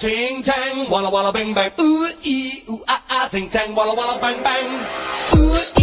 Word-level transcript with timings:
ting 0.00 0.42
tang, 0.42 0.88
walla 0.88 1.10
walla 1.12 1.30
bang 1.30 1.52
bang. 1.52 1.70
Ooh 1.78 2.08
ee 2.24 2.64
ooh 2.72 2.80
ah 2.88 3.02
ah, 3.16 3.28
ting 3.28 3.48
tang, 3.52 3.76
walla 3.76 3.92
walla 3.92 4.16
bang 4.16 4.40
bang. 4.42 4.66
Ooh 5.36 5.79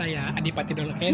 saya 0.00 0.32
Adipati 0.32 0.72
Dolken 0.72 1.12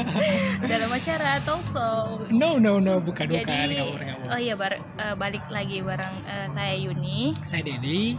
dalam 0.64 0.88
acara 0.88 1.36
Talk 1.44 1.60
Show. 1.60 2.24
no 2.32 2.56
no 2.56 2.80
no 2.80 3.04
bukan 3.04 3.28
bukan 3.28 3.68
Jadi, 3.68 3.76
ngawur 3.76 4.00
ngawur 4.00 4.26
oh 4.32 4.40
iya 4.40 4.56
bar- 4.56 4.80
eh, 4.80 5.12
balik 5.14 5.44
lagi 5.48 5.84
bareng 5.84 6.16
eh, 6.24 6.48
saya 6.48 6.72
Yuni. 6.74 7.36
saya 7.44 7.60
Dedi 7.62 8.16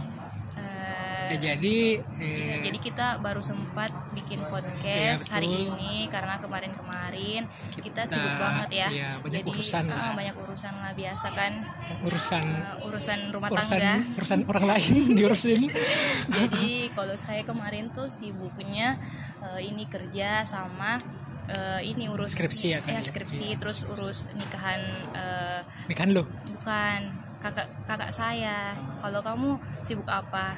Eh, 1.30 1.38
ya, 1.38 1.54
jadi 1.54 1.78
eh, 2.18 2.58
jadi 2.60 2.78
kita 2.80 3.06
baru 3.18 3.38
sempat 3.40 3.86
bikin 4.12 4.42
Iya, 4.42 4.50
podcast 4.50 5.22
betul. 5.22 5.34
hari 5.38 5.50
ini 5.62 5.94
karena 6.06 6.34
kemarin-kemarin 6.36 7.46
kita, 7.70 8.02
Kita- 8.02 8.10
sibuk 8.10 8.34
banget 8.36 8.68
ya. 8.74 8.88
iya, 8.90 9.10
banyak 9.16 9.38
jadi 9.38 9.46
urusan 9.46 9.84
eh, 9.84 9.94
lah. 9.94 10.10
banyak 10.12 10.34
urusan 10.36 10.74
lah 10.74 10.90
biasa 10.92 11.26
kan 11.30 11.52
urusan 12.02 12.42
Eh, 12.42 12.82
urusan 12.82 13.18
rumah 13.30 13.46
urusan 13.48 13.78
tangga. 13.78 13.94
urusan 14.12 14.38
orang 14.44 14.64
lain 14.68 14.94
diurusin 15.16 15.60
jadi 16.36 16.68
kalau 16.90 17.14
saya 17.14 17.42
kemarin 17.42 17.86
tuh 17.88 18.10
sibuknya 18.10 18.98
eh, 19.44 19.60
ini 19.64 19.84
kerja 19.88 20.44
sama 20.44 21.00
eh, 21.48 21.80
ini 21.84 22.08
urus 22.08 22.36
Skripsi 22.36 22.66
ya 22.74 22.78
kan? 22.84 22.96
ya 22.96 23.00
skripsi 23.00 23.56
terus 23.56 23.88
urus 23.88 24.30
nikahan 24.36 24.80
ini 25.88 25.94
kan 25.96 26.12
lo 26.12 26.28
bukan 26.60 27.30
kakak 27.40 27.66
kakak 27.88 28.12
saya. 28.12 28.76
Kalau 29.00 29.20
kamu 29.24 29.56
sibuk 29.80 30.06
apa? 30.06 30.52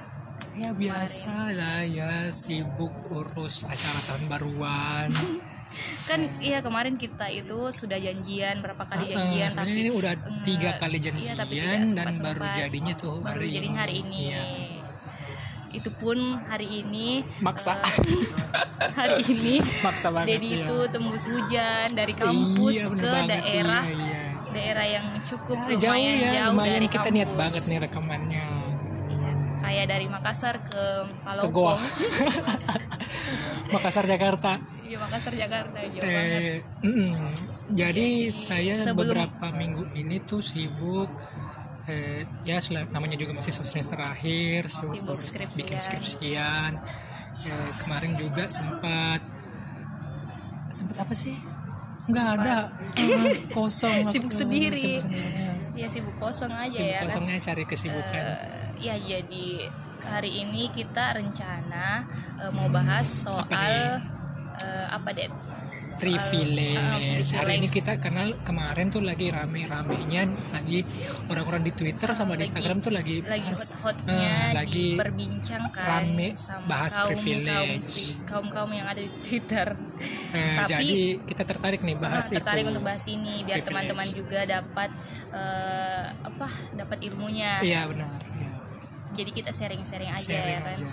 Ya 0.53 0.75
biasa 0.75 1.55
lah 1.55 1.81
ya 1.87 2.29
sibuk 2.29 2.93
urus 3.09 3.65
acara 3.65 4.01
tahun 4.11 4.25
baruan. 4.29 5.09
Kan 6.05 6.29
iya 6.45 6.61
kemarin 6.61 7.01
kita 7.01 7.33
itu 7.33 7.73
sudah 7.73 7.97
janjian 7.97 8.61
berapa 8.61 8.85
kali 8.85 9.09
janjian 9.09 9.49
sebenarnya 9.49 9.73
tapi 9.73 9.81
ini 9.81 9.93
udah 9.97 10.13
tiga 10.45 10.71
kali 10.77 10.99
iya, 11.01 11.33
tapi 11.33 11.55
janjian 11.57 11.97
dan 11.97 12.13
sempat-sempat. 12.13 12.29
baru 12.29 12.45
jadinya 12.53 12.95
tuh 13.01 13.17
baru 13.25 13.41
hari 13.41 13.57
jadinya 13.57 13.81
hari 13.81 13.95
ini. 14.05 14.21
Iya. 14.29 14.43
Itu 15.73 15.91
pun 15.91 16.17
hari 16.45 16.81
ini 16.81 17.25
Maksa. 17.39 17.77
eh, 17.77 17.84
hari 18.98 19.25
ini 19.25 19.55
Maksa 19.81 20.09
banget, 20.09 20.29
Dedi 20.31 20.48
iya. 20.51 20.56
itu 20.62 20.77
tembus 20.87 21.25
hujan 21.25 21.87
dari 21.91 22.12
kampus 22.12 22.75
Iya, 22.75 22.87
ke 22.91 23.01
banget, 23.03 23.29
daerah 23.39 23.83
iya, 23.83 23.97
iya. 23.97 24.23
daerah 24.51 24.87
yang 24.87 25.06
cukup 25.23 25.56
Ya, 25.67 25.77
jauh 25.79 25.95
lumayan 25.95 26.14
ya 26.14 26.31
jauh 26.39 26.51
lumayan 26.51 26.73
dari 26.75 26.89
kita 26.89 27.01
kampus. 27.03 27.17
niat 27.17 27.31
banget 27.33 27.62
nih 27.64 27.79
rekamannya 27.81 28.45
Iya, 29.09 29.31
kayak 29.61 29.87
dari 29.89 30.06
Makassar 30.06 30.55
ke 30.61 30.84
ke 31.06 31.48
Goa 31.48 31.75
Palopong 31.75 31.81
Makassar 33.73 34.05
Jakarta 34.05 34.53
iya 34.83 34.97
Makassar 34.98 35.33
Jakarta 35.33 35.77
jauh 35.81 35.97
banget 35.97 36.41
Eh, 36.42 36.57
mm-mm. 36.83 37.33
jadi 37.70 38.09
saya 38.29 38.75
sebelum- 38.75 39.09
beberapa 39.09 39.47
minggu 39.51 39.89
ini 39.95 40.20
tuh 40.20 40.41
sibuk 40.41 41.09
eh, 41.93 42.25
ya 42.48 42.57
namanya 42.89 43.21
juga 43.21 43.37
masih 43.37 43.53
semester 43.53 44.01
akhir 44.01 44.67
sibuk, 44.73 44.97
Sibuk 44.97 45.21
skripsian. 45.21 45.59
bikin 45.61 45.79
skripsian. 45.79 46.73
Eh, 47.45 47.71
kemarin 47.85 48.17
juga 48.17 48.48
sempat 48.48 49.20
sempat 50.73 50.97
apa 51.05 51.13
sih? 51.13 51.36
Nggak 52.08 52.27
ada. 52.41 52.57
Eh, 52.97 53.45
kosong 53.57 54.08
Sibuk 54.08 54.33
sendiri. 54.33 54.75
sibuk 54.75 55.05
sendiri. 55.05 55.30
Ya 55.77 55.89
sibuk 55.89 56.17
kosong 56.17 56.53
aja 56.53 56.73
sibuk 56.73 56.89
ya 56.89 56.98
kan? 57.01 57.07
kosongnya 57.08 57.36
cari 57.39 57.64
kesibukan. 57.64 58.23
Eh, 58.24 58.69
ya 58.80 58.95
jadi 58.97 59.48
hari 60.03 60.30
ini 60.42 60.73
kita 60.73 61.14
rencana 61.14 62.09
eh, 62.41 62.51
mau 62.51 62.67
bahas 62.69 63.07
soal 63.07 64.01
eh, 64.62 64.86
apa 64.89 65.08
deh 65.11 65.28
privilege. 65.92 66.73
eh, 66.73 67.36
Hari 67.36 67.52
ini 67.55 67.68
kita 67.68 68.00
karena 68.00 68.24
kemarin 68.40 68.89
tuh 68.89 69.05
lagi 69.05 69.28
rame-ramenya 69.28 70.24
lagi 70.50 70.80
orang-orang 71.28 71.62
di 71.62 71.73
Twitter 71.73 72.08
sama 72.11 72.33
di 72.33 72.40
Lagi- 72.40 72.48
Instagram 72.48 72.77
tuh 72.80 72.92
lagi 72.92 73.20
lagi 73.20 73.45
hot-hotnya 73.45 74.17
eh, 74.17 74.50
lagi 74.52 74.96
diperbincangkan 74.96 75.84
rame 75.84 76.28
sama 76.34 76.64
bahas 76.64 76.96
kaum, 76.96 77.12
privilege. 77.12 78.17
kaum 78.24 78.46
kaum 78.48 78.70
yang 78.70 78.89
ada 78.89 79.00
di 79.00 79.12
Twitter. 79.20 79.68
eh, 80.33 80.56
Tapi- 80.56 80.70
jadi 80.70 80.92
kita 81.23 81.42
tertarik 81.44 81.80
nih 81.83 81.94
bahas 81.94 82.24
Nah, 82.27 82.40
tertarik 82.40 82.64
itu. 82.64 82.70
untuk 82.73 82.83
bahas 82.83 83.05
ini 83.06 83.34
biar 83.44 83.61
teman-teman 83.61 84.08
juga 84.08 84.40
dapat 84.44 84.90
eh, 85.30 86.05
apa 86.08 86.46
dapat 86.73 86.98
ilmunya. 87.02 87.61
Iya 87.61 87.84
benar. 87.86 88.17
iya. 88.33 88.50
Jadi 89.12 89.30
kita 89.30 89.50
sharing-sharing 89.50 90.08
aja 90.08 90.24
Sharing 90.24 90.56
ya 90.56 90.61
kan. 90.62 90.73
aja. 90.73 90.89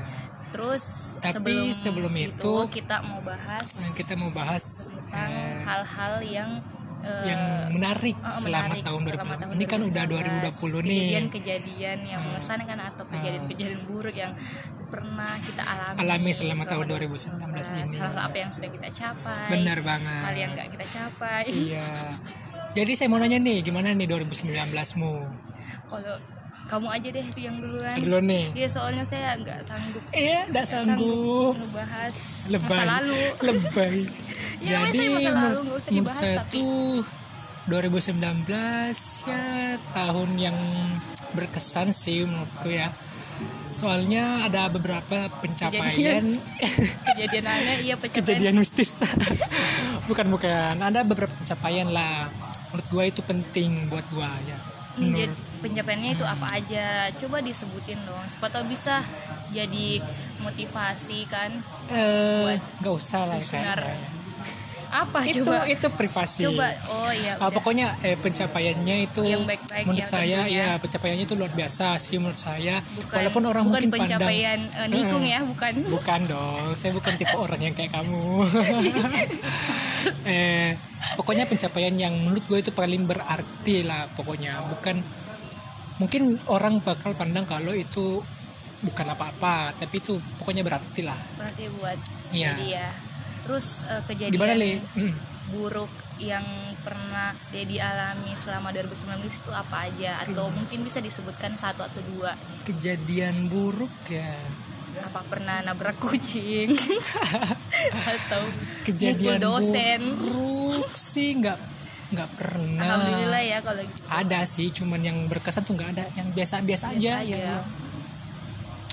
Terus 0.49 0.83
Tapi 1.21 1.69
sebelum 1.69 2.13
itu, 2.17 2.53
kita 2.73 3.05
mau 3.05 3.21
bahas 3.21 3.67
Nah, 3.69 3.91
kita 3.93 4.13
mau 4.17 4.31
bahas 4.33 4.89
tentang 4.89 5.29
eh, 5.29 5.61
hal-hal 5.63 6.13
yang 6.25 6.51
eh, 7.05 7.25
yang 7.29 7.43
menarik 7.71 8.17
Oh, 8.19 8.33
selama 8.33 8.75
menarik 8.75 8.83
tahun 8.83 9.01
2020. 9.05 9.13
selama 9.13 9.33
tahun 9.39 9.51
Ini 9.55 9.65
kan 9.69 9.79
udah 9.85 10.03
2020 10.09 10.89
nih. 10.89 10.99
Kejadian-kejadian 10.99 11.99
yang 12.03 12.21
mengesankan 12.25 12.79
atau 12.81 13.03
kejadian-kejadian 13.07 13.81
buruk 13.87 14.15
yang 14.17 14.33
pernah 14.89 15.33
kita 15.45 15.61
alami. 15.63 15.97
Alami 16.01 16.31
selama 16.33 16.63
tahun 16.65 16.85
2019 16.89 17.29
2019 17.39 17.85
ini. 17.85 17.97
Salah 18.01 18.25
apa 18.25 18.37
yang 18.41 18.51
sudah 18.51 18.69
kita 18.73 18.89
capai. 18.89 19.47
Benar 19.53 19.77
banget. 19.85 20.23
Hal 20.25 20.35
yang 20.35 20.51
nggak 20.57 20.67
kita 20.73 20.85
capai. 20.89 21.43
Iya. 21.47 21.87
Jadi 22.69 22.91
saya 22.93 23.09
mau 23.09 23.17
nanya 23.17 23.41
nih, 23.41 23.65
gimana 23.65 23.93
nih 23.97 24.05
2019-mu? 24.05 25.13
Kalau 25.89 26.15
kamu 26.69 26.87
aja 26.93 27.09
deh 27.09 27.27
yang 27.33 27.55
duluan. 27.57 27.97
Dulu 27.97 28.17
nih. 28.29 28.45
Iya 28.53 28.67
soalnya 28.69 29.01
saya 29.01 29.33
nggak 29.41 29.59
sanggup. 29.65 30.03
Iya, 30.13 30.39
enggak 30.53 30.65
sanggup. 30.69 31.53
ngebahas 31.57 32.15
lebay 32.53 32.77
masa 32.77 32.93
lalu. 33.01 33.23
lebay 33.41 33.97
Ya, 34.59 34.83
jadi 34.91 35.07
masa 35.07 35.31
lalu, 35.33 35.59
nggak 35.65 35.77
usah 35.79 35.91
dibahas, 35.91 36.19
saya 36.19 36.37
tapi. 36.43 36.51
tuh 36.51 37.01
2019 37.69 39.29
ya 39.29 39.43
tahun 39.93 40.29
yang 40.35 40.57
berkesan 41.37 41.93
sih 41.93 42.25
menurutku 42.25 42.73
ya 42.73 42.89
soalnya 43.69 44.49
ada 44.49 44.65
beberapa 44.73 45.29
pencapaian 45.39 46.25
Kejadian 47.13 47.45
aneh 47.53 47.77
iya 47.85 47.95
pencapaian 47.95 48.25
kejadian 48.25 48.55
mistis 48.57 49.05
bukan 50.09 50.33
bukan 50.33 50.75
ada 50.81 51.05
beberapa 51.05 51.29
pencapaian 51.29 51.93
lah 51.93 52.25
menurut 52.73 52.87
gua 52.89 53.03
itu 53.05 53.21
penting 53.21 53.85
buat 53.93 54.03
gua 54.09 54.27
ya 54.49 54.57
menurut 54.97 55.29
pencapaiannya 55.59 56.11
itu 56.15 56.23
apa 56.23 56.47
aja? 56.55 57.11
Coba 57.19 57.39
disebutin 57.39 57.99
dong 58.03 58.23
siapa 58.25 58.47
tahu 58.47 58.67
bisa 58.67 59.03
jadi 59.49 59.99
motivasi 60.39 61.27
kan? 61.27 61.51
Eh 61.91 62.55
nggak 62.79 62.93
usah 62.93 63.27
lah 63.27 63.37
listener. 63.37 63.77
kayaknya. 63.77 64.17
apa 64.89 65.21
itu 65.21 65.45
coba? 65.45 65.69
itu 65.69 65.85
privasi. 65.93 66.49
Coba. 66.49 66.65
Oh 66.89 67.13
iya 67.13 67.37
udah. 67.37 67.53
pokoknya 67.53 67.93
eh, 68.01 68.17
pencapaiannya 68.17 69.05
itu 69.05 69.21
Yang 69.21 69.45
baik-baik, 69.45 69.85
menurut 69.85 70.01
yang 70.01 70.09
saya 70.09 70.37
tentunya. 70.41 70.65
ya 70.65 70.81
pencapaiannya 70.81 71.25
itu 71.29 71.35
luar 71.37 71.51
biasa 71.53 71.85
sih 72.01 72.17
menurut 72.17 72.41
saya. 72.41 72.81
Bukan 72.81 73.13
walaupun 73.21 73.43
orang 73.45 73.63
bukan 73.69 73.73
mungkin 73.85 73.91
pandang 73.93 74.17
pencapaian 74.17 74.59
eh, 74.65 74.87
nikung 74.89 75.21
Eh, 75.21 75.37
ya 75.37 75.39
bukan. 75.45 75.73
bukan 75.93 76.19
dong. 76.25 76.65
Saya 76.73 76.91
bukan 76.97 77.13
tipe 77.21 77.37
orang 77.37 77.61
yang 77.61 77.75
kayak 77.77 77.91
kamu. 77.93 78.25
Eh 80.25 80.73
pokoknya 81.19 81.43
pencapaian 81.45 81.91
yang 81.93 82.13
menurut 82.15 82.43
gue 82.47 82.59
itu 82.63 82.71
paling 82.73 83.03
berarti 83.05 83.83
lah 83.85 84.07
pokoknya. 84.15 84.57
Bukan 84.73 84.95
mungkin 85.99 86.39
orang 86.47 86.79
bakal 86.79 87.11
pandang 87.13 87.43
kalau 87.43 87.71
itu 87.71 88.23
bukan 88.79 89.07
apa-apa 89.11 89.75
tapi 89.75 89.99
itu 89.99 90.15
pokoknya 90.39 90.63
berarti 90.63 91.03
lah. 91.03 91.17
Berarti 91.35 91.67
buat 91.75 91.99
Iya. 92.31 92.55
jadi 92.55 92.67
ya. 92.79 92.89
Terus 93.43 93.67
eh, 93.85 94.01
kejadian 94.07 94.33
gimana 94.35 94.53
Hmm. 94.95 95.13
buruk 95.49 95.91
yang 96.19 96.43
pernah 96.79 97.31
Dedi 97.49 97.79
alami 97.79 98.31
selama 98.35 98.69
2019 98.71 99.23
itu 99.25 99.51
apa 99.51 99.87
aja? 99.87 100.19
Atau 100.23 100.47
mungkin 100.49 100.79
bisa 100.83 100.99
disebutkan 100.99 101.55
satu 101.55 101.81
atau 101.81 101.99
dua? 102.15 102.31
Kejadian 102.63 103.49
buruk 103.49 103.91
ya. 104.07 104.31
Apa 104.99 105.23
pernah 105.25 105.63
nabrak 105.63 105.95
kucing? 105.97 106.75
Atau 108.13 108.43
kejadian 108.85 109.39
dosen? 109.39 109.99
buruk 110.19 110.91
sih 110.93 111.33
nggak 111.35 111.55
nggak 112.09 112.29
pernah. 112.35 112.83
Alhamdulillah 112.83 113.43
ya 113.43 113.57
kalau 113.61 113.81
gitu. 113.81 114.01
ada 114.09 114.39
sih 114.43 114.67
cuman 114.71 114.99
yang 114.99 115.17
berkesan 115.27 115.61
tuh 115.61 115.73
nggak 115.73 115.89
ada. 115.93 116.05
Yang 116.15 116.27
biasa 116.33 116.55
biasa 116.59 116.85
Biasa 116.89 116.97
aja, 116.97 117.13
aja. 117.21 117.37
ya. 117.37 117.57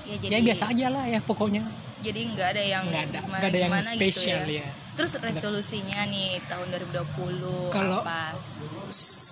Ya 0.07 0.15
jadi 0.17 0.31
ya 0.31 0.39
biasa 0.43 0.63
aja 0.69 0.87
lah 0.87 1.05
ya 1.05 1.19
pokoknya. 1.19 1.63
Jadi 1.99 2.19
nggak 2.31 2.47
ada 2.47 2.63
yang 2.63 2.83
nggak 2.85 3.03
ada. 3.03 3.19
gimana- 3.19 3.39
nggak 3.39 3.49
ada 3.49 3.59
yang 3.59 3.71
gimana 3.73 3.83
gitu 3.83 3.97
spesial 3.97 4.41
ya. 4.45 4.61
ya. 4.61 4.67
Terus 4.93 5.13
resolusinya 5.19 5.99
nih 6.05 6.29
tahun 6.43 6.67
2020 6.69 7.69
Kalau- 7.69 8.05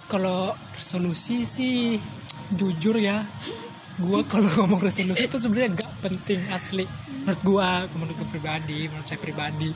kalau 0.06 0.42
resolusi 0.76 1.42
sih 1.42 1.98
jujur 2.52 2.98
ya. 2.98 3.22
Gua 3.96 4.22
kalau 4.28 4.50
ngomong 4.60 4.84
resolusi 4.84 5.24
itu 5.24 5.38
sebenarnya 5.40 5.72
nggak 5.74 5.92
penting 6.02 6.40
asli. 6.52 6.84
Menurut 7.24 7.42
gua 7.42 7.68
menurut 7.96 8.16
gua 8.18 8.28
pribadi 8.28 8.86
menurut 8.86 9.06
saya 9.06 9.18
pribadi. 9.18 9.72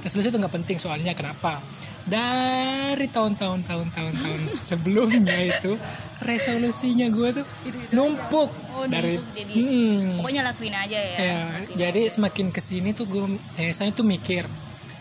Resolusi 0.00 0.30
itu 0.30 0.38
nggak 0.38 0.54
penting 0.54 0.80
soalnya 0.80 1.12
kenapa 1.12 1.60
dari 2.02 3.06
tahun-tahun 3.06 3.60
tahun-tahun 3.62 4.14
tahun 4.14 4.40
sebelumnya 4.48 5.36
itu 5.50 5.76
resolusinya 6.20 7.08
gua 7.08 7.32
tuh 7.32 7.46
numpuk 7.90 8.50
oh 8.70 8.84
dari 8.86 9.16
numpuk, 9.16 9.32
jadi 9.32 9.52
Hmm. 9.54 10.06
pokoknya 10.18 10.42
lakuin 10.44 10.74
aja 10.74 10.98
ya 10.98 11.16
Ya, 11.18 11.40
jadi 11.78 12.00
aja. 12.02 12.12
semakin 12.12 12.46
ke 12.48 12.60
sini 12.60 12.92
tuh 12.92 13.04
gue, 13.04 13.24
eh, 13.56 13.70
saya 13.70 13.90
tuh 13.90 14.02
mikir 14.02 14.44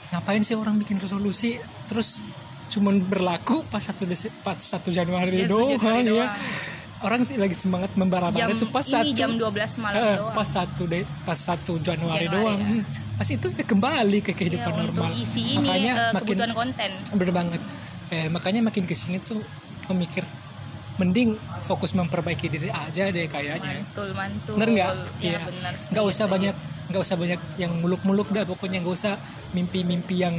ngapain 0.10 0.42
sih 0.42 0.54
orang 0.54 0.75
bikin 0.75 0.98
resolusi 0.98 1.56
terus 1.86 2.24
cuman 2.69 3.01
berlaku 3.01 3.62
pas 3.66 3.81
satu 3.81 4.06
Dese- 4.06 4.34
pas 4.42 4.56
satu 4.56 4.90
Januari 4.90 5.44
Ya, 5.44 5.48
doang, 5.48 5.75
Januari 5.75 6.18
ya. 6.19 6.28
Orang 7.00 7.24
sih 7.24 7.34
lagi 7.34 7.56
semangat 7.56 7.96
membara-bara 7.96 8.51
tuh 8.54 8.68
pas 8.68 8.84
ini 8.84 8.92
satu 8.92 9.12
jam 9.13 9.31
12 9.34 9.80
malam 9.80 9.98
eh, 9.98 10.16
doang 10.19 10.36
pas 10.36 10.44
satu 10.46 10.84
de, 10.84 11.00
pas 11.24 11.40
satu 11.40 11.80
Januari, 11.80 12.28
Januari, 12.28 12.28
doang. 12.28 12.60
ya. 12.60 12.84
Hmm, 13.19 13.21
Pas 13.21 13.27
itu 13.30 13.48
ya 13.51 13.66
kembali 13.66 14.19
ke 14.21 14.31
ya, 14.31 14.36
kehidupan 14.38 14.71
untuk 14.80 14.95
normal. 14.95 15.12
isi 15.13 15.42
ini 15.51 15.60
makanya 15.60 15.92
eh, 15.92 16.10
makin 16.10 16.24
kebutuhan 16.25 16.54
konten 16.56 16.92
bener 17.12 17.31
banget. 17.36 17.62
Eh, 18.10 18.27
makanya 18.31 18.62
makin 18.63 18.83
ke 18.83 18.95
sini 18.95 19.19
tuh 19.19 19.44
memikir 19.88 20.24
mending 20.95 21.36
fokus 21.62 21.92
memperbaiki 21.94 22.48
diri 22.48 22.69
aja 22.69 23.07
deh 23.07 23.27
kayaknya. 23.27 23.75
mantul 23.77 24.10
mantul 24.13 24.54
Bener 24.56 24.69
nggak? 24.69 24.92
ya 25.19 25.36
Iya. 25.36 25.39
benar 25.42 25.74
Nggak 25.92 26.06
usah 26.06 26.25
banyak, 26.25 26.56
nggak 26.88 27.01
usah 27.01 27.16
banyak 27.16 27.39
yang 27.57 27.71
muluk-muluk 27.77 28.27
dah. 28.30 28.44
Pokoknya 28.44 28.80
nggak 28.80 28.95
usah 28.95 29.13
mimpi-mimpi 29.51 30.15
yang 30.18 30.36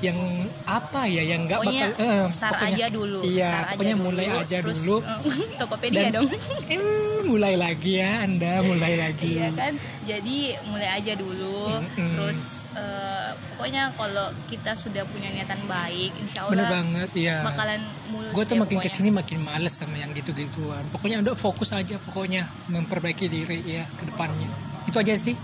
yang 0.00 0.18
apa 0.64 1.04
ya 1.04 1.22
yang 1.22 1.44
nggak 1.44 1.60
bakal 1.60 1.90
eh, 1.92 2.24
start 2.28 2.52
pokoknya, 2.56 2.72
aja 2.72 2.86
dulu 2.88 3.20
iya 3.22 3.44
start 3.44 3.60
aja 3.60 3.72
pokoknya 3.72 3.94
dulu, 3.94 4.06
mulai 4.08 4.26
aja 4.30 4.56
terus, 4.58 4.78
dulu 4.78 4.96
eh, 4.98 5.18
tokopedia 5.60 6.00
Dan- 6.00 6.12
dong 6.16 6.28
eh, 6.72 6.80
mulai 7.22 7.54
lagi 7.54 7.92
ya 7.96 8.10
anda 8.20 8.52
mulai 8.60 8.92
lagi 9.04 9.28
Iya 9.30 9.48
kan, 9.52 9.72
jadi 10.02 10.38
mulai 10.66 10.88
aja 10.90 11.12
dulu. 11.14 11.78
Mm-mm. 11.78 12.10
Terus 12.16 12.40
eh, 12.72 13.28
pokoknya 13.52 13.92
kalau 13.94 14.26
kita 14.48 14.72
sudah 14.74 15.04
punya 15.06 15.28
niatan 15.30 15.60
baik, 15.64 16.10
insya 16.16 16.48
bener 16.48 16.66
banget 16.66 17.10
ya 17.14 17.36
bakalan 17.44 17.80
mulus. 18.08 18.32
gue 18.32 18.42
tuh 18.42 18.56
deh 18.56 18.60
makin 18.60 18.76
pokoknya. 18.78 18.90
ke 18.90 18.98
sini 18.98 19.10
makin 19.12 19.38
males 19.40 19.74
sama 19.74 19.94
yang 19.94 20.10
gitu-gituan 20.10 20.82
pokoknya 20.90 21.20
udah 21.20 21.34
fokus 21.34 21.70
aja 21.70 22.00
pokoknya 22.00 22.42
memperbaiki 22.66 23.26
diri 23.26 23.60
ya 23.62 23.84
ke 23.86 24.02
depannya 24.04 24.48
itu 24.90 24.98
aja 24.98 25.14
sih. 25.14 25.34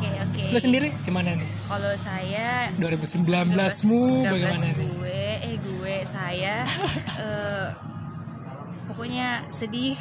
Oke 0.00 0.08
oke. 0.16 0.42
lo 0.52 0.58
sendiri 0.60 0.88
gimana 1.04 1.36
nih? 1.36 1.48
Kalau 1.68 1.92
saya 1.96 2.72
2019 2.80 3.52
mu 3.88 4.24
19 4.24 4.32
bagaimana 4.32 4.64
nih? 4.64 4.88
gue, 4.96 5.22
eh 5.44 5.56
gue 5.60 5.96
saya 6.08 6.54
eh, 7.20 7.68
pokoknya 9.00 9.48
sedih, 9.48 9.96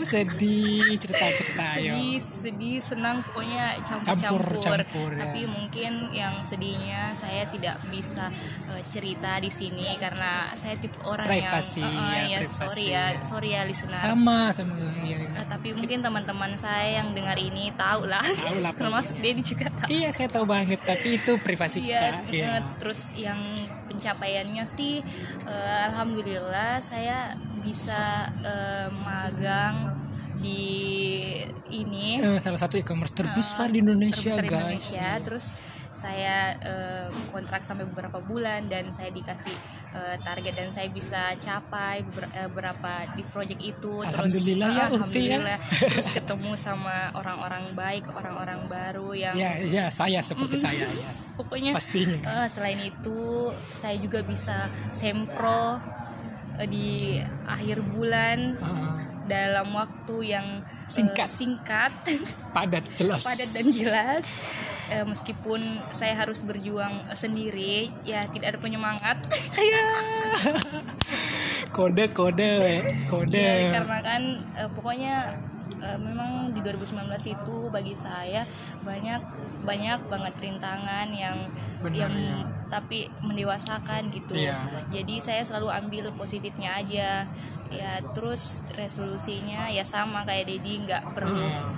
sedih 0.00 0.80
cerita-cerita 1.04 1.76
ayo 1.76 1.92
sedih, 1.92 2.16
sedih, 2.24 2.76
senang, 2.80 3.20
pokoknya 3.20 3.76
Campur, 3.84 4.16
campur-campur. 4.16 4.80
campur, 4.80 5.10
ya. 5.12 5.20
Tapi 5.28 5.40
mungkin 5.44 5.92
yang 6.16 6.34
sedihnya 6.40 7.12
saya 7.12 7.44
tidak 7.52 7.76
bisa 7.92 8.32
eh, 8.72 8.80
cerita 8.88 9.36
di 9.44 9.52
sini 9.52 9.92
karena 10.00 10.48
saya 10.56 10.72
tipe 10.80 10.96
orang 11.04 11.28
Privasi, 11.28 11.84
yang 11.84 11.92
eh, 11.92 12.00
eh, 12.00 12.00
ya, 12.00 12.16
ya, 12.16 12.38
privasi, 12.40 12.56
sorry 12.64 12.84
ya, 12.88 13.04
ya. 13.12 13.20
sorry 13.28 13.48
ya 13.52 13.60
listener. 13.68 13.98
sama 14.00 14.38
sama 14.56 14.72
iya, 15.04 15.20
iya. 15.20 15.36
Eh, 15.36 15.44
tapi 15.44 15.76
mungkin 15.76 16.00
teman-teman 16.00 16.56
saya 16.56 17.04
yang 17.04 17.12
dengar 17.12 17.36
ini 17.36 17.76
tahu 17.76 18.08
lah, 18.08 18.24
Tahu 18.24 18.56
lah, 18.64 18.72
termasuk 18.80 19.20
Dedi 19.20 19.44
juga 19.44 19.68
tahu. 19.68 19.92
Iya 19.92 20.16
saya 20.16 20.32
tahu 20.32 20.48
banget 20.48 20.80
tapi 20.80 21.20
itu 21.20 21.36
privasi 21.44 21.84
Iya, 21.84 22.24
kita. 22.24 22.32
Iya. 22.32 22.44
eh, 22.56 22.60
terus 22.80 23.12
yang 23.20 23.36
pencapaiannya 24.00 24.64
sih 24.64 25.04
eh, 25.44 25.78
alhamdulillah 25.92 26.80
saya 26.80 27.36
bisa 27.60 28.32
eh, 28.40 28.88
magang 29.04 29.76
di 30.40 30.72
ini 31.68 32.16
Eh, 32.24 32.40
salah 32.40 32.56
satu 32.56 32.80
e-commerce 32.80 33.12
terbesar 33.12 33.68
di 33.68 33.84
Indonesia 33.84 34.32
terbesar 34.32 34.48
guys. 34.48 34.96
Indonesia. 34.96 35.10
Terus 35.20 35.46
saya 35.92 36.54
eh, 36.56 37.06
kontrak 37.28 37.60
sampai 37.60 37.82
beberapa 37.84 38.18
bulan 38.20 38.66
dan 38.66 38.88
saya 38.88 39.10
dikasih 39.10 39.50
eh, 39.90 40.16
target 40.18 40.54
dan 40.54 40.70
saya 40.70 40.86
bisa 40.86 41.34
capai 41.36 42.00
beber- 42.04 42.30
eh, 42.32 42.46
beberapa 42.46 42.92
di 43.10 43.22
project 43.24 43.58
itu. 43.58 43.98
Alhamdulillah 44.00 44.68
terus, 44.68 44.70
ya, 44.70 44.78
ya. 44.78 44.86
alhamdulillah. 44.92 45.58
terus 45.90 46.08
ketemu 46.12 46.50
sama 46.54 46.96
orang-orang 47.12 47.64
baik, 47.72 48.04
orang-orang 48.08 48.60
baru 48.64 49.10
yang 49.12 49.34
Ya, 49.34 49.58
ya 49.58 49.84
saya 49.88 50.20
seperti 50.20 50.56
saya 50.56 50.86
ya. 50.86 51.10
pokoknya 51.34 51.74
Pastinya. 51.74 52.18
eh, 52.22 52.48
selain 52.48 52.80
itu 52.80 53.20
saya 53.66 53.98
juga 53.98 54.22
bisa 54.22 54.54
sempro 54.90 55.82
eh, 56.56 56.66
di 56.66 57.18
akhir 57.44 57.82
bulan 57.84 58.38
Ah, 58.56 58.94
dalam 59.26 59.70
waktu 59.72 60.16
yang 60.28 60.46
Singkat. 60.86 61.26
singkat 61.26 61.90
padat 62.50 62.82
jelas. 62.94 63.22
padat 63.22 63.48
dan 63.48 63.66
jelas 63.72 64.24
Eh, 64.90 65.06
meskipun 65.06 65.62
saya 65.90 66.18
harus 66.18 66.42
berjuang 66.42 66.90
sendiri 67.14 67.94
ya 68.02 68.26
tidak 68.26 68.52
ada 68.52 68.58
penyemangat 68.58 69.22
Iya. 69.54 69.84
kode 71.76 72.10
kode 72.10 72.52
kode. 73.06 73.38
ya 73.38 73.70
karena 73.72 73.98
kan 74.02 74.22
eh, 74.56 74.66
pokoknya 74.68 75.30
eh, 75.78 75.94
memang 75.94 76.50
di 76.50 76.60
2019 76.60 77.06
itu 77.24 77.56
bagi 77.70 77.94
saya 77.94 78.42
banyak 78.82 79.22
banyak 79.62 80.00
banget 80.10 80.34
rintangan 80.42 81.06
yang 81.08 81.38
Benar, 81.80 81.96
yang 81.96 82.12
ya. 82.12 82.38
tapi 82.68 83.06
mendewasakan 83.22 84.10
gitu 84.10 84.34
Iya. 84.34 84.58
jadi 84.90 85.14
saya 85.22 85.42
selalu 85.46 85.70
ambil 85.70 86.04
positifnya 86.12 86.74
aja 86.74 87.30
ya 87.70 87.92
terus 88.10 88.66
resolusinya 88.74 89.70
ya 89.70 89.86
sama 89.86 90.26
kayak 90.26 90.50
Dedi 90.50 90.82
nggak 90.82 91.14
perlu 91.14 91.38
Ah, 91.38 91.70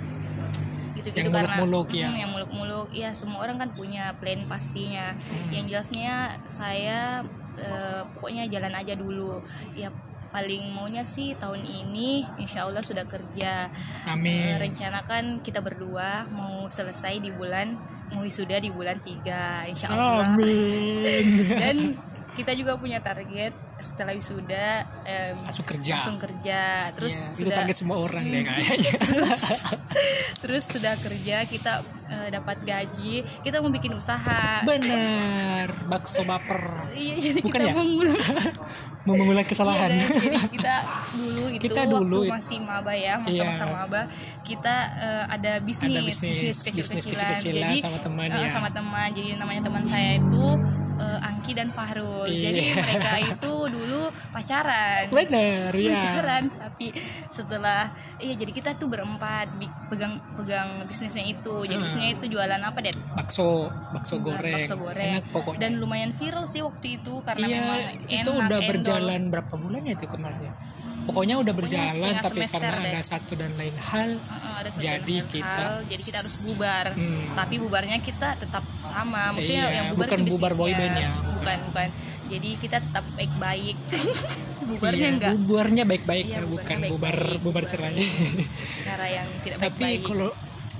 gitu-gitu 1.03 1.19
Yang 1.19 1.35
karena 1.35 1.47
muluk-muluk 1.53 1.87
ya. 1.91 2.07
Hmm, 2.07 2.17
yang 2.17 2.31
muluk-muluk 2.31 2.87
ya 2.89 3.09
semua 3.11 3.39
orang 3.39 3.57
kan 3.57 3.69
punya 3.69 4.15
plan 4.15 4.39
pastinya 4.45 5.11
yang 5.49 5.67
jelasnya 5.67 6.15
saya 6.45 7.21
eh, 7.55 8.01
pokoknya 8.09 8.47
jalan 8.47 8.73
aja 8.73 8.95
dulu 8.95 9.43
ya 9.73 9.91
paling 10.29 10.65
maunya 10.71 11.05
sih 11.05 11.35
tahun 11.35 11.61
ini 11.61 12.25
insya 12.37 12.65
Allah 12.65 12.81
sudah 12.81 13.05
kerja 13.05 13.69
Eh, 13.69 14.09
Amin. 14.09 14.57
rencanakan 14.57 15.23
kita 15.39 15.59
berdua 15.59 16.25
mau 16.27 16.65
selesai 16.65 17.19
di 17.19 17.29
bulan 17.29 17.77
mau 18.09 18.21
wisuda 18.21 18.57
di 18.57 18.69
bulan 18.69 18.97
3 18.97 19.69
insya 19.69 19.87
Allah 19.87 20.25
Amin. 20.25 21.25
dan 21.61 21.77
kita 22.33 22.53
juga 22.53 22.73
punya 22.75 22.97
target 22.97 23.53
setelah 23.83 24.11
wisuda 24.11 24.67
em, 25.03 25.35
Masuk 25.43 25.65
kerja. 25.67 25.93
langsung 25.97 26.15
kerja 26.17 26.61
terus 26.91 27.15
itu 27.29 27.43
sudah 27.43 27.53
target 27.57 27.75
semua 27.75 27.97
orang 27.99 28.23
deh 28.23 28.39
Hmm. 28.39 28.49
kayaknya. 28.49 28.91
terus 30.41 30.63
sudah 30.65 30.93
kerja 30.95 31.37
kita 31.43 31.73
eh, 32.09 32.29
dapat 32.29 32.57
gaji 32.61 33.15
kita 33.39 33.59
mau 33.59 33.69
bikin 33.69 33.91
usaha 33.91 34.63
Benar, 34.63 35.67
bakso 35.85 36.23
baper. 36.23 36.89
iya 36.91 37.15
jadi 37.21 37.39
Bukan 37.39 37.59
kita 37.59 37.69
ya? 37.69 37.73
mengulang 37.73 38.19
mengulang 39.03 39.43
kesalahan. 39.43 39.91
Iya, 39.91 39.99
guys. 39.99 40.21
jadi 40.21 40.37
kita 40.49 40.75
dulu 41.13 41.45
itu 41.53 41.63
Kita 41.65 41.81
dulu 41.85 42.19
waktu 42.21 42.33
masih 42.33 42.57
maba 42.61 42.93
ya 42.93 43.15
Iya. 43.21 43.43
masa-masa 43.43 43.65
maba 43.67 44.01
kita 44.41 44.75
eh, 44.97 45.23
ada 45.29 45.51
bisnis 45.59 45.89
Ada 45.89 46.01
bisnis, 46.01 46.37
bisnis 46.39 46.57
kecil-kecilan 46.61 47.11
kecil-kecilan 47.35 47.67
jadi 47.67 47.75
sama 47.81 47.97
teman, 47.99 48.27
eh, 48.29 48.39
ya. 48.39 48.49
sama 48.49 48.69
teman 48.69 49.07
jadi 49.11 49.29
namanya 49.35 49.61
teman 49.61 49.83
saya 49.83 50.11
itu 50.15 50.45
Angki 51.23 51.51
dan 51.51 51.69
Fahrul 51.69 52.27
jadi 52.27 52.59
Iya. 52.59 52.75
mereka 52.77 53.15
itu 53.17 53.53
dulu 53.65 54.01
pacaran 54.29 55.07
Benar, 55.07 55.71
ya. 55.71 55.95
pacaran 55.95 56.43
tapi 56.53 56.85
setelah 57.27 57.89
iya 58.17 58.35
jadi 58.35 58.51
kita 58.51 58.75
tuh 58.75 58.87
berempat 58.87 59.55
pegang 59.87 60.19
pegang 60.35 60.83
bisnisnya 60.83 61.23
itu 61.23 61.63
jadi 61.63 61.75
Hmm. 61.75 61.85
bisnisnya 61.85 62.11
itu 62.13 62.25
jualan 62.29 62.59
apa 62.59 62.77
deh 62.79 62.93
Bakso, 63.13 63.65
bakso 63.89 64.19
goreng. 64.19 64.59
bakso 64.59 64.75
goreng 64.75 65.17
Enak 65.17 65.25
pokoknya. 65.29 65.59
dan 65.59 65.71
lumayan 65.77 66.11
viral 66.11 66.43
sih 66.43 66.59
waktu 66.59 66.99
itu 66.99 67.13
karena 67.21 67.45
Iya, 67.45 67.55
memang 67.57 67.79
itu 68.03 68.19
enak, 68.29 68.41
udah 68.43 68.59
endol. 68.59 68.69
berjalan 68.69 69.21
berapa 69.29 69.53
bulan 69.55 69.81
ya 69.81 69.93
itu 69.93 70.05
kemarin 70.05 70.39
ya? 70.41 70.53
Pokoknya 71.03 71.35
udah 71.35 71.51
berjalan 71.51 71.89
setengah 71.89 72.23
tapi 72.23 72.39
karena 72.45 72.71
deh. 72.77 72.89
ada 72.89 73.01
satu 73.03 73.33
dan 73.33 73.51
lain 73.53 73.75
hal 73.75 74.09
Heeh, 74.13 74.53
ada 74.55 74.69
satu 74.69 74.81
Jadi 74.81 74.95
dan 75.13 75.19
lain 75.19 75.25
kita- 75.29 75.59
hal, 75.59 75.75
jadi 75.83 76.01
kita 76.01 76.17
harus 76.17 76.35
bubar 76.45 76.85
Hmm. 76.89 77.23
tapi 77.33 77.55
bubarnya 77.57 77.97
kita 77.99 78.29
tetap 78.35 78.63
sama 78.79 79.21
maksudnya 79.29 79.63
Iya, 79.63 79.75
yang 79.75 79.87
bubar 79.91 79.99
bukan 80.05 80.19
itu 80.19 80.31
bubar 80.31 80.51
bisnisnya. 80.51 80.63
boyband 80.63 80.95
ya, 80.97 81.11
bukan 81.33 81.57
bukan 81.67 81.89
jadi 82.25 82.49
kita 82.57 82.77
tetap 82.79 83.05
baik-baik 83.13 83.77
bubarnya 84.69 84.99
Iya, 85.01 85.13
enggak 85.13 85.31
bubarnya 85.41 85.83
baik-baik 85.83 86.25
Iya, 86.25 86.33
ya, 86.33 86.41
bukan 86.45 86.77
bubar 86.85 87.15
baik-baik, 87.17 87.41
bubar 87.41 87.43
bubar 87.43 87.63
cerai. 87.65 87.95
cara 88.87 89.05
yang 89.07 89.27
tidak 89.41 89.57
tapi 89.59 89.83
baik-baik 89.83 90.01
kalau 90.03 90.29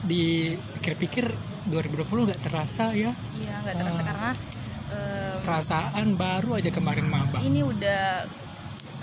dipikir-pikir 0.03 1.25
2020 1.65 1.99
nggak 2.25 2.41
terasa 2.41 2.85
ya 2.91 3.11
iya 3.37 3.53
nggak 3.59 3.75
terasa 3.77 3.99
Ah. 3.99 4.05
karena 4.05 4.29
em, 4.89 5.35
perasaan 5.41 6.07
baru 6.13 6.49
aja 6.55 6.69
kemarin 6.69 7.05
maba. 7.05 7.39
ini 7.39 7.59
udah 7.61 8.23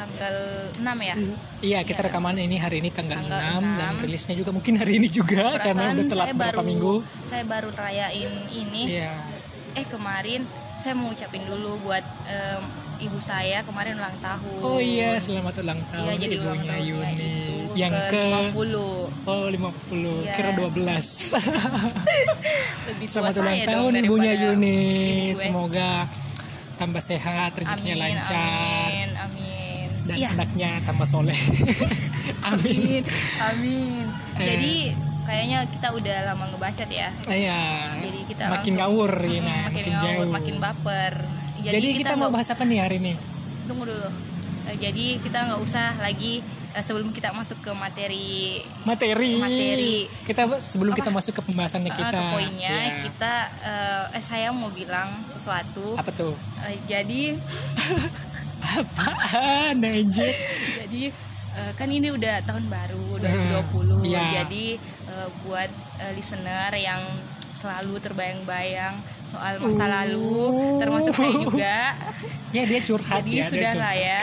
tanggal 0.00 0.34
6 0.74 0.80
ya 0.80 1.14
Iya 1.60 1.78
kita 1.82 2.00
rekaman 2.02 2.32
ini 2.34 2.56
hari 2.56 2.80
ini 2.80 2.88
tanggal, 2.88 3.20
Tanggal 3.20 3.60
6 3.60 3.76
dan 3.76 3.92
6. 3.94 4.04
rilisnya 4.04 4.34
juga 4.34 4.50
mungkin 4.50 4.74
hari 4.74 4.96
ini 4.96 5.08
juga 5.08 5.60
karena 5.60 5.92
perasaan 5.92 5.96
udah 5.98 6.08
telat 6.08 6.26
beberapa 6.30 6.40
baru 6.56 6.60
minggu. 6.64 6.94
saya 7.22 7.44
baru 7.44 7.68
rayain 7.70 8.32
ini 8.50 8.82
Iya. 8.96 9.12
eh 9.72 9.84
kemarin 9.84 10.40
saya 10.76 10.96
mau 10.96 11.08
ucapin 11.08 11.44
dulu 11.44 11.76
buat 11.84 12.00
em, 12.26 12.62
ibu 13.02 13.18
saya 13.18 13.60
kemarin 13.60 13.94
ulang 13.94 14.16
tahun 14.18 14.60
Oh 14.62 14.76
iya, 14.76 15.16
selamat 15.16 15.60
ulang 15.60 15.80
tahun 15.86 16.04
Iya, 16.06 16.12
jadi 16.18 16.36
ulang 16.38 16.60
tahunnya 16.62 16.78
Yuni. 16.82 17.32
itu 17.60 17.76
Yang 17.76 17.92
ke, 18.08 18.24
50 18.50 19.28
Oh 19.28 19.46
50 19.46 20.24
Iya. 20.24 20.32
Kira 20.34 20.50
12 20.52 20.80
lebih 22.88 23.06
Selamat 23.06 23.34
ulang 23.36 23.52
saya 23.52 23.66
tahun 23.68 23.92
ibunya 24.00 24.32
Yuni 24.38 24.80
ibu. 25.28 25.38
Semoga 25.38 26.08
tambah 26.76 27.02
sehat 27.02 27.52
Rezekinya 27.54 27.94
lancar 27.94 28.40
amin 28.88 28.99
Dan 30.10 30.16
Iya. 30.16 30.28
anaknya 30.32 30.70
tambah 30.82 31.06
soleh 31.06 31.38
Amin 32.42 33.02
amin 33.02 33.02
amin 33.40 34.04
Eh. 34.34 34.46
jadi 34.48 34.74
kayaknya 35.22 35.58
kita 35.68 35.88
udah 35.92 36.16
lama 36.26 36.44
ngebacot 36.48 36.90
ya 36.90 37.08
Iya 37.24 37.60
jadi 38.00 38.20
kita 38.26 38.44
Makin 38.44 38.56
langsung- 38.74 38.76
ngawur 38.80 39.12
Mm, 39.20 39.30
ya, 39.30 39.38
makin, 39.38 39.60
Makin 39.62 39.84
ngawur 39.92 40.02
jauh 40.02 40.28
makin 40.32 40.56
baper 40.58 41.14
Jadi, 41.60 41.88
kita, 41.94 42.16
mau 42.16 42.26
nggak- 42.26 42.34
bahas 42.34 42.48
apa 42.48 42.64
nih 42.64 42.78
hari 42.80 42.96
ini? 42.98 43.12
tunggu 43.64 43.84
dulu 43.86 44.08
Eh, 44.62 44.76
jadi 44.78 45.18
kita 45.18 45.38
nggak 45.44 45.60
usah 45.60 45.98
lagi 45.98 46.40
eh, 46.70 46.80
sebelum 46.80 47.10
kita 47.10 47.30
masuk 47.30 47.58
ke 47.58 47.72
materi 47.72 48.62
Materi 48.82 49.34
Materi. 49.36 50.06
Kita 50.22 50.46
sebelum 50.54 50.92
kita 50.92 51.08
Apa? 51.08 51.16
masuk 51.16 51.32
ke 51.32 51.42
pembahasannya 51.42 51.88
eh, 51.88 51.96
kita 51.96 52.12
ke 52.14 52.30
poinnya 52.30 52.76
Iya. 52.78 52.94
kita 53.02 53.32
eh, 53.60 54.04
eh 54.14 54.22
saya 54.22 54.48
mau 54.50 54.70
bilang 54.70 55.10
sesuatu 55.26 55.96
Apa 55.96 56.10
tuh? 56.10 56.32
Eh, 56.62 56.76
jadi 56.86 57.34
Apaan 58.60 59.80
anjir 59.80 60.30
jadi 60.78 61.02
eh, 61.52 61.72
kan 61.74 61.88
ini 61.88 62.08
udah 62.08 62.44
tahun 62.44 62.64
baru 62.66 63.18
2020 63.18 64.06
Iya. 64.06 64.22
jadi 64.42 64.66
eh, 65.08 65.28
buat 65.40 65.70
eh, 65.98 66.12
listener 66.12 66.70
yang 66.72 67.00
selalu 67.52 68.00
terbayang-bayang 68.00 68.94
soal 69.22 69.58
masa 69.58 69.84
Uh. 69.84 69.90
lalu 69.90 70.32
termasuk 70.78 71.12
saya 71.12 71.32
juga. 71.34 71.78
Ya 72.56 72.62
dia 72.64 72.80
curhat 72.80 73.20
jadi 73.20 73.30
ya 73.32 73.44
sudah 73.44 73.72
lah 73.74 73.94
ya. 73.94 74.18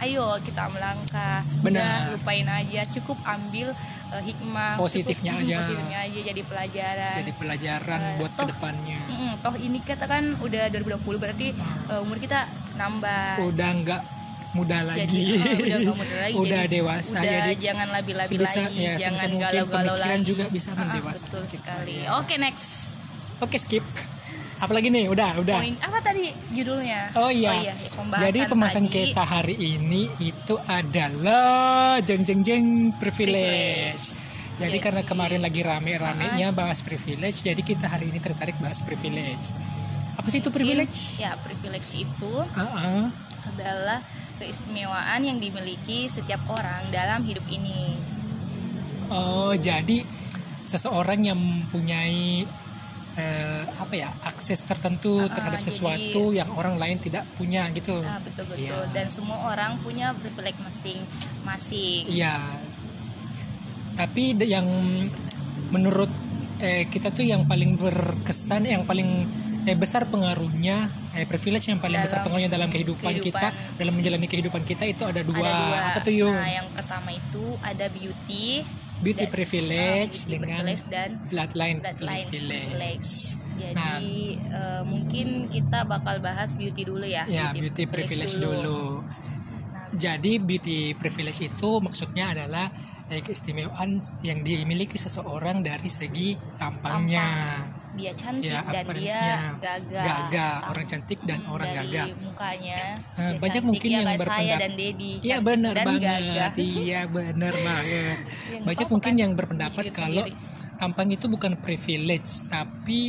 ayo 0.00 0.26
kita 0.40 0.64
melangkah. 0.68 1.44
Benar. 1.60 1.78
Udah, 1.78 1.94
lupain 2.14 2.46
aja 2.46 2.80
cukup 2.90 3.14
ambil 3.22 3.70
hikmah 4.10 4.74
Positifnya 4.74 5.32
cukup, 5.32 5.38
mm, 5.38 5.46
aja. 5.46 5.56
positifnya 5.62 5.98
aja 6.02 6.20
jadi 6.24 6.42
pelajaran. 6.42 7.14
Jadi 7.16 7.32
pelajaran 7.36 8.00
Eh, 8.00 8.16
buat 8.18 8.32
toh- 8.32 8.42
ke 8.42 8.50
depannya. 8.50 8.98
Mm-mm, 9.06 9.32
toh 9.38 9.54
ini 9.56 9.78
kita 9.80 10.04
kan 10.04 10.24
udah 10.36 10.62
2020 10.68 11.14
berarti 11.16 11.46
eh, 11.86 12.00
umur 12.00 12.18
kita 12.18 12.42
nambah. 12.80 13.32
Udah 13.44 13.70
nggak 13.76 14.02
muda 14.50 14.78
lagi. 14.82 15.04
jadi 15.04 15.20
eh, 15.30 15.58
udah 15.62 15.78
gak 15.84 15.96
muda 15.96 16.16
lagi. 16.18 16.34
Udah 16.42 16.60
jadi 16.60 16.72
dewasa 16.74 17.14
udah 17.14 17.30
jadi 17.30 17.52
jangan 17.60 17.86
labil-labil 17.88 18.30
sebisa- 18.34 18.66
lagi 18.66 18.80
ya, 18.80 18.94
jangan 18.98 19.28
mungkin 19.28 19.46
galau-galau 19.46 19.94
pemikiran 19.94 20.10
lagi. 20.16 20.26
juga 20.26 20.44
bisa 20.48 20.68
Ah, 20.68 20.76
mendewasakan 20.80 21.26
betul 21.28 21.44
kita, 21.44 21.56
sekali. 21.60 21.94
ya. 21.96 22.08
oke 22.16 22.34
next. 22.36 22.68
Oke 23.38 23.56
skip. 23.56 23.84
Apalagi 24.58 24.88
nih? 24.88 25.06
Udah 25.06 25.38
udah. 25.38 25.56
Poin 25.56 25.72
apa 25.78 25.98
tadi 26.02 26.28
judulnya? 26.50 27.14
Oh 27.14 27.30
iya. 27.30 27.72
pembahasan 27.90 28.24
Jadi 28.26 28.40
pembahasan 28.44 28.84
tadi. 28.84 28.92
kita 29.06 29.22
hari 29.24 29.54
ini 29.56 30.02
itu 30.20 30.54
adalah 30.68 31.96
jeng 32.00 32.22
jeng 32.22 32.42
jeng 32.42 32.66
privilege. 32.94 34.20
Jadi 34.56 34.68
Jadi- 34.68 34.78
karena 34.78 35.00
kemarin 35.02 35.40
lagi 35.40 35.62
rame-ramenya 35.62 36.52
bahas 36.52 36.80
privilege, 36.80 37.40
jadi 37.40 37.56
kita 37.56 37.88
hari 37.88 38.10
ini 38.10 38.18
tertarik 38.18 38.58
bahas 38.58 38.82
privilege. 38.82 39.56
Apa 40.20 40.28
sih 40.28 40.38
itu 40.38 40.52
privilege? 40.52 41.16
ya 41.18 41.32
privilege 41.40 41.88
itu 41.96 42.32
Ah, 42.52 42.68
ah. 42.68 43.06
adalah 43.48 44.04
keistimewaan 44.36 45.20
yang 45.20 45.36
dimiliki 45.36 46.04
setiap 46.06 46.44
orang 46.46 46.84
dalam 46.90 47.24
hidup 47.24 47.44
ini 47.48 47.96
Oh, 49.08 49.50
jadi 49.52 50.04
seseorang 50.64 51.24
yang 51.24 51.34
mempunyai 51.34 52.44
eh, 53.12 53.62
apa 53.74 53.94
ya 53.96 54.06
akses 54.22 54.62
tertentu 54.62 55.18
Ah, 55.18 55.26
terhadap 55.26 55.58
jadi- 55.58 55.66
sesuatu 55.66 56.30
yang 56.30 56.46
orang 56.52 56.76
lain 56.76 56.96
tidak 56.96 57.24
punya 57.34 57.66
gitu. 57.70 57.96
nah 57.98 58.20
betul 58.20 58.44
betul 58.46 58.60
Iya. 58.60 58.92
dan 58.92 59.06
semua 59.08 59.50
orang 59.50 59.74
punya 59.78 60.12
privilege 60.14 60.60
masing-masing 60.60 62.06
Iya. 62.06 62.36
Tapi 63.96 64.36
de- 64.36 64.48
yang 64.48 64.68
menurut 65.70 66.08
eh, 66.58 66.84
kita 66.86 67.08
tuh 67.08 67.24
yang 67.24 67.44
paling 67.44 67.74
berkesan, 67.74 68.64
yang 68.64 68.84
paling 68.84 69.24
eh, 69.62 69.74
besar 69.74 70.06
pengaruhnya, 70.06 70.86
eh, 71.12 71.24
privilege 71.24 71.66
yang 71.66 71.78
paling 71.78 71.98
besar 71.98 72.20
Dalam 72.20 72.26
pengaruhnya 72.26 72.50
dalam 72.50 72.68
kehidupan, 72.68 73.12
kita, 73.18 73.50
kehidupan. 73.50 73.76
dalam 73.76 73.92
menjalani 73.92 74.26
kehidupan 74.26 74.62
kita 74.62 74.84
itu 74.84 75.02
ada 75.02 75.20
dua. 75.20 75.36
ada 75.38 75.52
dua 75.52 75.78
Apa 75.86 75.98
tuh 76.00 76.14
yuk? 76.14 76.30
nah 76.30 76.48
yang 76.50 76.68
pertama 76.70 77.10
itu 77.10 77.44
ada 77.60 77.86
beauty 77.88 78.64
Beauty 79.00 79.24
dan- 79.24 79.32
privilege 79.32 79.80
ah, 80.14 80.22
beauty 80.22 80.32
dengan 80.34 80.60
privilege 80.62 80.84
dan 80.86 81.08
bloodline, 81.26 81.78
bloodline 81.80 82.20
privilege. 82.22 82.68
privilege. 82.68 83.10
Jadi 83.56 83.72
Nah. 83.72 83.96
eh, 84.50 84.82
mungkin 84.84 85.26
kita 85.48 85.78
bakal 85.84 86.16
bahas 86.18 86.52
beauty 86.52 86.82
dulu 86.82 87.04
ya. 87.04 87.24
Ya, 87.24 87.48
beauty 87.50 87.84
privilege 87.84 88.36
dulu. 88.36 89.00
Nah, 89.00 89.88
Jadi 89.90 90.36
beauty 90.38 90.92
privilege 90.94 91.40
itu 91.42 91.70
maksudnya 91.78 92.30
adalah 92.30 92.68
eh, 93.08 93.20
keistimewaan 93.20 93.98
yang 94.20 94.40
dimiliki 94.40 94.94
seseorang 94.94 95.60
dari 95.60 95.88
segi 95.88 96.36
tampangnya. 96.54 97.26
Dia 97.90 98.12
cantik 98.12 98.46
Ya, 98.46 98.60
dan 98.62 98.84
dia 98.92 99.22
gagah. 99.58 100.04
Gagah, 100.04 100.54
orang 100.66 100.86
cantik 100.86 101.20
dan 101.20 101.38
Mm, 101.40 101.50
orang 101.50 101.70
dari 101.70 101.88
gagah. 101.90 102.06
mukanya. 102.16 102.78
Dia 102.78 103.26
banyak 103.34 103.40
cantik, 103.42 103.62
mungkin 103.64 103.88
ya 103.88 103.92
yang 103.92 104.06
kayak 104.06 104.18
saya 104.18 104.20
berpendapat- 104.22 104.58
dan 104.58 104.72
Dedi. 104.72 105.12
Iya 105.12 105.18
cantik 105.32 105.44
benar 105.44 105.74
banget. 105.76 106.00
gagah. 106.00 106.50
Iya 106.56 107.00
benar 107.08 107.54
banget. 107.56 108.18
Ya, 108.46 108.58
Banyak 108.62 108.88
mungkin 108.88 109.12
kan, 109.12 109.14
yang 109.18 109.32
berpendapat 109.34 109.84
kalau 109.90 110.24
sendiri. 110.24 110.76
tampang 110.76 111.08
itu 111.08 111.26
bukan 111.26 111.52
privilege, 111.56 112.30
tapi 112.46 113.00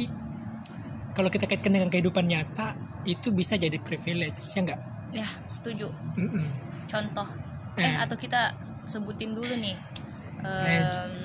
kalau 1.12 1.28
kita 1.28 1.46
kaitkan 1.46 1.72
dengan 1.72 1.88
kehidupan 1.88 2.26
nyata 2.26 2.74
itu 3.04 3.30
bisa 3.30 3.56
jadi 3.56 3.78
privilege, 3.78 4.40
ya 4.52 4.62
enggak? 4.62 4.80
Ya, 5.12 5.28
setuju. 5.46 5.88
Mm-mm. 6.16 6.46
Contoh. 6.86 7.28
Eh, 7.74 7.84
Eh. 7.84 7.96
atau 7.98 8.16
kita 8.16 8.52
sebutin 8.84 9.32
dulu 9.32 9.54
nih. 9.54 9.76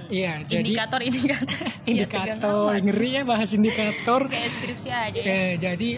Iya, 0.06 0.32
jadi- 0.46 0.62
indikator 0.62 1.00
indikator 1.02 1.50
Ya, 1.50 1.70
Indikator, 1.90 2.70
amat. 2.70 2.82
ngeri 2.86 3.10
ya 3.10 3.22
bahas 3.26 3.50
indikator. 3.50 4.20
kayak 4.32 4.50
skripsi 4.50 4.88
aja 4.88 5.18
ya. 5.18 5.24
Eh, 5.26 5.52
jadi 5.58 5.90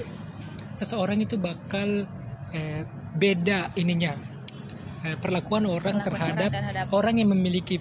seseorang 0.72 1.20
itu 1.20 1.36
bakal 1.36 2.08
eh, 2.52 2.82
beda 3.14 3.74
ininya 3.74 4.14
Eh, 4.98 5.14
perlakuan 5.14 5.62
orang 5.62 6.02
Perlakuan 6.02 6.06
terhadap, 6.10 6.50
orang 6.50 6.58
terhadap 6.74 6.86
orang 6.90 7.14
yang 7.22 7.30
memiliki 7.30 7.78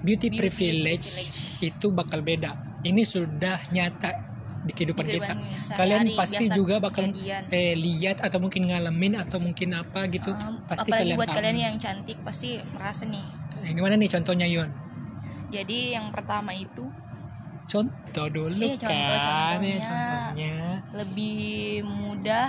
beauty, 0.00 0.32
Beauty 0.32 0.40
privilege, 0.40 1.28
itu 1.60 1.92
bakal 1.92 2.24
beda. 2.24 2.80
Ini 2.80 3.04
sudah 3.04 3.60
nyata 3.68 4.10
di 4.64 4.72
kehidupan 4.72 5.04
Di 5.04 5.20
kita. 5.20 5.32
Kalian 5.76 6.16
pasti 6.16 6.48
juga 6.48 6.80
bakal 6.80 7.12
kejadian. 7.12 7.52
eh, 7.52 7.76
lihat 7.76 8.24
atau 8.24 8.40
mungkin 8.40 8.64
ngalamin 8.64 9.20
atau 9.20 9.44
mungkin 9.44 9.76
apa 9.76 10.08
gitu. 10.08 10.32
Um, 10.32 10.64
pasti 10.64 10.88
kalian 10.88 11.20
buat 11.20 11.28
tahu. 11.28 11.36
kalian 11.36 11.56
yang 11.60 11.76
cantik 11.76 12.16
pasti 12.24 12.56
merasa 12.72 13.04
nih. 13.04 13.24
Eh, 13.64 13.72
gimana 13.72 13.94
nih 13.94 14.10
contohnya 14.10 14.46
Yon? 14.46 14.68
Jadi 15.48 15.78
yang 15.92 16.10
pertama 16.10 16.52
itu 16.52 16.84
Contoh 17.64 18.28
dulu 18.28 18.60
Iya, 18.60 18.76
contoh, 18.76 18.92
kan, 18.92 19.56
ya, 19.56 19.56
contohnya. 19.56 19.80
contohnya. 19.80 20.56
lebih 20.94 21.40
mudah 21.82 22.46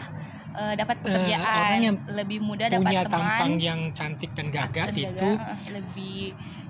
eh, 0.53 0.73
dapat 0.73 0.95
Eh, 0.97 1.03
pekerjaan, 1.05 1.55
orang 1.65 1.81
yang 1.81 1.97
lebih 2.13 2.39
mudah 2.41 2.67
dapat 2.69 2.83
Punya 2.85 3.01
teman, 3.01 3.11
tampang 3.15 3.53
yang 3.57 3.79
cantik 3.91 4.31
dan 4.31 4.47
gagah 4.49 4.87
dan 4.87 4.95
itu 4.97 5.29
gagah, 5.29 5.39
eh, 5.41 5.59
lebih 5.73 6.19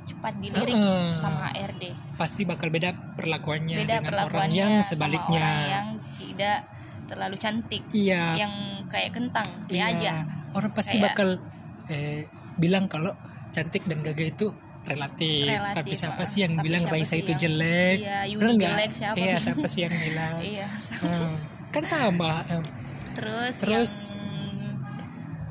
cepat 0.06 0.34
dilirik 0.38 0.74
Eh, 0.74 1.12
sama 1.16 1.50
HRD. 1.50 1.84
pasti 2.16 2.42
bakal 2.44 2.70
beda 2.70 2.90
perlakuannya 3.14 3.75
Beda 3.75 3.90
dengan 3.96 4.02
orang 4.06 4.14
perlakuannya 4.24 4.54
yang 4.56 4.74
sama 4.80 4.90
sebaliknya. 4.92 5.42
orang 5.42 5.66
yang 5.68 5.88
tidak 6.16 6.58
terlalu 7.06 7.36
cantik, 7.36 7.84
Iya. 7.92 8.24
yang 8.36 8.54
kayak 8.86 9.12
kentang, 9.12 9.50
iya. 9.68 9.78
ya 9.80 9.86
aja. 9.92 10.12
Orang 10.52 10.70
pasti 10.72 10.96
Kayak- 10.96 11.06
bakal 11.12 11.30
eh, 11.88 12.25
bilang 12.56 12.86
kalau 12.86 13.14
cantik 13.56 13.84
dan 13.86 14.00
gagah 14.02 14.28
itu 14.28 14.48
relatif. 14.84 15.48
Relatif, 15.48 15.74
Tapi 15.74 15.92
siapa 15.96 16.24
sih 16.24 16.44
yang 16.44 16.54
Tapi 16.54 16.64
bilang 16.64 16.84
Raisa 16.86 17.16
itu 17.16 17.32
yang- 17.32 17.42
jelek? 17.42 17.98
Iya, 17.98 18.20
Yuni 18.28 18.54
jelek, 18.60 18.92
siapa 18.92 19.16
Iya, 19.18 19.36
siapa 19.40 19.66
sih 19.66 19.80
yang 19.82 19.96
bilang? 19.96 20.34
Iya. 20.52 20.68
Eh, 21.02 21.36
kan 21.72 21.84
sama. 21.84 22.44
eh, 22.46 22.62
Terus, 23.16 23.56
Terus? 23.58 23.94
yang 24.14 24.28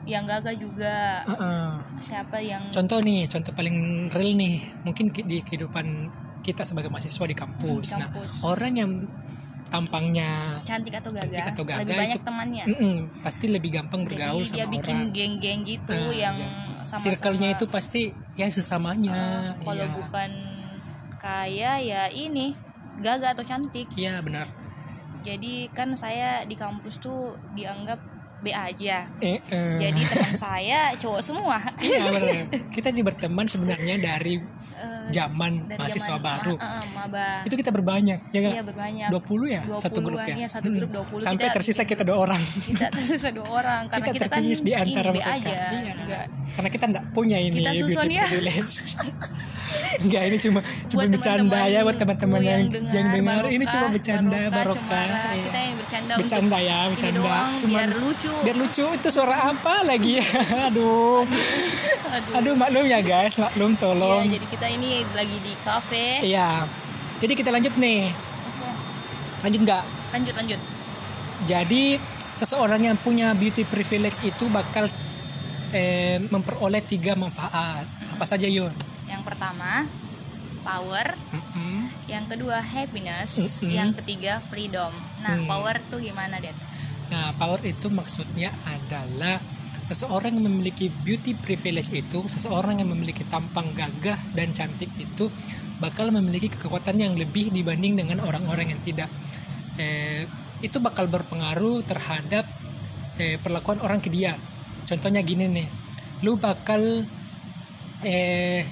yang 0.05 0.25
gagah 0.29 0.53
juga 0.53 1.25
eh, 1.25 1.33
eh. 1.33 1.69
siapa 1.99 2.37
yang 2.39 2.61
Contoh 2.69 3.01
nih, 3.01 3.25
contoh 3.27 3.51
paling 3.51 3.77
real 4.09 4.37
nih, 4.37 4.55
mungkin 4.85 5.09
ki- 5.09 5.25
di 5.25 5.41
kehidupan 5.41 5.87
kita 6.41 6.61
sebagai 6.63 6.93
mahasiswa 6.93 7.25
di 7.25 7.33
kampus. 7.33 7.87
Hmm, 7.89 7.91
di 7.91 7.97
Nah, 7.97 8.09
kampus. 8.13 8.31
orang 8.45 8.73
yang 8.77 8.91
tampangnya 9.67 10.61
cantik 10.63 10.95
atau 10.95 11.11
gagah, 11.11 11.25
Cantik 11.25 11.45
atau 11.51 11.65
gagah 11.65 11.83
lebih 11.83 11.97
banyak 11.97 12.15
itu- 12.15 12.27
temannya. 12.29 12.65
mm-mm, 12.69 12.97
pasti 13.19 13.47
lebih 13.49 13.71
gampang 13.73 14.05
bergaul 14.05 14.39
Jadi 14.39 14.53
dia 14.53 14.63
sama 14.63 14.75
bikin 14.77 14.95
orang. 14.95 15.11
geng-geng 15.11 15.61
gitu 15.65 15.97
Nah, 15.97 16.13
yang 16.15 16.37
ya. 16.37 16.51
Circle-nya 16.85 17.49
itu 17.53 17.65
pasti 17.67 18.13
ya 18.35 18.47
sesamanya. 18.47 19.17
Eh, 19.57 19.65
kalau 19.65 19.85
Iya. 19.85 19.95
bukan 19.97 20.31
kaya 21.17 21.73
ya 21.81 22.03
ini 22.09 22.53
gagah 23.01 23.33
atau 23.33 23.43
cantik. 23.43 23.89
Iya 23.95 24.21
benar. 24.21 24.47
Jadi 25.25 25.73
kan 25.73 25.97
saya 25.97 26.45
di 26.45 26.53
kampus 26.53 27.01
tuh 27.01 27.33
dianggap 27.57 27.97
B 28.45 28.53
aja. 28.53 29.09
Eh, 29.19 29.41
eh. 29.41 29.81
Jadi 29.81 30.01
teman 30.05 30.35
saya 30.37 30.93
cowok 31.01 31.23
semua. 31.25 31.57
Iya 31.81 32.13
benar. 32.13 32.37
Kita 32.69 32.93
ini 32.93 33.01
berteman 33.01 33.49
sebenarnya 33.49 33.97
dari 33.97 34.37
Eh, 34.75 34.94
zaman 35.11 35.53
dari 35.65 35.79
mahasiswa 35.79 36.07
zaman 36.11 36.23
baru. 36.23 36.55
ma- 36.55 36.65
eh, 36.65 36.87
maba. 36.93 37.27
Itu 37.43 37.55
kita 37.55 37.71
berbanyak 37.71 38.19
ya 38.31 38.39
nggak? 38.41 38.55
Iya, 38.55 38.63
berbanyak. 38.63 39.09
20 39.11 39.47
ya? 39.49 39.63
20-an, 39.65 39.81
satu 39.81 39.99
grup 40.01 40.21
ya? 40.21 40.35
iya, 40.35 40.49
satu 40.49 40.69
grup 40.71 40.91
20. 40.91 41.19
sampai 41.19 41.41
Kita 41.41 41.55
tersisa 41.55 41.83
kita 41.83 42.03
dua 42.03 42.17
orang. 42.19 42.43
Kita 42.69 42.87
tersisa 42.91 43.29
dua 43.29 43.49
orang 43.51 43.83
karena 43.87 44.07
kita 44.07 44.17
kita, 44.17 44.27
kan 44.31 44.43
di 44.43 44.73
antara 44.75 45.11
mereka. 45.11 45.33
aja. 45.35 45.51
Iya. 45.51 45.93
Enggak. 45.97 46.27
karena 46.55 46.71
kita 46.71 46.85
enggak 46.87 47.05
punya 47.11 47.35
ini 47.37 47.59
Kita 47.59 47.71
susun 47.75 47.91
beauty 48.01 48.15
ya. 48.15 48.25
privilege. 48.25 48.77
Enggak 49.97 50.23
ini 50.25 50.37
cuma 50.39 50.61
cuma 50.87 51.01
Buat 51.01 51.11
bercanda 51.11 51.59
ya 51.67 51.81
buat 51.83 51.97
teman-teman 51.97 52.39
teman-temanku 52.39 52.47
yang 52.47 52.63
yang 52.95 53.07
dengar. 53.11 53.45
ini 53.49 53.65
cuma 53.65 53.87
bercanda 53.89 54.41
barokah, 54.49 54.79
cemara. 54.79 55.19
Iya. 55.25 55.43
kita 55.45 55.59
yang 55.61 55.75
bercanda 55.75 56.13
bercanda 56.15 56.59
ya 56.61 56.79
bercanda. 56.91 57.19
doang, 57.19 57.51
Cuman 57.57 57.71
biar 57.75 57.91
lucu. 57.97 58.33
biar 58.45 58.57
lucu 58.57 58.85
itu 58.93 59.09
suara 59.09 59.37
apa 59.45 59.75
lagi 59.83 60.13
ya? 60.15 60.27
Aduh. 60.71 61.23
Aduh. 62.35 62.55
maklum 62.55 62.87
ya 62.87 63.01
guys. 63.03 63.35
Maklum 63.37 63.71
Iya, 63.71 63.81
tolong 63.81 64.23
jadi 64.29 64.47
kita 64.47 64.67
ini 64.69 64.87
lagi 65.15 65.39
di 65.43 65.53
cafe 65.61 66.23
iya. 66.23 66.63
Jadi 67.15 67.33
kita 67.33 67.49
lanjut 67.49 67.73
nih. 67.79 68.11
Lanjut 69.41 69.61
nggak? 69.65 69.85
Lanjut 70.13 70.35
lanjut. 70.35 70.61
Jadi 71.45 71.97
seseorang 72.35 72.83
yang 72.85 72.97
punya 72.99 73.33
beauty 73.33 73.65
privilege 73.65 74.21
itu 74.25 74.45
bakal 74.51 74.85
eh, 75.71 76.19
memperoleh 76.29 76.83
tiga 76.85 77.15
manfaat. 77.15 77.87
Apa 78.15 78.25
saja 78.25 78.45
Yun? 78.45 78.73
Yang 79.07 79.23
pertama 79.25 79.87
power. 80.65 81.07
Mm-mm. 81.33 81.89
yang 82.09 82.25
kedua 82.29 82.61
happiness. 82.61 83.63
Mm-mm. 83.63 83.73
yang 83.73 83.91
ketiga 83.97 84.41
freedom. 84.49 84.93
Nah 85.23 85.39
Hmm. 85.39 85.49
power 85.49 85.77
tuh 85.89 86.01
gimana 86.01 86.37
Det? 86.41 86.53
Nah, 87.05 87.31
power 87.37 87.61
itu 87.63 87.93
maksudnya 87.93 88.49
adalah 88.65 89.37
seseorang 89.85 90.33
yang 90.35 90.49
memiliki 90.49 90.89
beauty 91.05 91.37
privilege 91.37 91.93
itu, 91.93 92.25
seseorang 92.25 92.81
yang 92.81 92.89
memiliki 92.89 93.23
tampang 93.29 93.69
gagah 93.77 94.17
dan 94.33 94.51
cantik 94.57 94.89
itu 94.97 95.29
bakal 95.79 96.09
memiliki 96.09 96.49
kekuatan 96.49 96.97
yang 96.97 97.13
lebih 97.15 97.53
dibanding 97.53 98.01
dengan 98.01 98.25
orang-orang 98.25 98.73
yang 98.73 98.81
tidak. 98.81 99.11
Eh, 99.77 100.25
itu 100.65 100.81
bakal 100.81 101.05
berpengaruh 101.13 101.85
terhadap 101.85 102.49
eh, 103.21 103.37
perlakuan 103.39 103.79
orang 103.85 104.01
ke 104.01 104.09
dia. 104.09 104.33
Contohnya 104.89 105.21
gini 105.21 105.45
nih, 105.51 105.69
lu 106.25 106.41
bakal 106.41 106.81
eh 108.05 108.65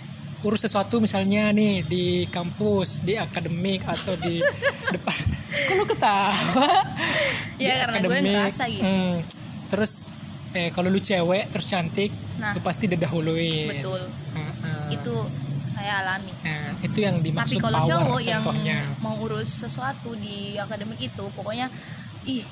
urus 0.42 0.66
sesuatu 0.66 0.98
misalnya 0.98 1.54
nih 1.54 1.86
di 1.86 2.06
kampus, 2.26 3.04
di 3.06 3.14
akademik 3.14 3.84
atau 3.86 4.16
di 4.18 4.42
depan. 4.94 5.18
Kok 5.68 5.74
lu 5.76 5.84
ketawa? 5.86 6.32
Di 7.54 7.62
Ya, 7.62 7.86
karena 7.86 7.98
gue 8.00 8.10
akademik. 8.10 8.32
ngerasa 8.32 8.62
gitu. 8.66 8.82
Hmm, 8.82 9.14
terus 9.70 10.10
eh 10.52 10.68
kalau 10.68 10.86
lu 10.86 10.98
cewek 10.98 11.48
terus 11.48 11.64
cantik, 11.64 12.12
Nah. 12.36 12.52
lu 12.52 12.60
pasti 12.60 12.84
didahuluin. 12.86 13.72
betul 13.72 14.02
Heeh. 14.32 14.86
itu 14.92 15.14
saya 15.66 16.02
alami 16.02 16.28
Nah, 16.42 16.76
itu 16.80 16.98
yang 17.00 17.16
tapi 17.16 17.26
dimaksud 17.26 17.58
kalau 17.58 17.78
power 17.80 17.88
cowok 17.88 18.20
yang 18.22 18.42
contohnya. 18.42 18.78
mau 18.98 19.16
urus 19.18 19.48
sesuatu 19.58 20.12
di 20.14 20.36
akademik 20.54 21.00
itu 21.00 21.24
pokoknya 21.30 21.72
ih 22.24 22.44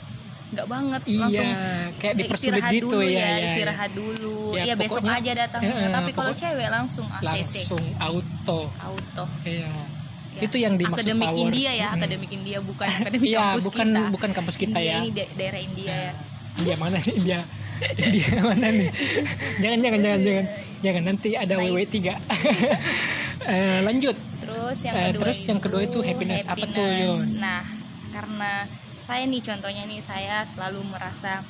nggak 0.51 0.67
banget 0.67 1.01
Iya, 1.05 1.21
langsung 1.21 1.49
kayak 1.95 2.11
ya, 2.11 2.19
dipersulit 2.19 2.63
gitu 2.73 2.87
dulu 2.91 3.05
ya, 3.05 3.13
ya, 3.13 3.29
ya, 3.29 3.47
istirahat 3.47 3.91
dulu 3.93 4.37
Ya, 4.51 4.63
ya, 4.65 4.75
besok 4.75 4.99
pokoknya- 4.99 5.21
aja 5.21 5.33
datang 5.39 5.61
eh, 5.63 5.89
tapi 5.91 6.11
kalau 6.11 6.33
cewek 6.35 6.69
langsung 6.69 7.07
ACC 7.07 7.23
langsung 7.29 7.83
auto. 8.01 8.61
auto 8.81 9.25
Iya. 9.45 9.69
Ya. 10.33 10.41
Itu 10.41 10.57
yang 10.57 10.75
dimaksud 10.75 11.05
akademik 11.05 11.29
power. 11.29 11.43
India 11.45 11.71
ya 11.71 11.87
Mm-mm. 11.87 11.99
akademik 11.99 12.31
India 12.33 12.59
bukan 12.61 12.89
akademik 12.99 13.27
Iya, 13.29 13.39
kampus 13.45 13.63
bukan 13.63 13.87
kita 13.87 14.03
bukan 14.09 14.31
kampus 14.33 14.57
kita 14.57 14.79
India 14.81 14.89
ya. 14.89 14.99
ini 14.99 15.11
da- 15.13 15.33
daerah 15.37 15.61
India 15.61 15.93
ya 15.93 16.13
India 16.57 16.75
mana 16.77 16.97
India? 17.21 17.41
India 18.05 18.41
mana 18.41 18.69
nih? 18.69 18.91
Jangan 19.59 19.79
jangan 19.81 20.01
jangan 20.01 20.21
jangan 20.21 20.47
jangan 20.81 21.03
nanti 21.05 21.29
ada 21.35 21.55
WW 21.57 21.79
3 21.85 22.17
Eh, 23.41 23.81
lanjut. 23.83 24.13
Terus 24.45 24.79
yang 24.85 24.95
Eh, 24.95 25.05
kedua 25.11 25.21
terus 25.25 25.39
yang 25.49 25.61
kedua 25.61 25.81
itu 25.81 25.99
happiness. 26.05 26.45
Apa 26.45 26.61
tuh, 26.61 26.85
Yun? 26.85 27.41
Nah, 27.41 27.65
karena 28.13 28.69
saya 29.01 29.25
nih 29.25 29.41
contohnya 29.41 29.89
nih 29.89 29.99
saya 29.99 30.45
selalu 30.45 30.85
merasa 30.87 31.41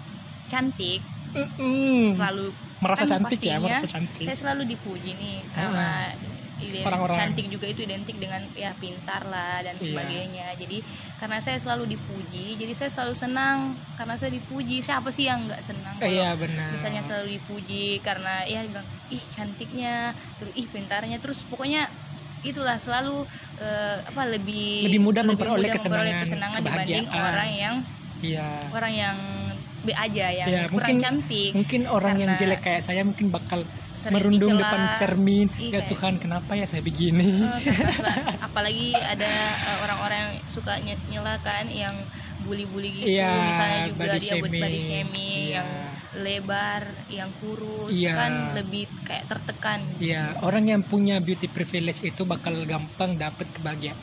cantik, 0.46 1.02
Mm-mm. 1.34 2.14
selalu 2.14 2.54
Merasa 2.80 3.04
kan 3.04 3.26
cantik 3.26 3.42
ya, 3.42 3.58
merasa 3.58 3.90
cantik. 3.90 4.24
Saya 4.24 4.36
selalu 4.38 4.70
dipuji 4.70 5.12
nih 5.12 5.42
karena 5.52 6.14
Orang-orang. 6.82 7.16
cantik 7.16 7.46
juga 7.48 7.66
itu 7.66 7.80
identik 7.82 8.16
dengan 8.16 8.42
ya 8.52 8.70
pintar 8.74 9.22
lah 9.24 9.60
dan 9.60 9.74
Iya. 9.74 9.84
sebagainya. 9.86 10.46
Jadi 10.54 10.78
karena 11.16 11.38
saya 11.38 11.56
selalu 11.56 11.84
dipuji, 11.90 12.56
jadi 12.56 12.72
saya 12.72 12.90
selalu 12.90 13.14
senang 13.14 13.58
karena 13.94 14.14
saya 14.14 14.30
dipuji. 14.30 14.80
Siapa 14.80 15.08
sih 15.08 15.24
yang 15.24 15.40
nggak 15.42 15.60
senang? 15.60 15.94
Kalau 15.96 16.10
Iya 16.10 16.32
benar. 16.34 16.68
misalnya 16.70 17.02
selalu 17.02 17.36
dipuji 17.36 18.00
karena 18.00 18.44
ya 18.44 18.60
bilang 18.62 18.82
ih 19.08 19.22
cantiknya 19.30 20.12
terus 20.38 20.52
ih 20.54 20.66
pintarnya 20.66 21.16
terus 21.18 21.42
pokoknya 21.44 21.88
itulah 22.40 22.76
selalu 22.76 23.26
eh, 23.60 23.96
apa 24.00 24.22
lebih 24.26 24.88
Lebih 24.88 25.00
mudah 25.02 25.20
memperoleh 25.20 25.60
mudah 25.60 25.76
kesenangan, 25.76 26.24
kesenangan 26.24 26.58
dibanding 26.58 27.04
orang 27.10 27.50
yang 27.50 27.74
Iya. 28.20 28.48
orang 28.72 28.92
yang 28.94 29.16
B 29.80 29.88
aja 29.90 30.26
yang 30.28 30.44
Ya, 30.46 30.60
kurang 30.64 30.72
mungkin 30.74 30.96
cantik 31.00 31.52
mungkin 31.52 31.80
orang 31.86 32.16
yang 32.16 32.30
Karena 32.30 32.40
jelek 32.40 32.60
kayak 32.60 32.80
saya 32.80 33.00
mungkin 33.00 33.28
bakal 33.28 33.60
sering 34.00 34.14
merundung 34.14 34.52
dicela. 34.52 34.62
depan 34.64 34.80
cermin. 34.96 35.46
Iya, 35.52 35.72
ya 35.74 35.80
Tuhan, 35.86 36.14
kenapa 36.16 36.52
ya 36.52 36.64
saya 36.64 36.80
begini? 36.80 37.44
Eh, 37.44 37.60
apalagi 38.46 38.92
ada 38.94 39.28
eh, 39.62 39.78
orang-orang 39.80 40.18
yang 40.20 40.34
suka 40.46 40.74
nye- 40.78 41.04
nyelakan 41.08 41.64
yang 41.68 41.92
bully-bully 42.40 42.88
gitu 42.90 43.06
Iya, 43.12 43.30
misalnya 43.44 43.78
juga 43.86 44.00
body 44.00 44.18
dia 44.18 44.34
buat 44.34 44.48
body 44.48 44.56
shaming. 44.56 44.82
shaming 44.82 45.28
Iya. 45.44 45.54
yang 45.54 45.68
lebar 46.16 46.82
yang 47.08 47.30
kurus 47.36 47.92
Iya. 47.92 48.12
kan 48.12 48.32
lebih 48.52 48.86
kayak 49.02 49.26
tertekan 49.26 49.78
Iya, 49.96 50.34
orang 50.40 50.66
yang 50.66 50.82
punya 50.82 51.18
beauty 51.18 51.46
privilege 51.46 52.02
itu 52.02 52.22
bakal 52.24 52.56
gampang 52.64 53.14
dapat 53.14 53.46
kebahagiaan. 53.48 53.98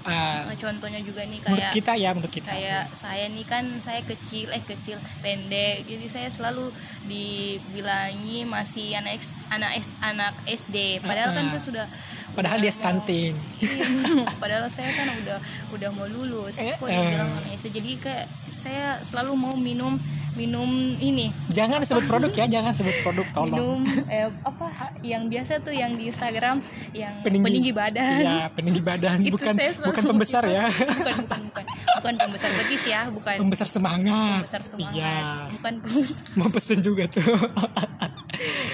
Nah, 0.46 0.56
contohnya 0.56 1.00
juga 1.00 1.22
nih 1.22 1.40
Menurut 1.42 1.60
kayak 1.62 1.76
kita 1.76 1.94
ya, 1.94 2.10
menurut 2.12 2.32
kita. 2.32 2.48
kayak 2.48 2.86
saya 2.90 3.26
nih 3.28 3.44
kan 3.44 3.66
saya 3.78 4.00
kecil 4.02 4.48
eh 4.50 4.62
kecil 4.62 4.96
pendek 5.20 5.84
jadi 5.84 6.06
saya 6.08 6.30
selalu 6.30 6.72
dibilangi 7.06 8.44
masih 8.46 8.96
anak 8.96 9.20
anak 9.50 9.72
anak 10.02 10.34
SD 10.46 11.02
padahal 11.02 11.32
kan 11.32 11.44
Ah. 11.44 11.50
saya 11.50 11.62
sudah 11.62 11.88
Padahal 12.30 12.60
dia 12.60 12.70
stunting. 12.70 13.34
Iya, 13.58 13.82
padahal 14.42 14.70
saya 14.70 14.94
kan 14.94 15.10
udah 15.18 15.40
udah 15.74 15.90
mau 15.92 16.06
lulus 16.06 16.56
Eh, 16.58 16.70
kok 16.72 16.86
eh. 16.86 16.94
dibilang 16.94 17.32
anak 17.34 17.52
SD 17.58 17.68
jadi 17.74 17.92
kayak 17.98 18.26
saya 18.48 18.86
selalu 19.02 19.34
mau 19.34 19.56
minum 19.56 19.98
minum 20.38 20.70
ini 20.96 21.34
Jangan 21.50 21.82
sebut 21.82 22.06
produk 22.06 22.30
ya, 22.32 22.46
jangan 22.48 22.70
sebut 22.72 22.94
produk 23.02 23.26
tolong. 23.32 23.82
minum 23.82 23.82
eh, 24.08 24.30
apa 24.42 24.70
yang 25.02 25.26
biasa 25.26 25.60
tuh 25.60 25.74
yang 25.74 25.92
di 25.92 26.08
Instagram 26.08 26.62
yang 26.94 27.20
Peninggi. 27.20 27.44
peninggi, 27.44 27.72
badan 27.72 28.22
Iya, 28.22 28.46
peninggi 28.50 28.82
badan, 28.82 29.18
Itu 29.26 29.34
bukan 29.34 29.52
selalu 29.52 29.84
bukan 29.84 30.04
pembesar 30.08 30.44
itu. 30.44 30.54
ya. 30.54 30.66
bukan 30.70 31.16
bukan 31.20 31.42
bukan 31.44 31.66
bukan 31.98 32.14
pembesar 32.16 32.50
betis 32.54 32.84
ya 32.86 33.02
bukan 33.10 33.36
Pembesar 33.36 33.68
semangat. 33.68 34.40
pembesar 34.40 34.62
semangat 34.64 34.94
Iya. 34.94 35.50
bukan 35.52 35.74
pembesar 35.82 36.18
Mau 36.38 36.48
pesen 36.48 36.80
juga 36.80 37.04
tuh. 37.08 37.26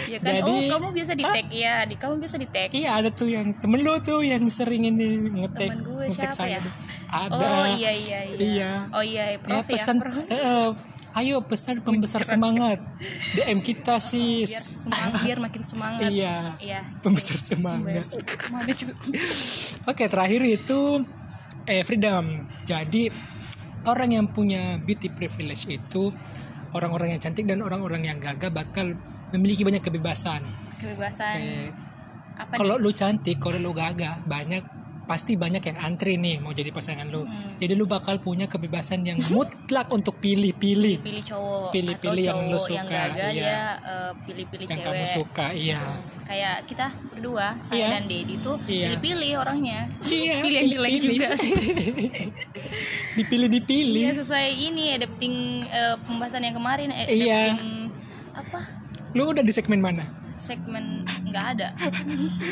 ya 0.06 0.17
kan 0.19 0.34
Jadi- 0.36 0.67
oh 0.67 0.76
kamu 0.76 0.88
biasa 0.91 1.13
di 1.13 1.23
tag 1.23 1.47
ya 1.49 1.76
di 1.84 1.95
kamu 1.95 2.13
biasa 2.17 2.36
di 2.36 2.47
tag 2.47 2.69
iya, 2.71 2.89
ada 2.93 3.10
tuh 3.10 3.30
yang 3.30 3.56
temen 3.56 3.80
lu 3.80 3.95
tuh 3.97 4.19
yang 4.21 4.43
sering 4.47 4.84
ini 4.84 5.32
ngetek 5.34 5.71
ngetek 6.04 6.32
saya. 6.32 6.58
ya? 6.58 6.60
tuh. 6.60 6.73
Ada. 7.10 7.38
oh 7.38 7.65
iya 7.69 7.91
iya 7.93 8.19
iya 8.26 8.36
Iya. 8.36 8.71
oh 8.91 9.04
iya 9.04 9.23
Ya, 9.26 9.38
prof 9.39 9.62
ya, 9.62 9.71
pesan 9.71 9.95
prof 9.97 10.17
eh, 10.26 10.69
ayo 11.13 11.41
pesan 11.41 11.80
pembesar 11.80 12.21
semangat. 12.23 12.82
DM 13.34 13.60
kita 13.60 14.02
biar 14.02 14.04
sis. 14.04 14.54
semangat 14.82 15.21
biar 15.21 15.39
makin 15.39 15.62
semangat 15.62 16.10
Iya. 16.10 16.58
iya 16.58 16.82
Pembesar 16.99 17.38
semangat. 17.38 18.06
Juga 18.73 18.93
Oke, 19.89 20.04
terakhir 20.06 20.41
itu 20.43 21.06
eh 21.63 21.82
freedom. 21.82 22.49
Jadi 22.63 23.13
orang 23.84 24.10
yang 24.12 24.26
punya 24.28 24.78
beauty 24.78 25.08
privilege 25.08 25.67
itu 25.67 26.10
orang-orang 26.71 27.13
yang 27.13 27.21
cantik 27.21 27.45
dan 27.45 27.62
orang-orang 27.62 28.04
yang 28.04 28.17
gagah 28.17 28.49
bakal 28.49 28.97
memiliki 29.30 29.62
banyak 29.62 29.82
kebebasan. 29.82 30.41
kebebasan 30.78 31.38
Eh, 31.38 31.69
apa 32.34 32.58
kalau 32.58 32.76
lu 32.76 32.89
cantik, 32.89 33.38
kalau 33.38 33.62
lu 33.62 33.71
gagah, 33.71 34.26
banyak 34.26 34.65
pasti 35.04 35.36
banyak 35.36 35.60
yang 35.60 35.78
antri 35.78 36.16
nih 36.16 36.39
mau 36.39 36.52
jadi 36.52 36.72
pasangan 36.72 37.04
lu. 37.06 37.28
Hmm. 37.28 37.60
Jadi 37.60 37.74
lu 37.74 37.84
bakal 37.84 38.18
punya 38.18 38.48
kebebasan 38.48 39.04
yang 39.04 39.20
mutlak 39.30 39.88
untuk 39.89 40.18
pilih-pilih 40.18 41.04
pilih 41.04 41.24
cowok 41.24 41.70
Pilih-pilih 41.72 42.24
yang 42.24 42.39
lu 42.48 42.56
cowok 42.56 42.72
yang 42.72 42.88
suka, 42.88 42.96
gagah 43.04 43.30
iya. 43.30 43.34
dia 43.36 43.60
eh, 43.84 44.12
pilih-pilih 44.24 44.66
yang 44.66 44.80
cewek 44.80 44.96
kamu 44.96 45.06
suka. 45.12 45.48
Iya. 45.52 45.82
kayak 46.24 46.58
kita 46.66 46.88
berdua 47.12 47.48
saya 47.60 47.76
Iya. 47.76 47.88
dan 47.92 48.04
Dedi 48.08 48.36
tuh 48.39 48.56
Iya. 48.63 48.96
pilih-pilih 48.96 49.32
orangnya 49.36 49.80
Iya, 50.02 50.34
pilih 50.44 50.58
yang 50.58 50.70
jelek 50.72 50.92
juga 50.98 51.28
Dipilih-dipilih. 53.18 54.04
Iya 54.04 54.13
sesuai 54.24 54.48
ini 54.50 54.84
adapting 54.96 55.36
eh, 55.68 55.96
pembahasan 56.02 56.42
yang 56.42 56.56
kemarin 56.56 56.89
eh, 56.89 57.06
Iya. 57.08 57.39
adapting 57.52 57.92
apa 58.34 58.60
Lu 59.13 59.30
udah 59.30 59.44
di 59.44 59.52
segmen 59.52 59.78
mana? 59.78 60.23
Segmen 60.43 60.84
nggak 61.23 61.45
ada 61.53 61.67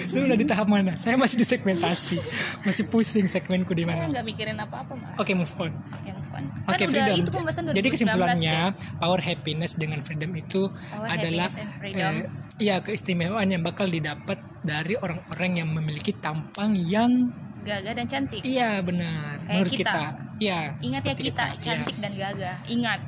Lu 0.09 0.23
udah 0.23 0.33
di 0.33 0.45
tahap 0.45 0.65
mana? 0.65 0.95
Saya 0.95 1.13
masih 1.13 1.35
di 1.35 1.43
segmentasi. 1.43 2.17
Masih 2.63 2.83
pusing 2.85 3.27
segmenku 3.27 3.71
di 3.71 3.83
saya 3.83 3.99
mana. 3.99 4.07
nggak 4.09 4.25
mikirin 4.25 4.55
apa-apa 4.57 4.93
mah 4.93 5.11
Oke, 5.15 5.33
move 5.33 5.51
on. 5.57 5.75
yang 6.01 6.17
fun 6.23 6.47
Oke, 6.63 6.77
kan 6.77 6.87
udah 6.87 7.03
freedom. 7.05 7.17
itu 7.17 7.29
pembahasan 7.29 7.61
2019 7.65 7.75
Jadi 7.75 7.87
kesimpulannya, 7.89 8.55
ya. 8.71 8.95
power 8.95 9.19
happiness 9.19 9.71
dengan 9.75 9.99
freedom 9.99 10.31
itu 10.33 10.71
Power, 10.71 11.07
adalah 11.09 11.49
eh, 11.83 12.23
iya 12.57 12.79
keistimewaan 12.79 13.47
yang 13.47 13.59
bakal 13.59 13.85
didapat 13.85 14.39
dari 14.61 14.95
orang-orang 14.95 15.51
yang 15.57 15.69
memiliki 15.69 16.13
tampang 16.13 16.71
yang 16.73 17.33
gagah 17.61 17.93
dan 17.93 18.05
cantik 18.05 18.41
iya 18.41 18.79
benar 18.79 19.37
Kayak 19.39 19.51
menurut 19.51 19.71
kita. 19.71 19.91
kita. 19.91 20.03
Iya. 20.39 20.59
ingat 20.79 21.01
ya 21.01 21.05
seperti 21.05 21.23
kita 21.27 21.45
Iya. 21.45 21.59
cantik 21.59 21.95
dan 21.97 22.11
gagah 22.15 22.55
ingat 22.65 22.99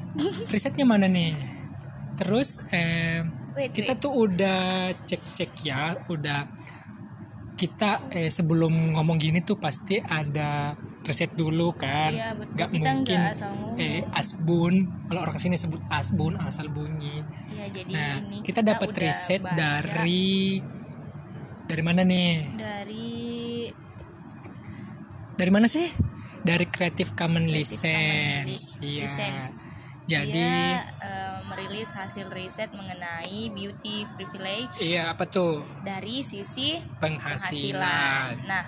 Risetnya 0.48 0.86
mana 0.86 1.08
nih? 1.08 1.34
Terus 2.14 2.62
eh, 2.70 3.26
Wait, 3.54 3.70
kita 3.72 3.94
wait. 3.94 4.02
tuh 4.02 4.14
udah 4.18 4.62
cek-cek 5.00 5.52
ya, 5.62 5.82
udah 6.08 6.50
kita 7.54 8.10
eh, 8.10 8.28
sebelum 8.28 8.98
ngomong 8.98 9.16
gini 9.16 9.40
tuh 9.40 9.56
pasti 9.56 10.02
ada 10.02 10.74
riset 11.02 11.32
dulu 11.34 11.72
kan. 11.74 12.10
Iya, 12.10 12.34
betul. 12.34 12.56
Kita 12.58 12.80
mungkin 12.82 13.20
asal 13.24 13.52
ngomong. 13.52 13.78
eh, 13.78 14.02
asbun. 14.12 14.74
Kalau 15.06 15.20
orang 15.22 15.38
sini 15.38 15.56
sebut 15.56 15.80
asbun 15.88 16.34
asal 16.40 16.68
bunyi. 16.68 17.22
ya 17.54 17.66
jadi 17.70 17.92
Nah, 17.92 18.14
ini 18.20 18.38
kita 18.42 18.62
dapat 18.62 18.90
udah 18.90 19.00
riset 19.00 19.40
baca 19.40 19.54
dari 19.54 20.60
dari 21.64 21.82
mana 21.82 22.02
nih? 22.02 22.34
dari 22.56 23.12
Dari 25.34 25.50
mana 25.50 25.66
sih? 25.66 25.88
Dari 26.42 26.66
Creative 26.68 27.14
Commons 27.14 27.48
Creative 27.48 27.80
Commons 27.80 28.50
License. 28.50 28.66
Li- 28.78 28.90
Iya. 28.92 29.02
License. 29.06 29.50
Jadi 30.04 30.50
eh, 30.76 31.33
merilis 31.54 31.94
hasil 31.94 32.26
riset 32.28 32.74
mengenai 32.74 33.48
beauty 33.50 34.10
privilege 34.12 34.74
iya 34.82 35.14
apa 35.14 35.24
tuh? 35.24 35.62
dari 35.82 36.20
sisi 36.20 36.82
Penghasilan. 36.98 37.78
penghasilan. 37.78 38.32
Nah, 38.44 38.64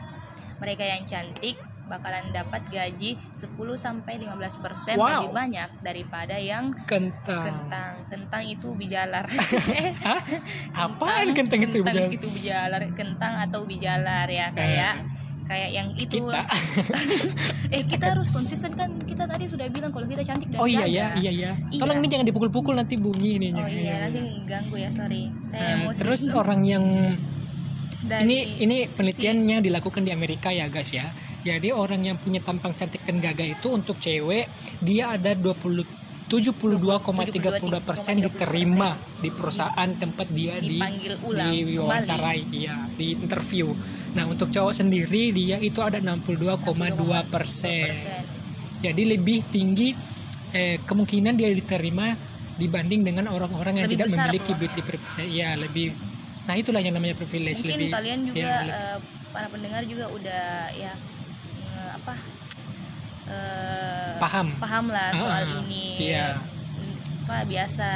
mereka 0.56 0.86
yang 0.86 1.02
cantik 1.04 1.58
bakalan 1.86 2.30
dapat 2.30 2.66
gaji 2.66 3.14
10 3.30 3.46
sampai 3.76 4.18
15% 4.18 4.98
Wow. 4.98 5.30
lebih 5.30 5.34
banyak 5.36 5.70
daripada 5.82 6.34
yang 6.34 6.74
Kentang. 6.86 7.46
kentang. 7.46 7.94
Kentang 8.06 8.42
itu 8.42 8.74
bijalar. 8.74 9.26
Hah? 10.06 10.22
Apaan 10.76 11.34
kentang 11.34 11.62
itu 11.62 11.82
Kentang 11.82 12.10
bijalar? 12.10 12.10
itu 12.12 12.28
bijalar, 12.32 12.82
kentang 12.92 13.34
atau 13.40 13.66
bijalar 13.66 14.26
ya 14.26 14.50
kayak 14.52 15.06
kayak 15.46 15.70
yang 15.72 15.88
itu. 15.94 16.26
Kita. 16.26 16.42
eh 17.76 17.84
kita 17.86 18.06
harus 18.18 18.30
konsisten 18.34 18.74
kan 18.74 18.98
kita 19.06 19.30
tadi 19.30 19.46
sudah 19.46 19.70
bilang 19.70 19.94
kalau 19.94 20.06
kita 20.06 20.26
cantik 20.26 20.50
dan 20.50 20.58
Oh 20.60 20.68
iya 20.68 20.86
ya, 20.86 21.14
gagah. 21.14 21.22
iya 21.22 21.32
ya. 21.32 21.52
Iya. 21.70 21.80
Tolong 21.80 21.98
ini 22.02 22.08
jangan 22.10 22.26
dipukul-pukul 22.26 22.74
nanti 22.74 22.98
bunyi 22.98 23.38
ininya. 23.38 23.64
Oh 23.64 23.70
iya, 23.70 24.10
nanti 24.10 24.22
ganggu 24.44 24.76
ya, 24.76 24.90
sorry. 24.90 25.30
Saya 25.40 25.62
Nah, 25.62 25.78
emosi. 25.90 26.00
terus 26.02 26.22
orang 26.34 26.62
yang 26.66 26.86
Dari 28.06 28.22
ini 28.22 28.38
ini 28.62 28.78
penelitiannya 28.86 29.58
dilakukan 29.66 30.06
di 30.06 30.12
Amerika 30.14 30.54
ya 30.54 30.70
guys 30.70 30.94
ya. 30.94 31.06
Jadi 31.46 31.70
orang 31.70 32.02
yang 32.02 32.18
punya 32.18 32.42
tampang 32.42 32.74
cantik 32.74 33.06
dan 33.06 33.22
gagah 33.22 33.46
itu 33.46 33.68
untuk 33.70 33.98
cewek 33.98 34.46
dia 34.82 35.14
ada 35.14 35.34
20 35.34 36.06
72,32 36.26 37.70
persen 37.86 38.18
diterima 38.18 38.90
di 39.22 39.30
perusahaan 39.30 39.90
tempat 39.94 40.26
dia 40.34 40.58
di 40.58 40.82
Dipanggil 40.82 41.14
ulang, 41.22 41.54
diwawancarai 41.54 42.42
iya 42.50 42.74
di 42.98 43.14
interview. 43.14 43.70
Nah 44.16 44.26
untuk 44.26 44.48
cowok 44.48 44.74
sendiri 44.74 45.30
dia 45.30 45.60
itu 45.60 45.80
ada 45.80 46.00
62,2 46.00 46.64
persen. 47.28 47.92
Jadi 48.80 49.04
lebih 49.06 49.44
tinggi 49.46 49.92
eh, 50.52 50.80
kemungkinan 50.82 51.36
dia 51.36 51.52
diterima 51.52 52.16
dibanding 52.56 53.04
dengan 53.04 53.28
orang-orang 53.28 53.84
yang 53.84 53.88
Lebih 53.92 54.00
tidak 54.00 54.08
memiliki 54.16 54.40
peluangnya. 54.48 54.72
beauty 54.72 54.82
privilege. 54.82 55.16
Iya, 55.22 55.50
lebih 55.58 55.88
Nah, 56.46 56.54
itulah 56.54 56.78
yang 56.78 56.94
namanya 56.94 57.18
privilege 57.18 57.58
mungkin 57.60 57.74
lebih 57.76 57.90
kalian 57.90 58.20
juga 58.24 58.38
ya, 58.38 58.56
eh, 58.62 58.98
para 59.34 59.50
pendengar 59.50 59.82
juga 59.84 60.06
udah 60.08 60.46
ya 60.72 60.94
eh, 61.74 61.90
apa 61.92 62.14
eh, 63.26 64.14
paham. 64.22 64.48
paham 64.56 64.86
lah 64.88 65.10
Ah, 65.10 65.18
soal 65.18 65.42
ah, 65.44 65.62
ini 65.66 65.86
iya. 66.06 66.38
apa 67.26 67.50
biasa 67.50 67.90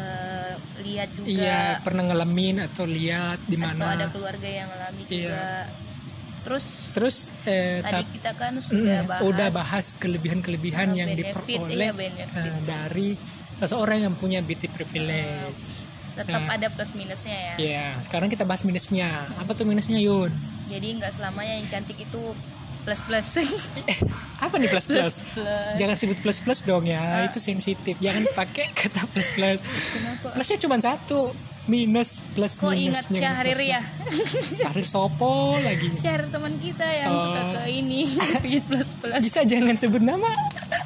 eh, 0.00 0.54
lihat 0.80 1.08
juga 1.12 1.28
Iya, 1.28 1.60
pernah 1.80 2.02
ngalamin 2.04 2.56
atau 2.64 2.84
lihat 2.84 3.38
di 3.44 3.56
atau 3.56 3.68
ada 3.84 4.00
mana. 4.00 4.04
keluarga 4.08 4.48
yang 4.48 4.66
mengalami 4.66 5.02
Iya. 5.04 5.12
juga 5.28 5.44
terus 6.40 6.64
Terus 6.96 7.16
eh, 7.44 7.84
tadi 7.84 8.00
kita 8.16 8.32
kan 8.32 8.56
mm, 8.56 8.64
sudah 8.64 9.00
bahas, 9.04 9.22
udah 9.22 9.48
bahas 9.52 9.86
kelebihan-kelebihan 9.94 10.88
yang 10.90 11.12
benefit, 11.12 11.36
diperoleh 11.36 11.76
iya, 11.76 11.92
benefit. 11.92 12.48
eh, 12.48 12.58
dari 12.64 13.08
seseorang 13.54 13.98
yang 14.00 14.14
punya 14.16 14.40
beauty 14.40 14.66
privilege. 14.66 15.92
tetap 16.10 16.42
Nah, 16.42 16.52
ada 16.52 16.66
plus 16.68 16.92
minusnya 16.92 17.32
ya 17.32 17.54
Iya, 17.56 17.86
sekarang 18.00 18.26
kita 18.26 18.42
bahas 18.42 18.64
minusnya. 18.64 19.08
Apa 19.36 19.52
tuh 19.52 19.62
minusnya, 19.62 19.96
Yun? 19.96 20.32
jadi 20.66 20.96
nggak 20.96 21.12
selamanya 21.12 21.54
yang 21.54 21.68
cantik 21.68 21.96
itu 21.96 22.22
plus 22.80 23.00
plus. 23.02 23.28
Apa 24.44 24.56
nih 24.56 24.68
plus 24.68 24.86
plus? 24.86 25.14
plus? 25.30 25.44
Jangan 25.76 25.94
sebut 25.94 26.18
plus 26.18 26.38
plus 26.40 26.60
dong 26.62 26.84
ya, 26.84 27.00
itu 27.24 27.36
sensitif. 27.36 27.94
Jangan 27.96 28.24
pakai 28.32 28.72
kata 28.78 29.04
plus 29.06 29.30
plus. 29.30 29.60
kenapa? 29.60 30.26
Plusnya 30.32 30.58
cuma 30.58 30.76
satu, 30.76 31.30
minus 31.66 32.24
plus 32.32 32.56
kok 32.56 32.72
ingat 32.72 33.04
minusnya. 33.06 33.20
Syahrir 33.20 33.58
ya 33.60 33.80
Syahrir 34.56 34.86
Sopo 34.86 35.54
lagi. 35.56 35.92
share 36.02 36.24
teman 36.26 36.56
kita 36.56 36.82
yang 36.84 37.10
Oh. 37.10 37.20
suka 37.26 37.42
ke 37.54 37.62
ini. 37.70 38.00
Bikin 38.40 38.62
plus 38.64 38.90
plus. 38.94 39.20
Bisa 39.20 39.44
jangan 39.44 39.76
sebut 39.76 40.00
nama. 40.00 40.32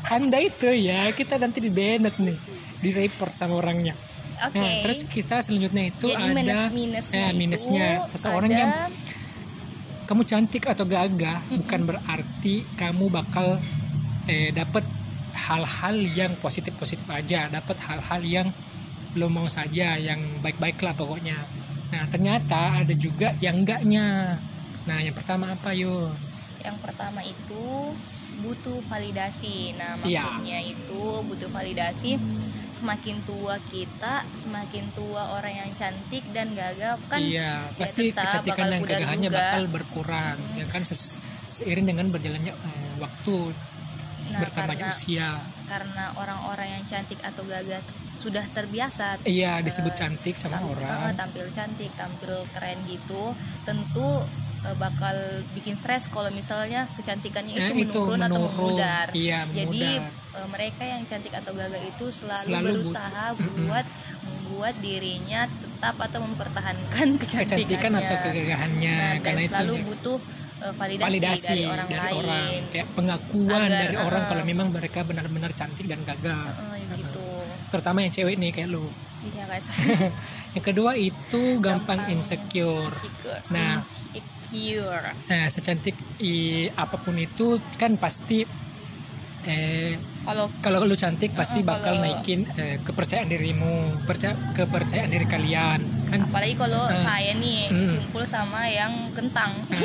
Anda 0.09 0.39
itu 0.39 0.69
ya, 0.69 1.09
kita 1.11 1.39
nanti 1.39 1.59
di 1.59 1.71
banned 1.71 2.19
nih, 2.19 2.39
di 2.81 2.91
report 2.93 3.33
sama 3.33 3.57
orangnya. 3.57 3.95
oke. 4.43 4.59
Nah, 4.59 4.83
terus 4.83 5.07
kita 5.07 5.41
selanjutnya 5.41 5.89
itu 5.89 6.11
jadi 6.11 6.27
ada 6.27 6.35
minus 6.35 6.61
minusnya 6.75 7.23
ya, 7.23 7.31
minusnya. 7.33 7.87
Itu 8.03 8.11
seseorang 8.13 8.51
ada 8.51 8.61
yang 8.61 8.73
kamu 10.05 10.23
cantik 10.25 10.69
atau 10.69 10.85
gagah 10.85 11.41
bukan 11.57 11.81
berarti 11.89 12.65
kamu 12.77 13.09
bakal 13.09 13.57
eh, 14.29 14.53
dapat 14.53 14.85
hal-hal 15.35 15.97
yang 16.17 16.33
positif-positif 16.41 17.05
aja, 17.11 17.53
dapat 17.53 17.77
hal-hal 17.85 18.21
yang 18.25 18.49
lo 19.15 19.29
mau 19.29 19.47
saja, 19.47 19.95
yang 20.01 20.19
baik-baik 20.41 20.81
lah 20.81 20.97
pokoknya. 20.97 21.37
Nah 21.93 22.05
ternyata 22.09 22.81
ada 22.81 22.95
juga 22.97 23.31
yang 23.39 23.63
enggaknya. 23.63 24.37
Nah 24.89 24.99
yang 25.01 25.15
pertama 25.17 25.53
apa 25.53 25.73
yuk? 25.77 26.13
yang 26.65 26.81
pertama 26.81 27.21
itu 27.21 27.93
butuh 28.41 28.81
validasi 28.89 29.77
nah 29.77 30.01
Iya. 30.01 30.25
maksudnya 30.25 30.59
itu 30.65 31.03
butuh 31.29 31.53
validasi 31.53 32.17
semakin 32.75 33.17
tua 33.23 33.55
kita 33.65 34.15
semakin 34.35 34.85
tua 34.93 35.23
orang 35.33 35.55
yang 35.57 35.71
cantik 35.73 36.27
dan 36.31 36.51
gagah 36.53 36.99
kan 37.07 37.19
iya, 37.19 37.63
ya 37.65 37.79
pasti 37.79 38.11
kecantikan 38.11 38.67
dan 38.69 38.81
kegagahannya 38.81 39.29
juga. 39.29 39.39
bakal 39.41 39.63
berkurang, 39.71 40.37
ya 40.55 40.67
kan 40.67 40.83
ses- 40.83 41.23
seiring 41.51 41.87
dengan 41.87 42.11
berjalannya 42.11 42.51
eh, 42.51 42.93
waktu 42.99 43.37
Nah, 44.27 44.41
bertambahnya 44.41 44.85
karena- 44.85 44.97
usia. 44.97 45.29
karena 45.65 46.05
orang-orang 46.17 46.69
yang 46.69 46.85
cantik 46.85 47.21
atau 47.21 47.45
gagah 47.45 47.79
sudah 48.17 48.43
terbiasa 48.51 49.23
Iya 49.23 49.61
disebut 49.61 49.95
cantik 49.95 50.35
sama 50.35 50.57
tam- 50.57 50.71
orang. 50.71 51.01
eh, 51.05 51.15
tampil 51.15 51.47
cantik 51.51 51.93
tampil 51.95 52.35
keren 52.51 52.79
gitu 52.85 53.31
tentu 53.63 54.07
eh, 54.65 54.77
bakal 54.77 55.15
bikin 55.53 55.73
stres 55.73 56.09
kalau 56.09 56.33
misalnya 56.33 56.89
kecantikannya 56.91 57.53
Eh, 57.55 57.71
itu 57.77 57.85
itu 57.87 58.01
menurun, 58.01 58.21
atau 58.23 58.41
menurun. 58.41 58.55
memudar 58.75 59.07
Iya, 59.13 59.45
jadi 59.47 60.01
eh, 60.35 60.49
mereka 60.51 60.83
yang 60.83 61.03
cantik 61.07 61.35
atau 61.35 61.53
gagah 61.55 61.83
itu 61.83 62.07
selalu, 62.11 62.43
Selalu 62.43 62.67
but- 62.67 62.75
berusaha 62.81 63.25
buat 63.67 63.87
membuat 64.25 64.75
dirinya 64.79 65.41
tetap 65.51 65.97
atau 65.99 66.21
mempertahankan 66.23 67.07
kecantikannya 67.19 67.45
kecantikan 67.67 67.93
atau 67.99 68.17
kegagahannya 68.23 68.97
Nah, 68.97 69.23
karena 69.25 69.43
itu 69.43 69.53
selalu 69.53 69.75
butuh 69.89 70.19
eh, 70.65 70.75
validasi, 70.79 71.05
validasi 71.05 71.49
dari 71.49 71.65
orang 71.67 71.89
lain 72.25 72.63
kayak 72.71 72.89
pengakuan 72.95 73.69
Agar, 73.69 73.81
dari 73.83 73.97
orang 73.99 74.23
eh, 74.23 74.29
kalau 74.31 74.45
memang 74.47 74.69
mereka 74.71 75.01
benar-benar 75.03 75.51
cantik 75.53 75.87
dan 75.91 76.01
gagah. 76.07 76.49
Eh, 76.79 76.99
gitu. 76.99 77.27
Terutama 77.75 78.07
yang 78.07 78.13
cewek 78.15 78.37
nih 78.39 78.51
kayak 78.55 78.71
lo 78.71 78.87
iya 79.25 79.49
guys 79.49 79.67
yang 80.55 80.65
kedua 80.65 80.93
itu 81.01 81.59
gampang, 81.59 82.13
insecure. 82.13 82.93
insecure. 82.93 83.41
Nah. 83.51 83.81
insecure. 84.13 85.07
Nah 85.33 85.45
secantik 85.51 85.97
i, 86.21 86.69
apa 86.77 87.01
pun 87.01 87.17
itu 87.19 87.59
kan 87.81 87.97
pasti 87.99 88.45
eh 89.49 89.97
kalau 90.25 90.47
kalau 90.59 90.81
lu 90.83 90.95
cantik 90.95 91.31
pasti 91.33 91.61
Eh, 91.61 91.65
bakal 91.65 91.95
kalau- 91.95 92.03
naikin 92.03 92.43
eh, 92.55 92.81
kepercayaan 92.81 93.29
dirimu 93.29 93.75
percaya 94.03 94.33
kepercayaan 94.53 95.07
diri 95.07 95.27
kalian 95.27 95.81
kan 96.07 96.19
apalagi 96.23 96.55
kalau 96.55 96.83
Eh. 96.87 96.97
saya 96.97 97.33
nih 97.35 97.69
Hmm. 97.69 97.97
kumpul 97.99 98.25
sama 98.25 98.65
yang 98.67 98.93
kentang 99.11 99.53
Nah, 99.55 99.81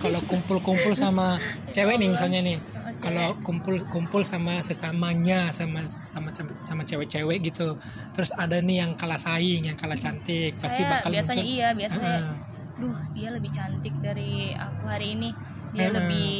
kalau 0.00 0.20
kumpul-kumpul 0.24 0.92
sama 0.92 1.34
cewek 1.74 1.96
nih 1.96 2.08
misalnya 2.08 2.38
nih 2.40 2.58
cewek. 2.58 2.98
kalau 3.00 3.34
kumpul-kumpul 3.40 4.22
sama 4.22 4.58
sesamanya 4.60 5.50
sama 5.50 5.86
sama 5.86 6.30
sama 6.62 6.82
cewek-cewek 6.82 7.38
gitu 7.44 7.74
terus 8.12 8.30
ada 8.32 8.58
nih 8.58 8.82
yang 8.82 8.94
kalah 8.94 9.18
saing 9.18 9.62
yang 9.64 9.74
kalah 9.74 9.96
cantik 9.96 10.54
pasti 10.54 10.82
saya 10.82 10.92
bakal 10.92 11.10
biasanya 11.10 11.34
muncul 11.36 11.50
iya 11.52 11.68
biasanya 11.72 12.14
Heeh. 12.16 12.34
duh 12.78 12.96
dia 13.10 13.28
lebih 13.28 13.50
cantik 13.50 13.94
dari 13.98 14.30
aku 14.52 14.84
hari 14.86 15.14
ini 15.14 15.30
dia 15.74 15.88
Heeh. 15.88 15.96
lebih 15.96 16.32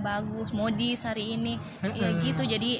bagus 0.00 0.48
modis 0.54 1.02
hari 1.06 1.38
ini. 1.38 1.54
Ya 1.82 2.10
Heeh. 2.10 2.22
gitu 2.22 2.42
jadi 2.46 2.72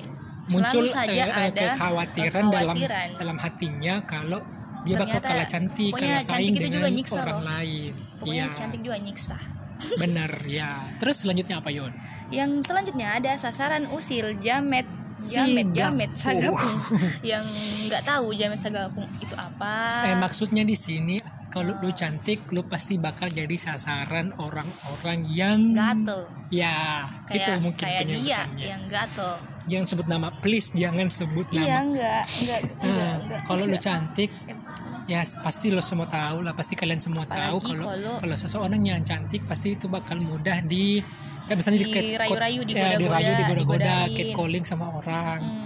muncul 0.46 0.86
selalu 0.86 0.94
saja 0.94 1.22
eh, 1.26 1.30
eh, 1.30 1.46
ada 1.50 1.66
kekhawatiran, 1.74 2.44
dalam 2.54 2.76
kekhawatiran. 2.78 3.08
dalam 3.18 3.36
hatinya 3.42 3.94
kalau 4.06 4.40
dia 4.86 4.94
bakal 5.02 5.18
Ternyata, 5.18 5.28
kalah 5.34 5.48
cantik 5.50 5.92
kalah 5.98 6.22
saing 6.22 6.54
cantik 6.54 6.54
itu 6.54 6.68
juga 6.70 6.78
dengan 6.78 6.92
nyiksa 6.94 7.18
orang 7.18 7.40
loh. 7.42 7.48
lain. 7.50 7.92
Pokoknya 8.22 8.46
iya. 8.46 8.54
cantik 8.54 8.80
juga 8.86 8.96
nyiksa. 9.02 9.36
Bener 10.02 10.32
ya. 10.46 10.70
Terus 11.02 11.16
selanjutnya 11.26 11.56
apa 11.58 11.68
Yon? 11.74 11.92
Yang 12.30 12.50
selanjutnya 12.70 13.08
ada 13.18 13.32
sasaran 13.34 13.84
usil 13.90 14.38
jamet. 14.38 14.86
Jamet 15.16 15.72
jamet 15.72 16.12
sagapung. 16.12 16.76
Yang 17.34 17.44
nggak 17.88 18.02
tahu 18.04 18.36
jamet 18.36 18.60
sagapung 18.60 19.08
itu 19.18 19.34
apa. 19.34 20.06
Eh 20.12 20.16
maksudnya 20.20 20.62
di 20.62 20.76
sini 20.78 21.16
kalau 21.56 21.72
lu 21.74 21.88
cantik 21.90 22.44
lu 22.48 22.60
pasti 22.62 22.94
bakal 22.98 23.28
jadi 23.28 23.56
sasaran 23.56 24.36
orang-orang 24.36 25.24
yang 25.26 25.72
gatel 25.72 26.28
ya 26.48 27.00
itu 27.26 27.40
kayak 27.40 27.58
mungkin 27.58 27.80
kayak 27.82 28.04
dia 28.06 28.44
yang 28.60 28.82
gatel 28.86 29.40
jangan 29.64 29.86
sebut 29.88 30.06
nama 30.06 30.28
please 30.36 30.68
jangan 30.72 31.08
sebut 31.08 31.48
iya 31.50 31.80
nama 31.80 31.88
enggak 31.88 32.24
enggak 32.28 32.60
enggak, 32.76 32.84
Nah, 32.86 33.14
enggak. 33.18 33.40
kalau 33.42 33.62
lu 33.62 33.72
Enggak. 33.72 33.82
cantik 33.82 34.30
ya 35.06 35.20
pasti 35.38 35.66
lo 35.70 35.80
semua 35.80 36.04
tahu 36.04 36.42
lah 36.42 36.52
pasti 36.52 36.74
kalian 36.74 36.98
semua 36.98 37.24
tahu 37.24 37.56
Apalagi 37.56 37.72
kalau 37.74 37.86
kalau- 37.88 38.18
kalau 38.20 38.36
seseorang 38.36 38.82
yang 38.84 39.00
cantik 39.00 39.42
pasti 39.42 39.72
itu 39.72 39.86
bakal 39.86 40.18
mudah 40.18 40.60
di 40.60 40.98
ya 41.46 41.54
misalnya 41.54 41.78
di, 41.80 41.94
Dirayu-rayu, 42.10 42.60
ya, 42.60 42.66
digoda-goda, 42.66 42.98
dirayu 42.98 43.32
digoda-goda 43.38 43.86
digodain. 44.02 44.16
catcalling 44.18 44.64
sama 44.66 44.86
orang 44.90 45.40
Hmm, 45.40 45.65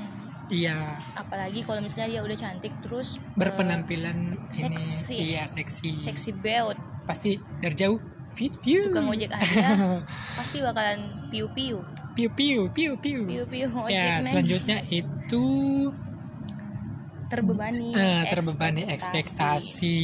Iya. 0.50 0.98
Apalagi 1.14 1.62
kalau 1.62 1.80
misalnya 1.80 2.18
dia 2.18 2.20
udah 2.26 2.36
cantik 2.36 2.74
terus 2.82 3.16
eh, 3.16 3.38
berpenampilan 3.38 4.34
uh, 4.36 4.50
seksi. 4.50 5.14
iya 5.14 5.46
seksi. 5.46 5.96
Seksi 5.96 6.30
beut. 6.34 6.76
Pasti 7.06 7.38
dari 7.62 7.74
jauh 7.78 8.02
fit 8.34 8.54
view. 8.62 8.90
Tukang 8.90 9.10
ojek 9.10 9.30
aja 9.30 9.98
pasti 10.38 10.58
bakalan 10.62 11.30
piu-piu. 11.30 11.82
Piu-piu, 12.18 12.68
piu-piu. 12.74 13.22
Piu-piu 13.24 13.66
ojek. 13.70 13.94
Ya, 13.94 14.18
man. 14.20 14.26
selanjutnya 14.26 14.78
itu 14.90 15.46
terbebani. 17.30 17.94
Uh, 17.94 18.22
terbebani 18.26 18.82
ekspektasi. 18.90 18.98
ekspektasi. 19.22 19.98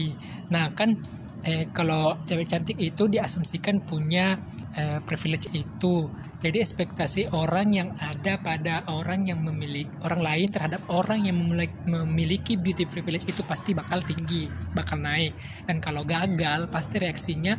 Nah, 0.54 0.70
kan 0.78 1.02
eh, 1.46 1.70
kalau 1.70 2.18
cewek 2.26 2.50
cantik 2.50 2.74
itu 2.82 3.06
diasumsikan 3.06 3.78
punya 3.86 4.34
eh, 4.74 4.98
privilege 5.06 5.46
itu. 5.54 6.10
Jadi 6.42 6.58
ekspektasi 6.58 7.32
orang 7.32 7.70
yang 7.72 7.88
ada 7.96 8.42
pada 8.42 8.82
orang 8.90 9.30
yang 9.30 9.40
memiliki 9.46 9.88
orang 10.02 10.20
lain 10.20 10.48
terhadap 10.50 10.82
orang 10.90 11.24
yang 11.24 11.38
memiliki, 11.38 12.58
beauty 12.58 12.84
privilege 12.84 13.30
itu 13.30 13.46
pasti 13.46 13.72
bakal 13.72 14.02
tinggi, 14.02 14.50
bakal 14.74 14.98
naik. 14.98 15.32
Dan 15.64 15.78
kalau 15.78 16.02
gagal 16.02 16.66
pasti 16.68 16.98
reaksinya 16.98 17.56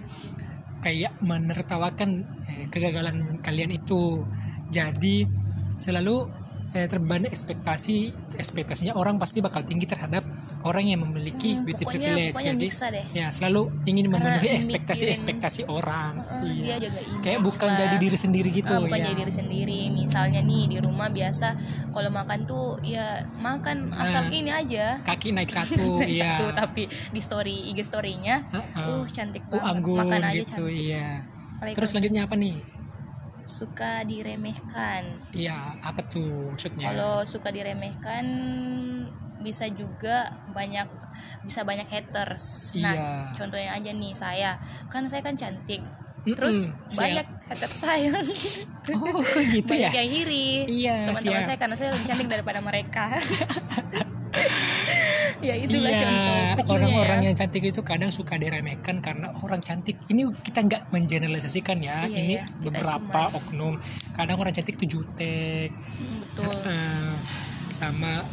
kayak 0.83 1.17
menertawakan 1.23 2.27
eh, 2.51 2.65
kegagalan 2.67 3.39
kalian 3.39 3.71
itu. 3.71 4.27
Jadi 4.67 5.23
selalu 5.79 6.27
eh, 6.75 6.91
terbebani 6.91 7.31
ekspektasi 7.31 8.11
ekspektasinya 8.35 8.99
orang 8.99 9.15
pasti 9.15 9.39
bakal 9.39 9.63
tinggi 9.63 9.87
terhadap 9.87 10.27
orang 10.59 10.85
yang 10.85 10.99
memiliki 10.99 11.53
Hmm, 11.53 11.63
beauty 11.63 11.83
pokoknya- 11.83 12.01
privilege. 12.07 12.33
pokoknya 12.33 12.53
Jadi 12.53 12.67
deh. 12.89 13.05
ya 13.13 13.27
selalu 13.27 13.61
ingin 13.83 14.05
Karena 14.05 14.15
memenuhi 14.17 14.41
mikirin- 14.43 14.57
ekspektasi-ekspektasi 14.59 15.61
orang. 15.65 16.13
Heeh, 16.17 16.41
iya. 16.43 16.65
dia 16.75 16.77
jaga 16.83 16.99
Kayak 17.19 17.39
bukan 17.41 17.69
lah. 17.69 17.77
jadi 17.79 17.95
diri 17.97 18.17
sendiri 18.17 18.49
gitu 18.51 18.71
Ah, 18.71 18.79
bukan 18.79 18.97
ya. 18.97 19.05
jadi 19.05 19.15
diri 19.17 19.33
sendiri 19.33 19.79
misalnya 19.89 20.39
nih 20.39 20.63
di 20.67 20.77
rumah 20.77 21.07
biasa 21.07 21.47
kalau 21.89 22.09
makan 22.09 22.39
tuh 22.43 22.67
ya 22.81 23.05
makan 23.33 23.93
asal 23.93 24.23
Ah. 24.23 24.29
ini 24.29 24.49
aja 24.49 24.99
Kaki 25.01 25.31
naik 25.31 25.51
satu, 25.57 25.99
Naik 25.99 26.09
iya. 26.11 26.35
satu, 26.35 26.45
tapi 26.53 26.83
di 26.87 27.19
story 27.19 27.69
IG 27.69 27.79
storynya 27.81 28.45
Heeh. 28.47 28.85
uh 28.93 29.05
cantik 29.07 29.43
Uh, 29.43 29.51
banget 29.53 29.69
anggun 29.71 29.97
makan 30.01 30.21
aja 30.23 30.35
gitu, 30.35 30.63
cantik 30.63 30.75
iya. 30.75 31.07
Apalagi 31.53 31.73
Terus 31.73 31.89
selanjutnya 31.89 32.21
apa 32.23 32.35
nih? 32.35 32.57
suka 33.47 34.03
diremehkan 34.03 35.23
Iya, 35.31 35.55
apa 35.79 36.03
tuh 36.03 36.51
maksudnya? 36.51 36.91
kalau 36.91 37.23
suka 37.23 37.47
diremehkan 37.47 38.25
bisa 39.39 39.65
juga 39.67 40.27
banyak 40.49 40.87
bisa 41.41 41.61
banyak 41.61 41.85
haters 41.85 42.73
nah 42.75 42.91
Iya. 42.91 43.09
contohnya 43.35 43.71
aja 43.71 43.91
nih 43.91 44.13
saya 44.13 44.51
kan 44.87 45.05
saya 45.05 45.21
kan 45.21 45.33
cantik 45.33 45.81
Mm-mm, 46.23 46.33
terus 46.33 46.73
siap. 46.85 46.99
banyak 47.01 47.27
haters 47.47 47.75
saya 47.77 48.11
Oh, 48.87 49.19
gitu 49.43 49.67
ya? 49.69 49.91
banyak 49.91 49.95
yang 49.95 50.09
iri 50.09 50.47
Iya, 50.65 51.11
teman-teman 51.11 51.43
saya 51.43 51.57
karena 51.57 51.75
saya 51.75 51.89
lebih 51.91 52.07
cantik 52.07 52.27
daripada 52.29 52.59
mereka 52.59 53.05
ya 55.37 55.53
itulah 55.53 55.91
iya, 55.91 56.01
contoh 56.57 56.73
orang-orang 56.73 57.19
ya. 57.21 57.25
yang 57.29 57.35
cantik 57.37 57.61
itu 57.61 57.81
kadang 57.81 58.09
suka 58.09 58.35
diremehkan 58.35 58.99
karena 58.99 59.29
orang 59.45 59.61
cantik. 59.61 60.01
Ini 60.09 60.25
kita 60.33 60.65
nggak 60.65 60.81
mengeneralisasikan 60.89 61.77
ya. 61.77 62.09
Iya, 62.09 62.17
ini 62.17 62.35
iya, 62.35 62.43
beberapa 62.57 63.29
oknum. 63.37 63.77
Kadang 64.11 64.41
orang 64.41 64.49
cantik 64.51 64.81
itu 64.81 64.97
jutek, 64.97 65.69
Hmm, 65.69 66.17
betul 66.25 66.53
eh, 66.65 67.13
sama 67.69 68.25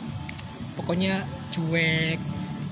pokoknya 0.75 1.23
cuek. 1.51 2.19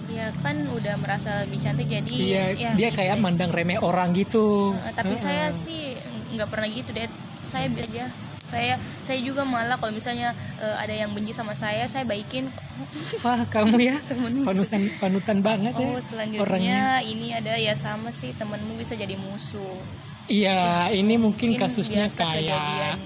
ya 0.09 0.29
kan 0.39 0.53
udah 0.69 0.95
merasa 0.99 1.41
lebih 1.43 1.59
cantik 1.59 1.89
jadi 1.89 2.13
Iya, 2.13 2.45
ya 2.53 2.71
dia 2.75 2.89
gitu 2.89 3.01
kayak 3.01 3.17
deh. 3.17 3.23
mandang 3.23 3.49
remeh 3.49 3.81
orang 3.81 4.13
gitu. 4.13 4.77
Eh, 4.77 4.93
tapi 4.93 5.17
Heeh. 5.17 5.25
saya 5.25 5.47
sih 5.49 5.97
nggak 6.33 6.49
pernah 6.49 6.69
gitu 6.69 6.91
deh 6.91 7.09
saya 7.43 7.67
aja 7.69 8.05
saya 8.43 8.75
saya 9.01 9.19
juga 9.19 9.41
malah 9.43 9.77
kalau 9.77 9.89
misalnya 9.91 10.33
eh, 10.59 10.77
ada 10.77 10.93
yang 10.93 11.09
benci 11.11 11.33
sama 11.33 11.53
saya 11.53 11.85
saya 11.87 12.05
baikin 12.05 12.45
Wah, 13.25 13.41
kamu 13.47 13.77
ya 13.79 13.97
panutan 14.45 14.83
panutan 14.99 15.39
banget 15.41 15.73
ya 15.73 15.85
oh 15.87 16.01
selanjutnya 16.03 16.45
orangnya. 16.45 16.85
ini 17.03 17.33
ada 17.33 17.57
ya 17.57 17.73
sama 17.73 18.09
sih 18.11 18.33
temenmu 18.33 18.77
bisa 18.77 18.93
jadi 18.93 19.17
musuh 19.17 19.81
Iya, 20.25 20.87
ini 20.91 21.17
mungkin 21.17 21.51
Mungkin 21.51 21.61
kasusnya 21.61 22.07
kayak. 22.07 22.97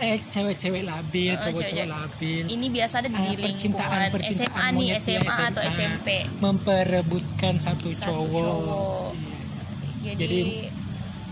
Eh 0.00 0.18
cewek-cewek 0.24 0.82
labil, 0.82 1.32
Eh, 1.32 1.36
cowok-cowok 1.36 1.88
labil. 1.88 2.44
ini 2.46 2.66
biasa 2.68 2.94
ada 2.98 3.08
Ah, 3.08 3.18
di 3.20 3.34
percintaan 3.36 3.90
lingkungan 3.90 4.14
percintaan 4.14 4.46
SMA 4.48 4.66
nih 4.72 4.86
ya, 4.86 4.98
SMA, 4.98 5.34
atau 5.48 5.62
SMA. 5.64 5.70
SMP 5.70 6.08
memperebutkan 6.38 7.54
satu, 7.58 7.88
Satu 7.88 8.06
cowok. 8.06 8.30
cowok. 8.30 9.10
Iya. 10.00 10.12
jadi, 10.14 10.40
Jadi, 10.40 10.42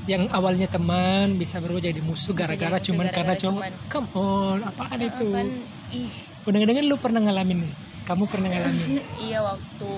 Yang 0.07 0.31
awalnya 0.31 0.71
teman 0.71 1.35
bisa 1.35 1.59
berubah 1.59 1.83
jadi 1.83 1.99
musuh 1.99 2.31
gara-gara 2.31 2.55
jadi 2.73 2.79
musuh 2.79 2.87
cuman 2.95 3.07
karena 3.11 3.35
cowok. 3.35 3.59
cuman. 3.59 3.73
Come 3.91 4.09
on, 4.15 4.59
apaan 4.63 4.99
eh, 4.99 5.09
itu? 5.09 5.27
kan 5.29 5.47
ih 5.93 6.11
Udah-udah 6.47 6.85
lu 6.85 6.97
pernah 6.97 7.19
ngalamin 7.21 7.59
nih? 7.61 7.73
Kamu 8.05 8.25
pernah 8.25 8.47
ngalamin? 8.47 9.03
iya 9.27 9.43
waktu 9.43 9.91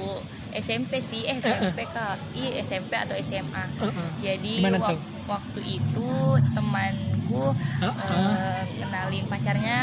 SMP 0.55 0.99
sih 0.99 1.23
eh 1.23 1.37
SMP 1.37 1.85
kak 1.87 2.17
iya 2.33 2.61
SMP 2.61 2.95
atau 2.95 3.15
SMA 3.17 3.65
Heeh. 3.79 4.09
jadi 4.21 4.55
Gimana 4.59 4.79
wak- 4.79 4.91
tuh? 4.91 5.01
waktu 5.27 5.61
itu 5.75 6.11
temanku 6.53 7.45
Heeh. 7.79 8.29
eh, 8.31 8.63
kenalin 8.79 9.25
pacarnya 9.27 9.79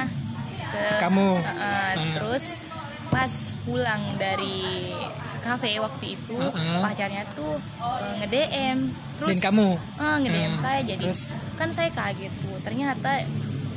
ke 0.65 0.83
Kamu? 0.97 1.29
Eh, 1.35 1.45
eh, 1.45 1.55
Ah. 1.55 1.91
terus 2.15 2.57
pas 3.05 3.31
pulang 3.61 4.01
dari 4.15 4.91
kafe 5.39 5.77
waktu 5.77 6.05
itu 6.11 6.35
Heeh. 6.35 6.81
pacarnya 6.81 7.21
tuh 7.31 7.61
eh, 8.01 8.13
nge-DM 8.19 8.77
terus 9.15 9.37
Dan 9.37 9.43
kamu? 9.45 9.67
eh, 9.77 10.15
nge-DM 10.19 10.51
Ah, 10.51 10.59
saya 10.59 10.79
jadi 10.83 11.05
terus? 11.05 11.37
kan 11.53 11.69
saya 11.69 11.89
kaget 11.89 12.33
tuh 12.41 12.57
ternyata 12.59 13.21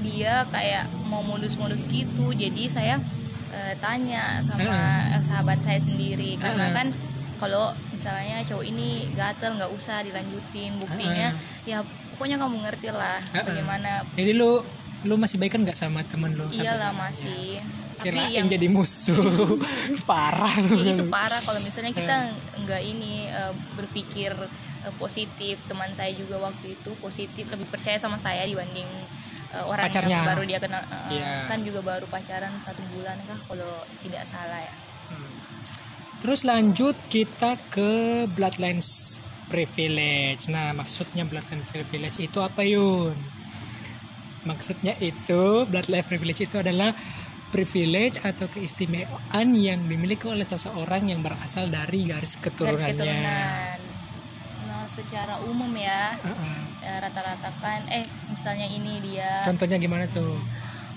dia 0.00 0.46
kayak 0.48 0.82
mau 1.04 1.20
modus-modus 1.22 1.84
gitu 1.86 2.32
jadi 2.32 2.62
saya 2.66 2.96
eh, 3.58 3.74
tanya 3.82 4.38
sama 4.40 4.62
eh, 4.62 5.22
sahabat 5.22 5.58
saya 5.58 5.82
sendiri 5.82 6.38
karena 6.38 6.70
Heeh. 6.70 6.76
kan 6.76 6.88
kalau 7.38 7.70
misalnya 7.94 8.42
cowok 8.46 8.64
ini 8.66 9.06
gatel 9.14 9.54
nggak 9.58 9.70
usah 9.70 10.02
dilanjutin 10.02 10.74
buktinya 10.78 11.30
ya 11.62 11.82
pokoknya 12.14 12.38
kamu 12.38 12.56
ngerti 12.66 12.88
lah 12.90 13.18
Heeh. 13.34 13.44
bagaimana 13.46 14.02
Jadi 14.14 14.32
lu 14.34 14.58
lu 15.06 15.14
masih 15.14 15.38
baik 15.38 15.54
kan 15.54 15.62
nggak 15.62 15.78
sama 15.78 16.02
temen 16.02 16.34
lu? 16.34 16.46
iyalah 16.50 16.90
sekarang? 16.90 16.98
masih 16.98 17.62
tapi 17.98 18.14
Kirain 18.14 18.30
yang 18.30 18.46
jadi 18.46 18.70
musuh. 18.70 19.18
Parah 20.10 20.54
lu. 20.70 20.86
Ya, 20.86 20.94
itu 20.94 21.10
parah 21.10 21.42
kalau 21.42 21.58
misalnya 21.66 21.90
kita 21.90 22.30
nggak 22.62 22.82
ini 22.86 23.26
eh, 23.26 23.50
berpikir 23.74 24.30
positif 25.02 25.58
teman 25.66 25.90
saya 25.90 26.14
juga 26.14 26.38
waktu 26.38 26.78
itu 26.78 26.90
positif 27.02 27.44
lebih 27.50 27.66
percaya 27.68 27.98
sama 27.98 28.16
saya 28.16 28.46
dibanding 28.46 28.86
eh, 29.50 29.64
orang 29.64 29.84
Pacarnya. 29.86 30.10
yang 30.14 30.28
baru 30.28 30.42
dia 30.44 30.58
kenal 30.58 30.82
eh, 30.82 31.14
Iya. 31.14 31.32
kan 31.46 31.58
juga 31.60 31.80
baru 31.82 32.06
pacaran 32.06 32.52
satu 32.58 32.82
bulan 32.92 33.16
kah 33.24 33.38
kalau 33.46 33.72
tidak 34.00 34.24
salah 34.24 34.58
ya 34.58 34.74
Terus 36.18 36.42
lanjut 36.42 36.98
kita 37.08 37.54
ke 37.70 37.90
bloodlines 38.28 39.22
privilege. 39.46 40.50
Nah, 40.50 40.74
maksudnya 40.74 41.22
bloodline 41.22 41.62
privilege 41.64 42.18
itu 42.18 42.42
apa, 42.42 42.66
Yun? 42.66 43.14
Maksudnya 44.42 44.98
itu 44.98 45.42
bloodline 45.64 46.02
privilege 46.02 46.42
itu 46.42 46.58
adalah 46.58 46.90
privilege 47.48 48.18
atau 48.20 48.44
keistimewaan 48.46 49.46
yang 49.54 49.80
dimiliki 49.80 50.26
oleh 50.26 50.42
seseorang 50.42 51.06
yang 51.06 51.22
berasal 51.22 51.64
dari 51.66 52.04
garis 52.04 52.34
garis 52.34 52.36
keturunannya. 52.36 52.92
keturunan 52.92 53.78
nah 54.66 54.84
secara 54.84 55.34
umum 55.46 55.72
ya 55.72 56.12
Heeh. 56.18 56.34
eh, 56.34 56.60
rata-rata 56.98 57.50
kan 57.56 57.80
eh 57.88 58.02
misalnya 58.28 58.66
ini 58.66 59.00
dia 59.02 59.42
Contohnya 59.42 59.76
gimana 59.76 60.04
tuh? 60.06 60.36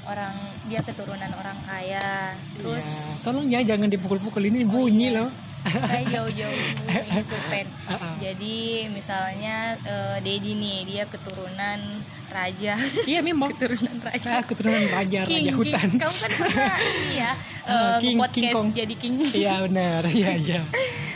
orang 0.04 0.34
dia 0.66 0.82
keturunan 0.82 1.30
orang 1.32 1.54
kaya 1.62 2.34
terus 2.54 2.82
Ya, 2.82 3.24
tolong 3.24 3.46
ya 3.48 3.62
jangan 3.62 3.86
dipukul-pukul 3.88 4.42
ini 4.44 4.66
bunyi 4.66 5.14
loh. 5.14 5.30
saya 5.62 6.02
jauh-jauh 6.18 6.58
ikutin 6.90 7.68
Uh-uh. 7.86 8.14
jadi 8.18 8.58
misalnya 8.90 9.78
eh, 9.80 10.18
Dedi 10.20 10.58
nih 10.58 10.78
dia 10.84 11.04
keturunan 11.06 11.80
raja 12.28 12.74
Iya 13.06 13.22
memang. 13.22 13.54
keturunan 13.54 13.94
raja 14.02 14.18
Saya 14.18 14.42
keturunan 14.42 14.82
raja 14.90 15.22
King, 15.22 15.38
raja 15.38 15.52
King. 15.54 15.58
hutan. 15.62 15.90
kamu 15.94 16.16
kan 16.18 16.32
pernah 16.34 16.76
ini 16.82 17.14
ya 17.14 17.32
eh, 17.70 17.98
King- 18.00 18.18
podcast 18.18 18.34
King 18.34 18.50
Kong. 18.50 18.68
jadi 18.74 18.94
king 18.98 19.14
Iya 19.22 19.54
benar. 19.62 20.02
Iya 20.04 20.30
iya. 20.36 20.62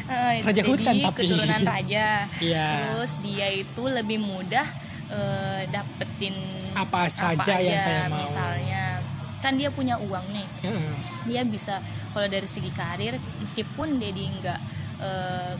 Eh, 0.06 0.38
Raja 0.40 0.54
jadi 0.54 0.70
hutan 0.70 0.96
tapi. 1.00 1.18
keturunan 1.20 1.62
raja 1.64 2.08
Iya. 2.46 2.68
terus 2.94 3.18
dia 3.20 3.48
itu 3.52 3.84
lebih 3.84 4.20
mudah 4.20 4.68
eh, 5.08 5.62
dapetin 5.68 6.36
Apa 6.74 7.10
saja 7.10 7.56
yang 7.58 7.80
saya 7.80 8.06
mau. 8.06 8.20
misalnya 8.20 9.02
kan 9.40 9.54
dia 9.54 9.70
punya 9.70 9.98
uang 9.98 10.26
nih 10.30 10.48
Heeh. 10.64 10.94
dia 11.26 11.42
bisa 11.44 11.82
kalau 12.12 12.26
dari 12.26 12.46
segi 12.46 12.70
karir 12.70 13.14
meskipun 13.40 13.98
Dedi 13.98 14.30
nggak 14.36 14.60
eh, 15.00 15.54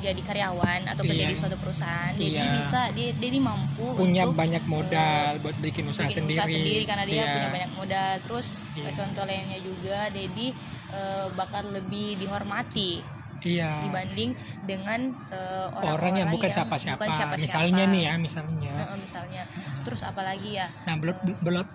jadi 0.00 0.18
karyawan 0.20 0.82
atau 0.88 1.02
kerja 1.04 1.14
Iya. 1.20 1.30
di 1.30 1.38
suatu 1.38 1.54
perusahaan 1.56 2.10
jadi 2.12 2.42
Iya. 2.42 2.52
bisa 2.52 2.80
dia 2.90 3.14
ini 3.14 3.38
mampu 3.38 3.86
punya 3.94 4.26
untuk 4.26 4.34
banyak 4.36 4.64
modal 4.66 5.38
buat 5.38 5.54
bikin 5.58 5.86
usaha 5.86 6.04
bikin 6.04 6.26
sendiri, 6.26 6.38
usaha 6.38 6.50
sendiri 6.50 6.82
karena 6.82 7.04
dia 7.04 7.14
Iya. 7.16 7.30
punya 7.32 7.48
banyak 7.52 7.72
modal 7.76 8.10
terus 8.20 8.48
Iya. 8.74 8.90
contoh 8.92 9.24
lainnya 9.24 9.58
juga 9.58 10.10
Dedi 10.10 10.50
eh, 10.90 11.26
bakal 11.32 11.70
lebih 11.70 12.18
dihormati 12.18 13.21
iya. 13.42 13.70
dibanding 13.86 14.30
dengan 14.66 15.00
eh, 15.30 15.66
orang, 15.78 15.92
orang 15.98 16.12
yang 16.24 16.28
bukan 16.30 16.50
siapa-siapa. 16.50 17.36
Misalnya 17.38 17.84
nih 17.86 18.02
ya 18.10 18.14
misalnya. 18.18 18.74
Heeh, 18.86 18.98
misalnya. 18.98 19.42
Terus 19.82 20.00
apalagi 20.06 20.58
ya? 20.58 20.66
Nah 20.86 20.96
blood, 20.98 21.18
blood, 21.42 21.68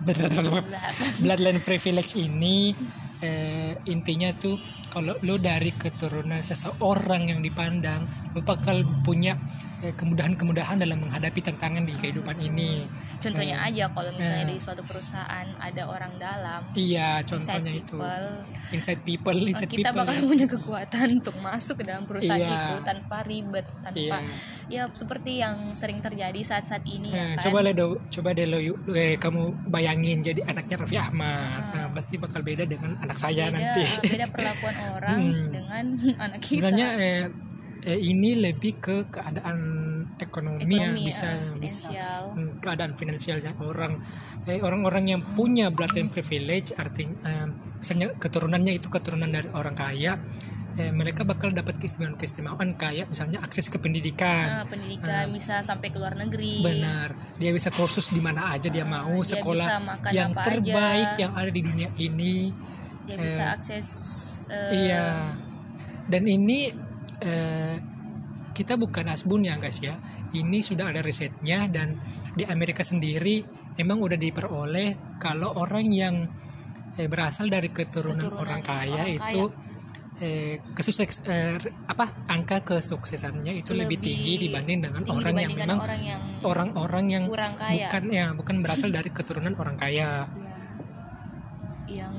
bloodline 1.24 1.60
privilege 1.60 2.16
ini 2.16 2.72
eh, 3.22 3.74
intinya 3.90 4.30
tuh 4.34 4.56
kalau 4.88 5.14
lo 5.20 5.36
dari 5.36 5.74
keturunan 5.74 6.40
seseorang 6.40 7.28
yang 7.34 7.40
dipandang 7.44 8.08
lo 8.32 8.40
bakal 8.40 8.80
punya 9.04 9.36
kemudahan-kemudahan 9.78 10.76
dalam 10.76 10.98
menghadapi 10.98 11.40
tantangan 11.40 11.82
di 11.82 11.94
kehidupan 11.94 12.34
ini 12.36 12.82
contohnya 13.18 13.56
Eh, 13.58 13.66
aja 13.68 13.84
kalau 13.88 14.10
misalnya 14.10 14.44
eh. 14.44 14.50
di 14.50 14.56
suatu 14.58 14.82
perusahaan 14.82 15.46
ada 15.58 15.82
orang 15.84 16.12
dalam 16.16 16.62
iya 16.72 17.18
inside 17.20 17.30
contohnya 17.60 17.72
itu 17.72 17.94
people, 17.94 18.26
inside 18.70 19.00
people 19.02 19.38
eh, 19.38 19.50
inside 19.50 19.70
kita 19.70 19.88
people 19.88 19.98
bakal 20.02 20.14
ya. 20.14 20.22
punya 20.24 20.46
kekuatan 20.48 21.06
untuk 21.16 21.36
masuk 21.38 21.74
ke 21.76 21.84
dalam 21.84 22.04
perusahaan 22.04 22.38
Iya. 22.38 22.58
itu 22.58 22.76
tanpa 22.82 23.16
ribet 23.22 23.66
tanpa 23.80 23.98
Iya. 23.98 24.18
ya 24.68 24.82
seperti 24.90 25.32
yang 25.36 25.56
sering 25.72 25.98
terjadi 25.98 26.40
saat-saat 26.40 26.82
ini 26.82 27.08
ya 27.08 27.16
Nah, 27.18 27.28
kan 27.34 27.42
coba 27.44 27.58
deh 27.64 27.74
coba 28.10 28.28
deh 28.32 28.46
lo 28.46 28.58
eh, 28.92 29.14
kamu 29.16 29.42
bayangin 29.66 30.18
jadi 30.20 30.40
anaknya 30.44 30.76
Raffi 30.76 30.96
Ahmad 30.96 31.62
nah, 31.70 31.88
pasti 31.90 32.14
bakal 32.16 32.42
beda 32.42 32.64
dengan 32.64 32.98
anak 32.98 33.14
saya 33.14 33.46
beda 33.46 33.54
nanti 33.54 33.82
beda 34.04 34.26
perlakuan 34.28 34.76
orang 34.94 35.18
Hmm. 35.18 35.50
dengan 35.50 35.84
anak 36.24 36.38
kita 36.38 36.50
sebenarnya 36.50 36.88
eh, 36.96 37.22
eh, 37.88 37.96
ini 37.96 38.36
lebih 38.36 38.72
ke 38.76 38.96
keadaan 39.08 39.58
ekonomi, 40.20 40.68
Ekonomi, 40.68 40.76
ya 40.76 41.08
bisa 41.08 41.26
eh, 41.32 41.56
bisa 41.56 41.88
finansial. 41.88 42.22
Hmm, 42.36 42.52
keadaan 42.60 42.92
finansialnya 42.92 43.52
orang 43.64 43.92
eh, 44.44 44.60
orang-orang 44.60 45.16
yang 45.16 45.22
punya 45.24 45.72
bloodline 45.72 46.12
privilege 46.12 46.76
artinya 46.76 47.16
eh, 47.24 47.46
misalnya 47.80 48.12
keturunannya 48.20 48.76
itu 48.76 48.92
keturunan 48.92 49.30
dari 49.30 49.48
orang 49.54 49.72
kaya 49.72 50.20
eh, 50.76 50.92
mereka 50.92 51.22
bakal 51.24 51.54
dapat 51.54 51.78
keistimewaan-keistimewaan 51.78 52.76
kayak 52.76 53.08
misalnya 53.08 53.40
akses 53.40 53.70
ke 53.72 53.78
pendidikan 53.80 54.62
Nah, 54.62 54.66
pendidikan 54.68 55.30
bisa 55.32 55.62
sampai 55.64 55.88
ke 55.88 55.96
luar 55.96 56.14
negeri 56.18 56.60
Benar, 56.60 57.14
dia 57.40 57.50
bisa 57.56 57.72
kursus 57.72 58.10
di 58.12 58.20
mana 58.20 58.52
aja 58.52 58.68
dia 58.68 58.84
mau, 58.84 59.22
dia 59.22 59.38
sekolah 59.38 59.66
yang 60.12 60.30
terbaik 60.34 61.16
aja. 61.16 61.20
yang 61.24 61.32
ada 61.34 61.50
di 61.50 61.62
dunia 61.64 61.88
ini. 61.96 62.52
dia 63.08 63.16
Eh, 63.16 63.24
bisa 63.24 63.44
akses 63.56 63.88
eh, 64.52 64.88
Iya. 64.88 65.32
Dan 66.08 66.24
ini 66.24 66.87
eh, 67.22 67.76
kita 68.52 68.74
bukan 68.74 69.06
asbun 69.10 69.46
ya 69.46 69.54
guys 69.56 69.78
ya. 69.78 69.94
Ini 70.34 70.58
sudah 70.60 70.92
ada 70.92 71.00
risetnya 71.00 71.70
dan 71.70 71.96
di 72.36 72.44
Amerika 72.44 72.84
sendiri 72.84 73.42
emang 73.78 74.02
udah 74.02 74.18
diperoleh 74.18 75.18
kalau 75.22 75.54
orang 75.56 75.86
yang 75.88 76.26
eh, 76.98 77.08
berasal 77.08 77.46
dari 77.46 77.70
keturunan, 77.70 78.28
Keturunan 78.28 78.42
orang 78.42 78.60
kaya 78.60 79.06
orang 79.06 79.16
itu 79.16 79.42
eh, 80.18 80.58
kesukses 80.74 81.22
eh, 81.30 81.56
apa 81.86 82.10
angka 82.26 82.66
kesuksesannya 82.66 83.62
itu 83.62 83.72
lebih, 83.74 84.02
tinggi 84.02 84.50
dibanding 84.50 84.82
dengan 84.82 85.02
tinggi 85.06 85.18
orang 85.22 85.34
yang 85.38 85.52
memang 85.54 85.78
orang 85.78 86.02
yang 86.02 86.20
orang-orang 86.42 87.06
yang 87.06 87.24
kurang 87.30 87.54
kaya. 87.54 87.86
bukan 87.86 88.02
ya 88.10 88.26
bukan 88.34 88.56
berasal 88.62 88.90
dari 88.90 89.10
keturunan 89.14 89.54
orang 89.54 89.78
kaya 89.78 90.26
ya, 91.86 92.06
yang 92.06 92.14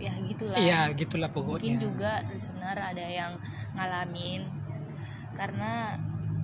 ya 0.00 0.12
gitulah 0.24 0.56
iya 0.56 0.80
gitulah 0.94 1.28
mungkin 1.28 1.58
pokoknya 1.58 1.76
juga 1.82 2.12
listener 2.30 2.76
ada 2.78 3.04
yang 3.04 3.32
ngalamin. 3.72 4.42
Karena 5.32 5.94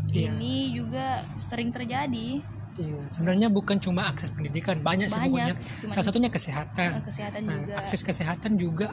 Iya. 0.06 0.30
ini 0.30 0.72
juga 0.72 1.20
sering 1.34 1.68
terjadi. 1.68 2.40
Iya, 2.76 3.00
sebenarnya 3.08 3.48
bukan 3.48 3.76
cuma 3.76 4.04
akses 4.04 4.28
pendidikan 4.28 4.78
banyak, 4.78 5.08
sih 5.08 5.16
Banyak, 5.16 5.32
pokoknya 5.32 5.54
cuman- 5.56 5.92
salah 5.92 6.06
satunya 6.06 6.30
kesehatan. 6.30 6.90
Eh, 6.92 7.02
kesehatan 7.02 7.40
Nah, 7.42 7.54
juga. 7.56 7.72
akses 7.76 8.00
kesehatan 8.02 8.52
juga 8.54 8.88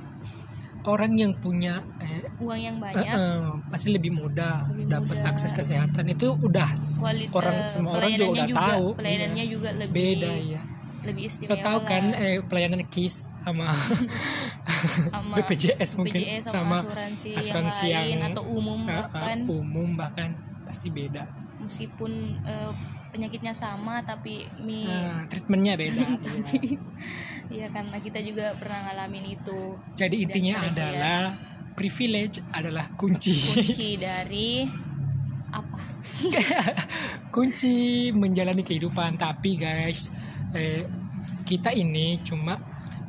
orang 0.84 1.12
yang 1.14 1.32
punya 1.34 1.80
eh, 1.98 2.24
uang 2.40 2.56
yang 2.58 2.76
eh, 2.78 2.82
banyak. 2.82 3.06
eh, 3.06 3.50
pasti 3.68 3.92
lebih 3.92 4.12
mudah 4.12 4.68
Lebih 4.70 4.88
dapat 4.90 5.18
mudah. 5.18 5.32
akses 5.32 5.52
kesehatan. 5.52 6.04
Itu 6.08 6.36
udah 6.38 6.70
kualitas 6.98 7.32
orang 7.34 7.58
semua 7.68 7.92
orang 7.98 8.12
juga 8.14 8.32
udah 8.42 8.48
tahu. 8.50 8.86
pelayanannya 8.96 9.44
iya. 9.44 9.52
juga 9.52 9.70
lebih 9.76 9.92
beda 9.94 10.32
ya 10.32 10.62
lebih 11.04 11.24
lo 11.24 11.28
istimewa 11.28 11.60
tahu 11.60 11.80
kan 11.84 12.04
eh, 12.16 12.40
pelayanan 12.42 12.88
KIS 12.88 13.28
sama 13.44 13.68
sama 15.12 15.36
BPJS 15.38 15.92
mungkin 16.00 16.22
BPJS 16.24 16.44
sama, 16.48 16.80
sama 16.82 16.88
asuransi, 16.88 17.30
asuransi 17.36 17.86
yang, 17.92 18.06
yang, 18.08 18.22
lain 18.24 18.32
atau 18.32 18.44
umum 18.48 18.80
eh, 18.88 18.96
bahkan. 18.96 19.38
umum 19.48 19.90
bahkan 20.00 20.30
pasti 20.64 20.88
beda. 20.90 21.24
Meskipun 21.60 22.12
eh, 22.44 22.72
penyakitnya 23.14 23.54
sama 23.54 24.02
tapi 24.02 24.50
mi 24.66 24.90
nah, 24.90 25.30
treatmentnya 25.30 25.74
beda. 25.78 26.04
Iya. 27.54 27.70
Karena 27.70 28.02
kita 28.02 28.18
juga 28.26 28.56
pernah 28.58 28.90
ngalamin 28.90 29.38
itu. 29.38 29.78
Jadi 29.94 30.26
intinya 30.26 30.64
adalah 30.66 31.38
privilege 31.78 32.42
adalah 32.50 32.90
kunci. 32.98 33.36
Kunci 33.36 33.94
dari 34.10 34.66
apa? 35.54 35.78
Kunci 37.36 38.10
menjalani 38.10 38.66
kehidupan. 38.66 39.22
Tapi 39.22 39.54
guys 39.60 40.10
eh, 40.58 40.90
kita 41.46 41.70
ini 41.78 42.18
cuma 42.26 42.58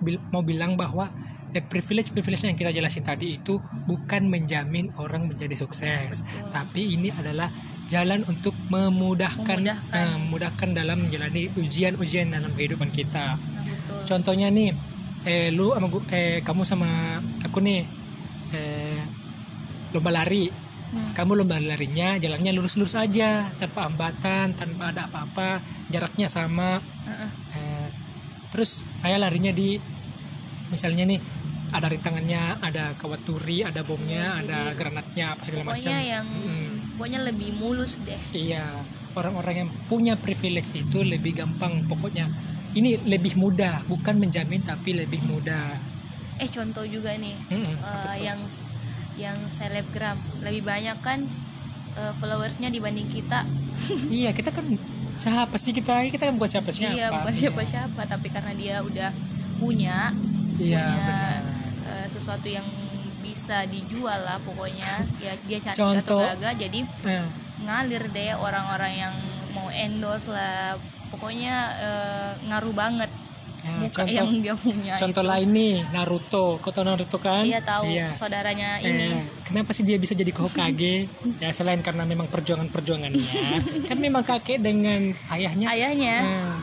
bil- 0.05 0.21
mau 0.29 0.45
bilang 0.45 0.77
bahwa 0.77 1.09
eh, 1.55 1.62
privilege 1.62 2.11
privilege 2.11 2.43
yang 2.43 2.55
kita 2.55 2.71
jelasin 2.71 3.03
tadi 3.03 3.38
itu 3.38 3.57
bukan 3.85 4.27
menjamin 4.27 4.90
orang 4.97 5.25
menjadi 5.25 5.55
sukses 5.57 6.21
tapi 6.51 6.93
ini 6.93 7.09
adalah 7.11 7.47
jalan 7.87 8.25
untuk 8.25 8.53
memudahkan 8.69 9.61
Memudahkan. 9.61 9.95
eh, 9.95 10.17
memudahkan 10.21 10.69
dalam 10.73 10.99
menjalani 11.01 11.47
ujian-ujian 11.55 12.29
dalam 12.29 12.51
kehidupan 12.51 12.90
kita 12.90 13.37
betul 13.37 14.03
contohnya 14.07 14.49
nih 14.49 14.75
eh 15.25 15.49
lu 15.49 15.73
sama 15.73 15.87
gua- 15.87 16.05
eh 16.11 16.40
kamu 16.40 16.62
sama 16.62 16.88
aku 17.43 17.61
nih 17.61 17.81
eh 18.53 19.01
lomba 19.90 20.12
lari 20.12 20.51
Hmm. 20.85 21.11
kamu 21.11 21.43
lomba 21.43 21.59
larinya 21.59 22.14
jalannya 22.14 22.55
lurus-lurus 22.55 22.95
aja 22.95 23.43
tanpa 23.59 23.90
hambatan 23.90 24.55
tanpa 24.55 24.95
ada 24.95 25.03
apa-apa 25.05 25.59
jaraknya 25.90 26.31
sama 26.31 26.79
Heeh. 26.79 27.31
Eh, 27.53 27.88
terus 28.49 28.87
saya 28.95 29.19
larinya 29.19 29.51
di 29.51 29.75
misalnya 30.71 31.03
nih 31.05 31.19
ada 31.74 31.87
rintangannya 31.87 32.42
ada 32.60 32.94
kawat 32.94 33.20
turi 33.20 33.60
ada 33.60 33.82
bomnya 33.82 34.38
Jadi, 34.38 34.46
ada 34.46 34.58
granatnya 34.72 35.24
apa 35.34 35.42
segala 35.42 35.62
macam 35.66 35.74
pokoknya 35.74 35.98
yang 36.00 36.26
Mm. 36.26 36.70
pokoknya 36.94 37.20
lebih 37.24 37.50
mulus 37.58 37.98
deh 38.00 38.20
Iya, 38.30 38.62
orang-orang 39.12 39.54
yang 39.60 39.70
punya 39.84 40.14
privilege 40.14 40.70
itu 40.72 41.02
lebih 41.02 41.34
gampang 41.34 41.82
pokoknya. 41.84 42.30
Ini 42.72 43.06
lebih 43.06 43.34
mudah, 43.34 43.82
bukan 43.84 44.14
menjamin 44.16 44.58
tapi 44.60 44.94
lebih 44.94 45.22
mudah. 45.24 45.74
eh 46.37 46.48
contoh 46.48 46.82
juga 46.84 47.14
nih 47.14 47.34
apa 47.80 48.10
tuh? 48.10 48.22
yang 48.22 48.40
yang 49.16 49.38
selebgram 49.48 50.14
lebih 50.40 50.62
banyak 50.62 50.98
kan 51.00 51.22
eh, 51.94 52.12
followersnya 52.16 52.66
dibanding 52.68 53.06
kita 53.06 53.46
iya, 54.10 54.30
kita 54.30 54.50
kan 54.50 54.66
siapa 55.14 55.54
sih 55.54 55.70
kita? 55.70 56.02
Kita 56.08 56.26
kan 56.26 56.34
bukan 56.34 56.50
siapa-siapa. 56.52 56.90
iya 56.92 57.06
bukan 57.08 57.30
siapa-siapa 57.32 58.00
tapi 58.04 58.26
karena 58.28 58.52
dia 58.52 58.76
udah 58.80 59.10
punya 59.56 60.10
Iya, 60.54 60.78
punya 60.78 60.98
benar. 61.00 61.42
Sesuatu 62.24 62.48
yang 62.48 62.64
bisa 63.20 63.68
dijual 63.68 64.16
lah 64.18 64.40
pokoknya 64.40 64.88
ya 65.18 65.32
dia 65.42 65.58
cantik 65.60 65.76
Contoh. 65.76 66.24
atau 66.24 66.32
gagah 66.34 66.54
jadi 66.56 66.80
Nah, 67.04 67.28
ngalir 67.62 68.04
deh 68.08 68.32
orang-orang 68.34 68.92
yang 68.98 69.14
mau 69.52 69.68
endorse 69.68 70.26
lah 70.26 70.72
pokoknya 71.10 71.54
eh, 71.76 72.30
ngaruh 72.46 72.72
banget 72.72 73.10
ya, 73.62 73.88
contoh 73.88 74.12
yang 74.14 74.28
dia 74.38 74.54
punya 74.54 74.92
contoh 74.94 75.20
itu. 75.20 75.30
lain 75.30 75.48
nih 75.50 75.74
Naruto. 75.90 76.46
Kau 76.58 76.68
tahu 76.68 76.84
Naruto 76.84 77.16
kan? 77.18 77.40
iya 77.42 77.60
tahu 77.60 77.84
Iya. 77.87 78.12
saudaranya 78.12 78.76
Eh, 78.78 78.88
ini 78.88 79.08
kenapa 79.42 79.70
sih 79.70 79.82
dia 79.82 79.96
bisa 79.96 80.12
jadi 80.12 80.28
Hokage? 80.30 81.08
ya 81.42 81.48
selain 81.50 81.80
karena 81.80 82.04
memang 82.04 82.28
perjuangan-perjuangannya, 82.28 83.24
kan 83.84 83.96
memang 83.98 84.20
kakek 84.22 84.58
dengan 84.58 85.00
ayahnya 85.30 85.66
ayahnya 85.70 86.16
Nah, 86.20 86.54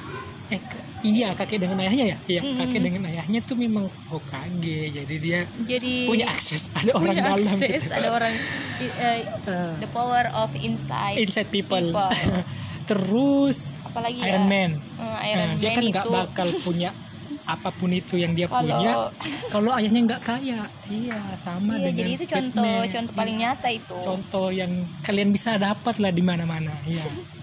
eh 0.52 0.60
iya 1.02 1.32
kakek 1.32 1.58
dengan 1.58 1.80
ayahnya 1.80 2.06
ya? 2.08 2.18
Iya 2.28 2.42
Mm-mm. 2.42 2.60
kakek 2.62 2.82
dengan 2.84 3.04
ayahnya 3.08 3.40
tuh 3.42 3.56
memang 3.56 3.88
Hokage 4.08 4.92
jadi 4.92 5.16
dia 5.18 5.40
jadi 5.66 5.94
punya 6.06 6.28
akses 6.28 6.70
ada 6.74 6.92
orang 6.94 7.16
punya 7.16 7.24
dalam 7.26 7.40
akses, 7.42 7.82
gitu. 7.82 7.92
ada 7.92 8.10
orang 8.12 8.34
Eh, 8.82 9.22
the 9.78 9.90
power 9.90 10.26
of 10.34 10.50
inside 10.58 11.18
inside 11.18 11.48
people, 11.48 11.78
people. 11.80 12.10
terus 12.90 13.70
apalagi 13.84 14.20
Iron 14.20 14.28
ya 14.28 14.40
Man 14.44 14.72
eh, 14.76 15.18
Iron 15.28 15.48
Nah, 15.48 15.56
dia 15.56 15.70
Man 15.70 15.76
kan 15.76 15.84
nggak 15.88 16.06
bakal 16.08 16.48
punya 16.60 16.90
apa 17.44 17.70
pun 17.70 17.90
itu 17.90 18.16
yang 18.16 18.32
dia 18.32 18.46
Kalau- 18.46 18.64
punya. 18.70 18.94
Kalau 19.54 19.72
ayahnya 19.74 20.02
nggak 20.06 20.22
kaya. 20.22 20.62
Iya 20.88 21.20
sama 21.36 21.76
iya 21.76 21.84
dengan 21.86 21.98
jadi 21.98 22.12
itu 22.14 22.26
contoh 22.26 22.64
Batman. 22.64 22.94
contoh 22.94 23.14
paling 23.14 23.36
nyata 23.38 23.68
itu. 23.70 23.96
Contoh 24.00 24.48
yang 24.50 24.72
kalian 25.02 25.30
bisa 25.30 25.58
dapat 25.58 25.96
lah 25.98 26.10
di 26.10 26.22
mana-mana. 26.22 26.72
Iya 26.86 27.04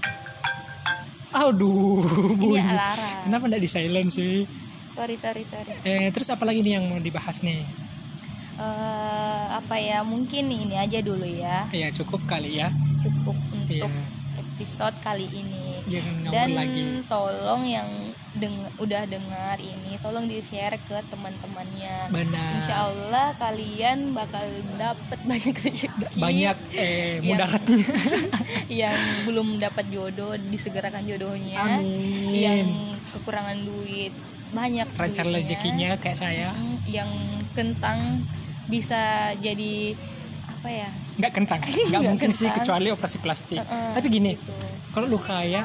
aduh 1.41 2.03
bunyi. 2.35 2.59
Alarm. 2.59 3.25
kenapa 3.25 3.45
nggak 3.47 3.63
di 3.63 3.71
silent 3.71 4.11
sih? 4.11 4.43
Sorry 4.93 5.15
sorry 5.15 5.43
sorry. 5.43 5.73
Eh, 5.83 6.11
terus 6.11 6.27
apa 6.27 6.43
lagi 6.43 6.59
nih 6.59 6.77
yang 6.77 6.85
mau 6.85 6.99
dibahas 6.99 7.41
nih? 7.41 7.63
Eh, 8.59 9.45
apa 9.55 9.79
ya? 9.79 10.03
Mungkin 10.03 10.45
ini 10.45 10.75
aja 10.75 10.99
dulu 10.99 11.23
ya. 11.23 11.71
Ya 11.71 11.89
cukup 11.91 12.27
kali 12.27 12.59
ya. 12.59 12.75
Cukup 12.99 13.39
untuk 13.55 13.87
Iya. 13.87 14.03
episode 14.37 14.97
kali 14.99 15.31
ini. 15.31 15.79
Jangan 15.87 16.15
ngomong 16.19 16.33
dan 16.35 16.49
lagi. 16.53 16.85
tolong 17.07 17.63
yang 17.65 17.89
deng- 18.39 18.55
udah 18.79 19.03
dengar 19.05 19.57
ini 19.59 19.99
tolong 19.99 20.25
di 20.25 20.39
share 20.39 20.79
ke 20.79 20.99
teman-temannya 21.05 21.97
benar 22.09 22.53
Insya 22.57 22.77
Allah 22.85 23.27
kalian 23.35 23.99
bakal 24.13 24.43
dapet 24.75 25.19
banyak 25.23 25.55
rezeki 25.65 25.89
banyak 26.17 26.57
eh 26.73 26.89
Yang- 27.17 27.27
mudaratnya 27.27 27.77
yang 28.81 28.99
belum 29.25 29.49
dapat 29.59 29.85
jodoh 29.89 30.33
disegerakan 30.47 31.05
jodohnya 31.05 31.59
Amin. 31.59 32.33
yang 32.33 32.69
kekurangan 33.11 33.59
duit 33.59 34.15
banyak 34.49 34.89
duitnya. 34.89 35.25
rezekinya 35.29 35.91
kayak 35.97 36.17
saya 36.17 36.49
Mm, 36.51 36.77
yang 36.89 37.11
kentang 37.53 37.99
bisa 38.67 38.97
jadi 39.37 39.93
apa 40.49 40.69
ya 40.69 40.89
nggak 41.17 41.33
kentang 41.35 41.61
nggak 41.89 42.03
mungkin 42.03 42.31
sih 42.31 42.45
kentang. 42.45 42.57
kecuali 42.59 42.89
operasi 42.89 43.19
plastik 43.19 43.59
Heeh, 43.59 43.93
tapi 43.93 44.07
gini 44.09 44.33
gitu. 44.33 44.53
kalau 44.91 45.07
lu 45.07 45.19
kaya 45.19 45.63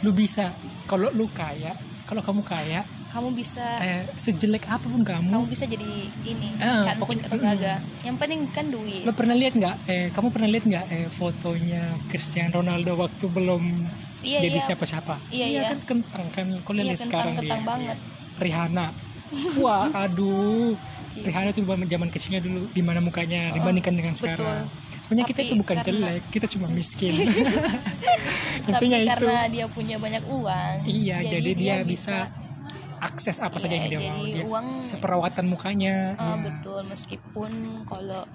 lu 0.00 0.10
bisa. 0.12 0.50
Kalau 0.84 1.10
lu 1.10 1.26
kaya 1.30 1.72
kalau 2.04 2.20
kamu 2.20 2.40
kaya 2.40 2.80
kamu 3.08 3.32
bisa 3.32 3.64
eh, 3.78 4.04
sejelek 4.14 4.64
apa 4.66 4.84
pun 4.84 5.00
kamu 5.00 5.28
kamu 5.28 5.44
bisa 5.46 5.64
jadi 5.64 5.84
ini 6.22 6.48
Ah, 6.58 6.84
cantik 6.86 7.00
pokoknya- 7.02 7.24
atau 7.24 7.38
gagah. 7.38 7.78
yang 8.02 8.16
penting 8.16 8.40
kan 8.48 8.68
duit. 8.68 9.02
Lo 9.02 9.12
pernah 9.12 9.32
lihat 9.32 9.52
nggak 9.54 9.76
eh 9.86 10.08
kamu 10.10 10.28
pernah 10.28 10.46
lihat 10.46 10.64
nggak 10.64 10.84
eh 10.88 11.06
fotonya 11.08 11.80
Cristiano 12.06 12.58
Ronaldo 12.58 12.96
waktu 12.96 13.24
belum 13.26 13.62
Iya, 14.18 14.42
jadi 14.42 14.56
iya. 14.56 14.66
siapa-siapa? 14.66 15.14
Iya, 15.30 15.46
iya. 15.46 15.60
kan 15.68 15.78
kentang 15.86 16.24
kan 16.32 16.46
kau 16.62 16.72
Iya, 16.74 16.84
lihat 16.86 17.00
sekarang 17.00 17.32
dia? 17.32 17.40
kentang-kentang 17.40 17.62
banget. 17.64 17.96
Rihanna. 18.38 18.86
Wah 19.62 19.84
aduh 19.94 20.72
Iya. 21.14 21.24
Rihanna 21.24 21.50
tuh 21.50 21.64
zaman 21.66 22.08
kecilnya 22.08 22.38
dulu 22.38 22.62
di 22.68 22.80
mana 22.80 23.00
mukanya 23.00 23.50
dibandingkan 23.52 23.90
dengan 23.92 24.14
sekarang. 24.14 24.62
Oh, 24.62 24.87
sebenarnya 25.08 25.26
kita 25.26 25.40
itu 25.42 25.54
bukan 25.56 25.76
karena- 25.78 25.88
jelek 26.12 26.22
kita 26.28 26.46
cuma 26.46 26.66
miskin. 26.68 27.16
Tapi 28.68 28.84
intinya 28.84 28.98
itu. 28.98 29.08
karena 29.24 29.42
dia 29.48 29.66
punya 29.66 29.96
banyak 29.96 30.24
uang 30.28 30.76
iya 30.84 31.24
jadi, 31.24 31.50
dia, 31.52 31.74
bisa 31.80 32.28
akses 32.98 33.38
apa 33.38 33.56
saja 33.56 33.72
Iya, 33.72 33.78
yang 33.78 33.86
dia 33.86 33.96
jadi 33.96 34.08
mau 34.10 34.24
dia 34.26 34.44
uang- 34.44 34.84
seperawatan 34.84 35.44
mukanya 35.46 36.12
Ah, 36.14 36.36
iya. 36.36 36.44
betul. 36.44 36.80
Meskipun 36.84 37.50
kalau 37.82 38.28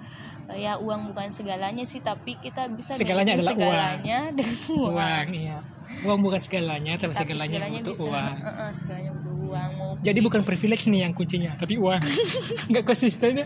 ya 0.52 0.76
uang 0.76 1.08
bukan 1.08 1.30
segalanya 1.30 1.84
sih 1.84 2.00
tapi 2.00 2.34
kita 2.36 2.66
bisa 2.68 2.92
Segalanya 2.92 3.38
adalah 3.38 3.52
uang. 3.52 3.62
segalanya 3.62 4.18
dengan 4.34 4.56
uang, 4.68 4.90
uang 4.90 5.26
iya. 5.32 5.58
Uang 6.02 6.20
bukan 6.20 6.40
segalanya 6.40 6.92
tapi, 6.96 7.14
Tapi 7.14 7.20
segalanya, 7.22 7.58
butuh 7.70 7.94
bisa, 7.94 8.04
uang. 8.04 8.34
Eh, 8.34 8.50
eh, 8.50 8.70
segalanya 8.74 9.12
butuh 9.14 9.34
uang 9.46 9.70
mau 9.78 9.90
jadi 10.02 10.18
bukan 10.20 10.42
privilege 10.42 10.84
nih 10.86 11.00
yang 11.02 11.12
kuncinya 11.12 11.54
tapi 11.54 11.78
uang. 11.78 12.02
Nggak 12.68 12.84
konsisten 12.84 13.38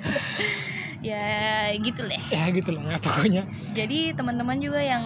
ya 1.00 1.26
gitu 1.74 2.02
lah 2.02 2.20
ya 2.28 2.42
gitu 2.50 2.70
lah 2.70 2.82
ya 2.88 2.98
pokoknya 2.98 3.42
jadi 3.70 3.98
teman-teman 4.12 4.58
juga 4.58 4.80
yang 4.80 5.04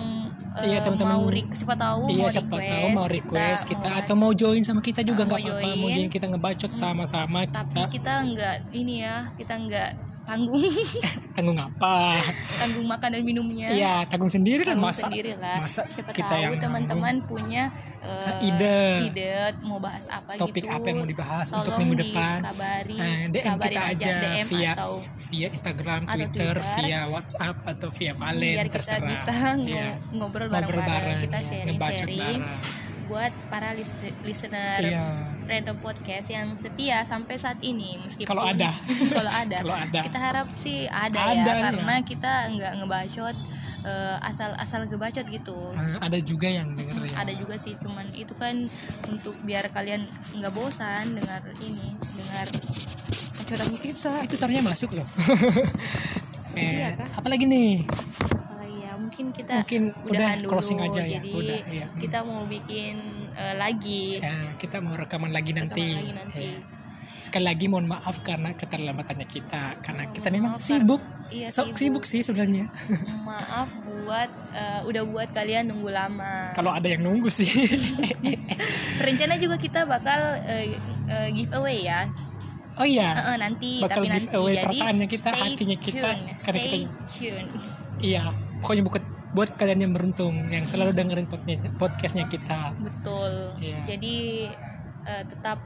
eh, 0.54 0.68
Iya, 0.68 0.78
teman-teman. 0.80 1.12
mau 1.14 1.24
re- 1.26 1.48
siapa 1.50 1.74
tahu 1.74 2.02
iya 2.08 2.18
mau 2.18 2.28
siapa 2.28 2.54
request, 2.54 2.70
tahu 2.70 2.86
mau 2.90 3.06
request 3.08 3.62
kita, 3.66 3.88
mau 3.88 3.98
atau 3.98 4.14
mau 4.14 4.32
join 4.32 4.62
sama 4.62 4.80
kita 4.80 5.00
juga 5.00 5.24
nggak 5.24 5.40
apa-apa 5.40 5.68
mau 5.74 5.88
join. 5.88 5.96
join 5.98 6.10
kita 6.10 6.26
ngebacot 6.28 6.72
sama-sama 6.72 7.38
tapi 7.46 7.80
kita 7.80 7.88
kita 7.90 8.12
nggak 8.26 8.56
ini 8.70 8.94
ya 9.00 9.16
kita 9.34 9.54
nggak 9.54 9.90
tanggung. 10.32 10.64
Tanggung 11.36 11.56
apa? 11.56 12.20
Tanggung 12.58 12.84
makan 12.84 13.08
dan 13.08 13.22
minumnya. 13.22 13.68
Iya 13.68 13.94
tanggung 14.04 14.28
sendiri 14.28 14.64
lah 14.64 14.76
masa 14.76 15.08
sendiri 15.08 15.32
lah 15.34 15.56
masa 15.58 15.80
siapa 15.82 16.12
kita 16.12 16.28
tahu 16.30 16.40
yang 16.40 16.54
teman-teman 16.56 17.14
punya 17.22 17.72
eh, 18.00 18.44
ide. 18.44 19.08
ide 19.08 19.32
mau 19.62 19.76
bahas 19.78 20.08
apa 20.08 20.36
topik 20.36 20.60
gitu 20.60 20.68
apa 20.68 20.84
yang 20.84 20.98
mau 20.98 21.08
dibahas 21.08 21.48
untuk 21.50 21.64
Tolong 21.66 21.80
minggu 21.80 21.96
depan? 21.98 22.38
dikabari, 22.38 22.96
Eh, 22.98 23.20
DM 23.30 23.56
kita 23.58 23.80
aja 23.86 24.10
DM 24.14 24.46
via 24.46 24.72
atau 24.74 24.92
via 25.26 25.46
Instagram 25.48 26.00
atau 26.02 26.12
Twitter, 26.14 26.54
Twitter. 26.54 26.76
via 26.78 27.00
WhatsApp 27.08 27.56
atau 27.66 27.88
via 27.90 28.12
Valen 28.12 28.54
biar 28.54 28.66
kita 28.66 28.74
terserah. 28.76 29.08
bisa 29.08 29.32
Iya. 29.58 29.88
ngobrol 30.12 30.48
bareng-bareng 30.48 30.84
bareng, 30.84 31.18
kita 31.22 31.38
ya, 31.38 31.64
ngebacot 31.64 32.08
sharing-sharing 32.08 32.18
bareng. 32.18 32.81
Buat 33.04 33.32
para 33.46 33.72
lis- 33.72 33.94
listener 34.20 34.80
Iya. 34.80 35.04
random 35.42 35.76
podcast 35.76 36.28
yang 36.28 36.54
setia 36.54 37.02
sampai 37.02 37.34
saat 37.34 37.58
ini 37.60 37.98
meskipun 37.98 38.26
Kalau 38.26 38.44
ada. 38.44 38.70
kalau 39.16 39.28
ada 39.28 39.56
Kalau 39.58 39.76
ada. 39.76 40.00
kita 40.00 40.18
harap 40.18 40.46
sih 40.56 40.86
ada, 40.86 41.18
Ada, 41.32 41.36
ya 41.36 41.52
ya. 41.52 41.62
karena 41.68 41.94
kita 42.00 42.32
nggak 42.48 42.72
ngebacot 42.78 43.36
eh, 43.82 44.16
asal-asal 44.22 44.86
ngebacot 44.86 45.26
gitu 45.26 45.58
Eh, 45.72 45.98
ada 45.98 46.18
juga 46.18 46.46
yang 46.46 46.70
denger 46.70 46.94
Mm, 46.94 47.04
ya 47.04 47.16
ada 47.18 47.32
juga 47.32 47.54
sih 47.56 47.74
cuman 47.74 48.06
itu 48.12 48.30
kan 48.32 48.54
untuk 49.06 49.34
biar 49.42 49.66
kalian 49.68 50.06
nggak 50.32 50.52
bosan 50.52 51.12
dengar 51.12 51.42
ini 51.58 51.82
dengar 51.98 52.46
curang 53.44 53.72
kita 53.74 54.10
itu 54.22 54.34
seharusnya 54.34 54.62
masuk 54.62 54.90
loh 54.94 55.06
Iya 56.52 56.88
eh, 56.88 56.94
kah? 56.94 57.08
apalagi 57.16 57.44
nih 57.44 57.82
kita 59.42 59.54
Mungkin 59.60 59.82
udah 60.06 60.30
dulu. 60.36 60.48
closing 60.48 60.78
aja 60.78 61.02
ya, 61.02 61.18
Jadi 61.18 61.30
udah, 61.32 61.60
iya. 61.68 61.86
kita 61.96 62.18
mau 62.22 62.42
bikin 62.44 62.94
eh, 63.32 63.54
lagi 63.54 64.18
ya, 64.18 64.54
kita 64.56 64.78
mau 64.78 64.94
rekaman 64.94 65.28
lagi 65.28 65.50
nanti, 65.52 65.86
lagi 65.92 66.12
nanti. 66.12 66.46
Ya. 66.48 66.80
sekali 67.20 67.44
lagi 67.44 67.66
mohon 67.66 67.86
maaf 67.86 68.18
karena 68.20 68.50
keterlambatannya 68.52 69.26
kita 69.26 69.78
karena 69.80 70.10
kita 70.10 70.26
Mohon 70.26 70.36
memang 70.36 70.52
maaf 70.52 70.62
sibuk 70.64 71.02
iya, 71.28 71.48
sok 71.48 71.70
sibuk. 71.70 71.78
sibuk 71.78 72.04
sih 72.04 72.18
sebenarnya 72.20 72.66
Maaf 73.20 73.70
buat 74.00 74.26
eh, 74.50 74.80
udah 74.82 75.02
buat 75.04 75.28
kalian 75.30 75.68
nunggu 75.68 75.86
lama. 75.88 76.50
kalau 76.50 76.70
ada 76.70 76.82
yang 76.84 76.98
nunggu 77.00 77.26
sih 77.28 77.46
Rencana 78.98 79.34
juga 79.36 79.54
kita 79.56 79.84
bakal 79.84 80.18
eh, 80.44 80.74
eh, 81.06 81.28
giveaway 81.30 81.84
ya. 81.84 82.06
oh 82.74 82.82
iya 82.84 83.14
Eh, 83.14 83.24
eh, 83.24 83.36
nanti 83.38 83.70
Bakal 83.78 83.96
tapi 83.96 84.06
nanti 84.08 84.26
giveaway 84.26 84.52
jadi 84.52 84.64
perasaannya 84.64 85.06
kita, 85.06 85.30
hatinya 85.30 85.76
kita, 85.78 86.08
tune, 86.08 86.22
karena 86.36 86.58
kita- 86.60 86.90
tune. 87.06 87.46
iya 88.00 88.22
pokoknya 88.58 88.82
buat 88.82 89.04
buat 89.32 89.56
kalian 89.56 89.88
yang 89.88 89.92
beruntung 89.96 90.52
yang 90.52 90.68
selalu 90.68 90.92
dengerin 90.92 91.28
podcastnya, 91.80 92.28
kita 92.28 92.76
Betul. 92.76 93.56
Iya. 93.60 93.96
Jadi 93.96 94.16
eh, 95.08 95.22
tetap 95.24 95.58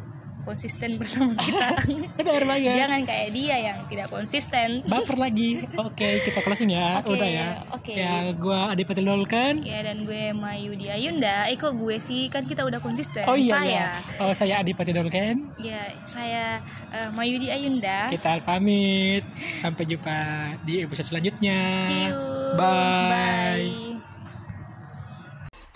konsisten 0.46 0.94
bersama 0.96 1.34
kita. 1.34 1.66
benar 2.16 2.42
banget 2.46 2.78
Jangan 2.78 3.00
kayak 3.02 3.28
dia 3.30 3.56
yang 3.60 3.78
tidak 3.84 4.06
konsisten. 4.06 4.78
baper 4.86 5.18
lagi 5.18 5.66
oke 5.74 6.08
kita 6.22 6.38
closing 6.40 6.70
ya 6.70 7.02
Oke, 7.02 7.12
udah 7.12 7.26
ya 7.26 7.48
oke. 7.68 7.90
ya 7.90 8.12
gua 8.32 8.70
Adipati 8.70 9.02
Lolkan 9.02 9.60
Ya 9.60 9.82
dan 9.82 10.02
gue 10.02 10.30
Mayudi 10.30 10.86
Ayunda. 10.86 11.44
Eh 11.46 11.56
kok 11.56 11.74
gue 11.74 11.98
sih 11.98 12.28
kan 12.28 12.42
kita 12.42 12.62
udah 12.62 12.78
konsisten. 12.78 13.26
oh 13.26 13.34
iya 13.34 13.54
saya. 13.56 13.68
ya 13.68 13.88
oh 14.18 14.32
saya 14.32 14.54
Adipati 14.58 14.94
Dolken 14.94 15.50
Ya, 15.58 15.82
saya 16.00 16.62
eh, 16.88 17.10
Mayudi 17.10 17.48
Ayunda. 17.48 18.06
kita 18.06 18.38
pamit 18.40 19.26
sampai 19.56 19.82
jumpa 19.84 20.16
di 20.62 20.80
episode 20.80 21.08
selanjutnya 21.08 21.58
See 21.84 22.06
you. 22.06 22.22
bye, 22.54 23.10
Bye. 23.10 23.85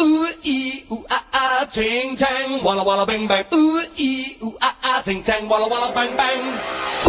ooh 0.00 0.26
ee 0.44 0.84
ooh 0.92 1.04
ah 1.10 1.24
ah, 1.32 1.64
ting 1.76 2.16
tang, 2.16 2.62
walla 2.64 2.82
walla 2.88 3.04
bang 3.06 3.26
bang. 3.30 3.44
Ooh 3.54 3.80
ee 3.98 4.36
ooh 4.42 4.56
ah 4.62 4.74
ah, 4.84 4.98
ting 5.06 5.22
tang, 5.22 5.48
walla 5.50 5.66
walla 5.72 5.88
bang 5.96 6.12
bang. 6.20 6.40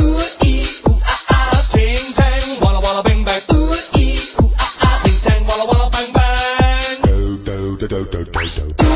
Ooh 0.04 0.22
ee 0.44 0.66
ooh 0.89 1.00
ah 1.14 1.22
ah, 1.36 1.58
ting 1.74 2.06
tang, 2.20 2.46
walla 2.62 2.80
walla 2.86 3.02
bang 3.08 3.22
bang. 3.28 3.42
Ooh 3.56 3.76
ee 4.04 4.20
ooh 4.42 4.52
ah 4.66 4.74
ah, 4.86 4.96
ting 5.04 5.20
tang, 5.26 5.42
walla 5.50 5.66
walla 5.72 5.88
bang 5.96 6.10
bang. 6.18 6.98
Do 7.08 7.18
do 7.48 7.88
do 7.88 8.00
do 8.14 8.24
do 8.26 8.64
do. 8.78 8.91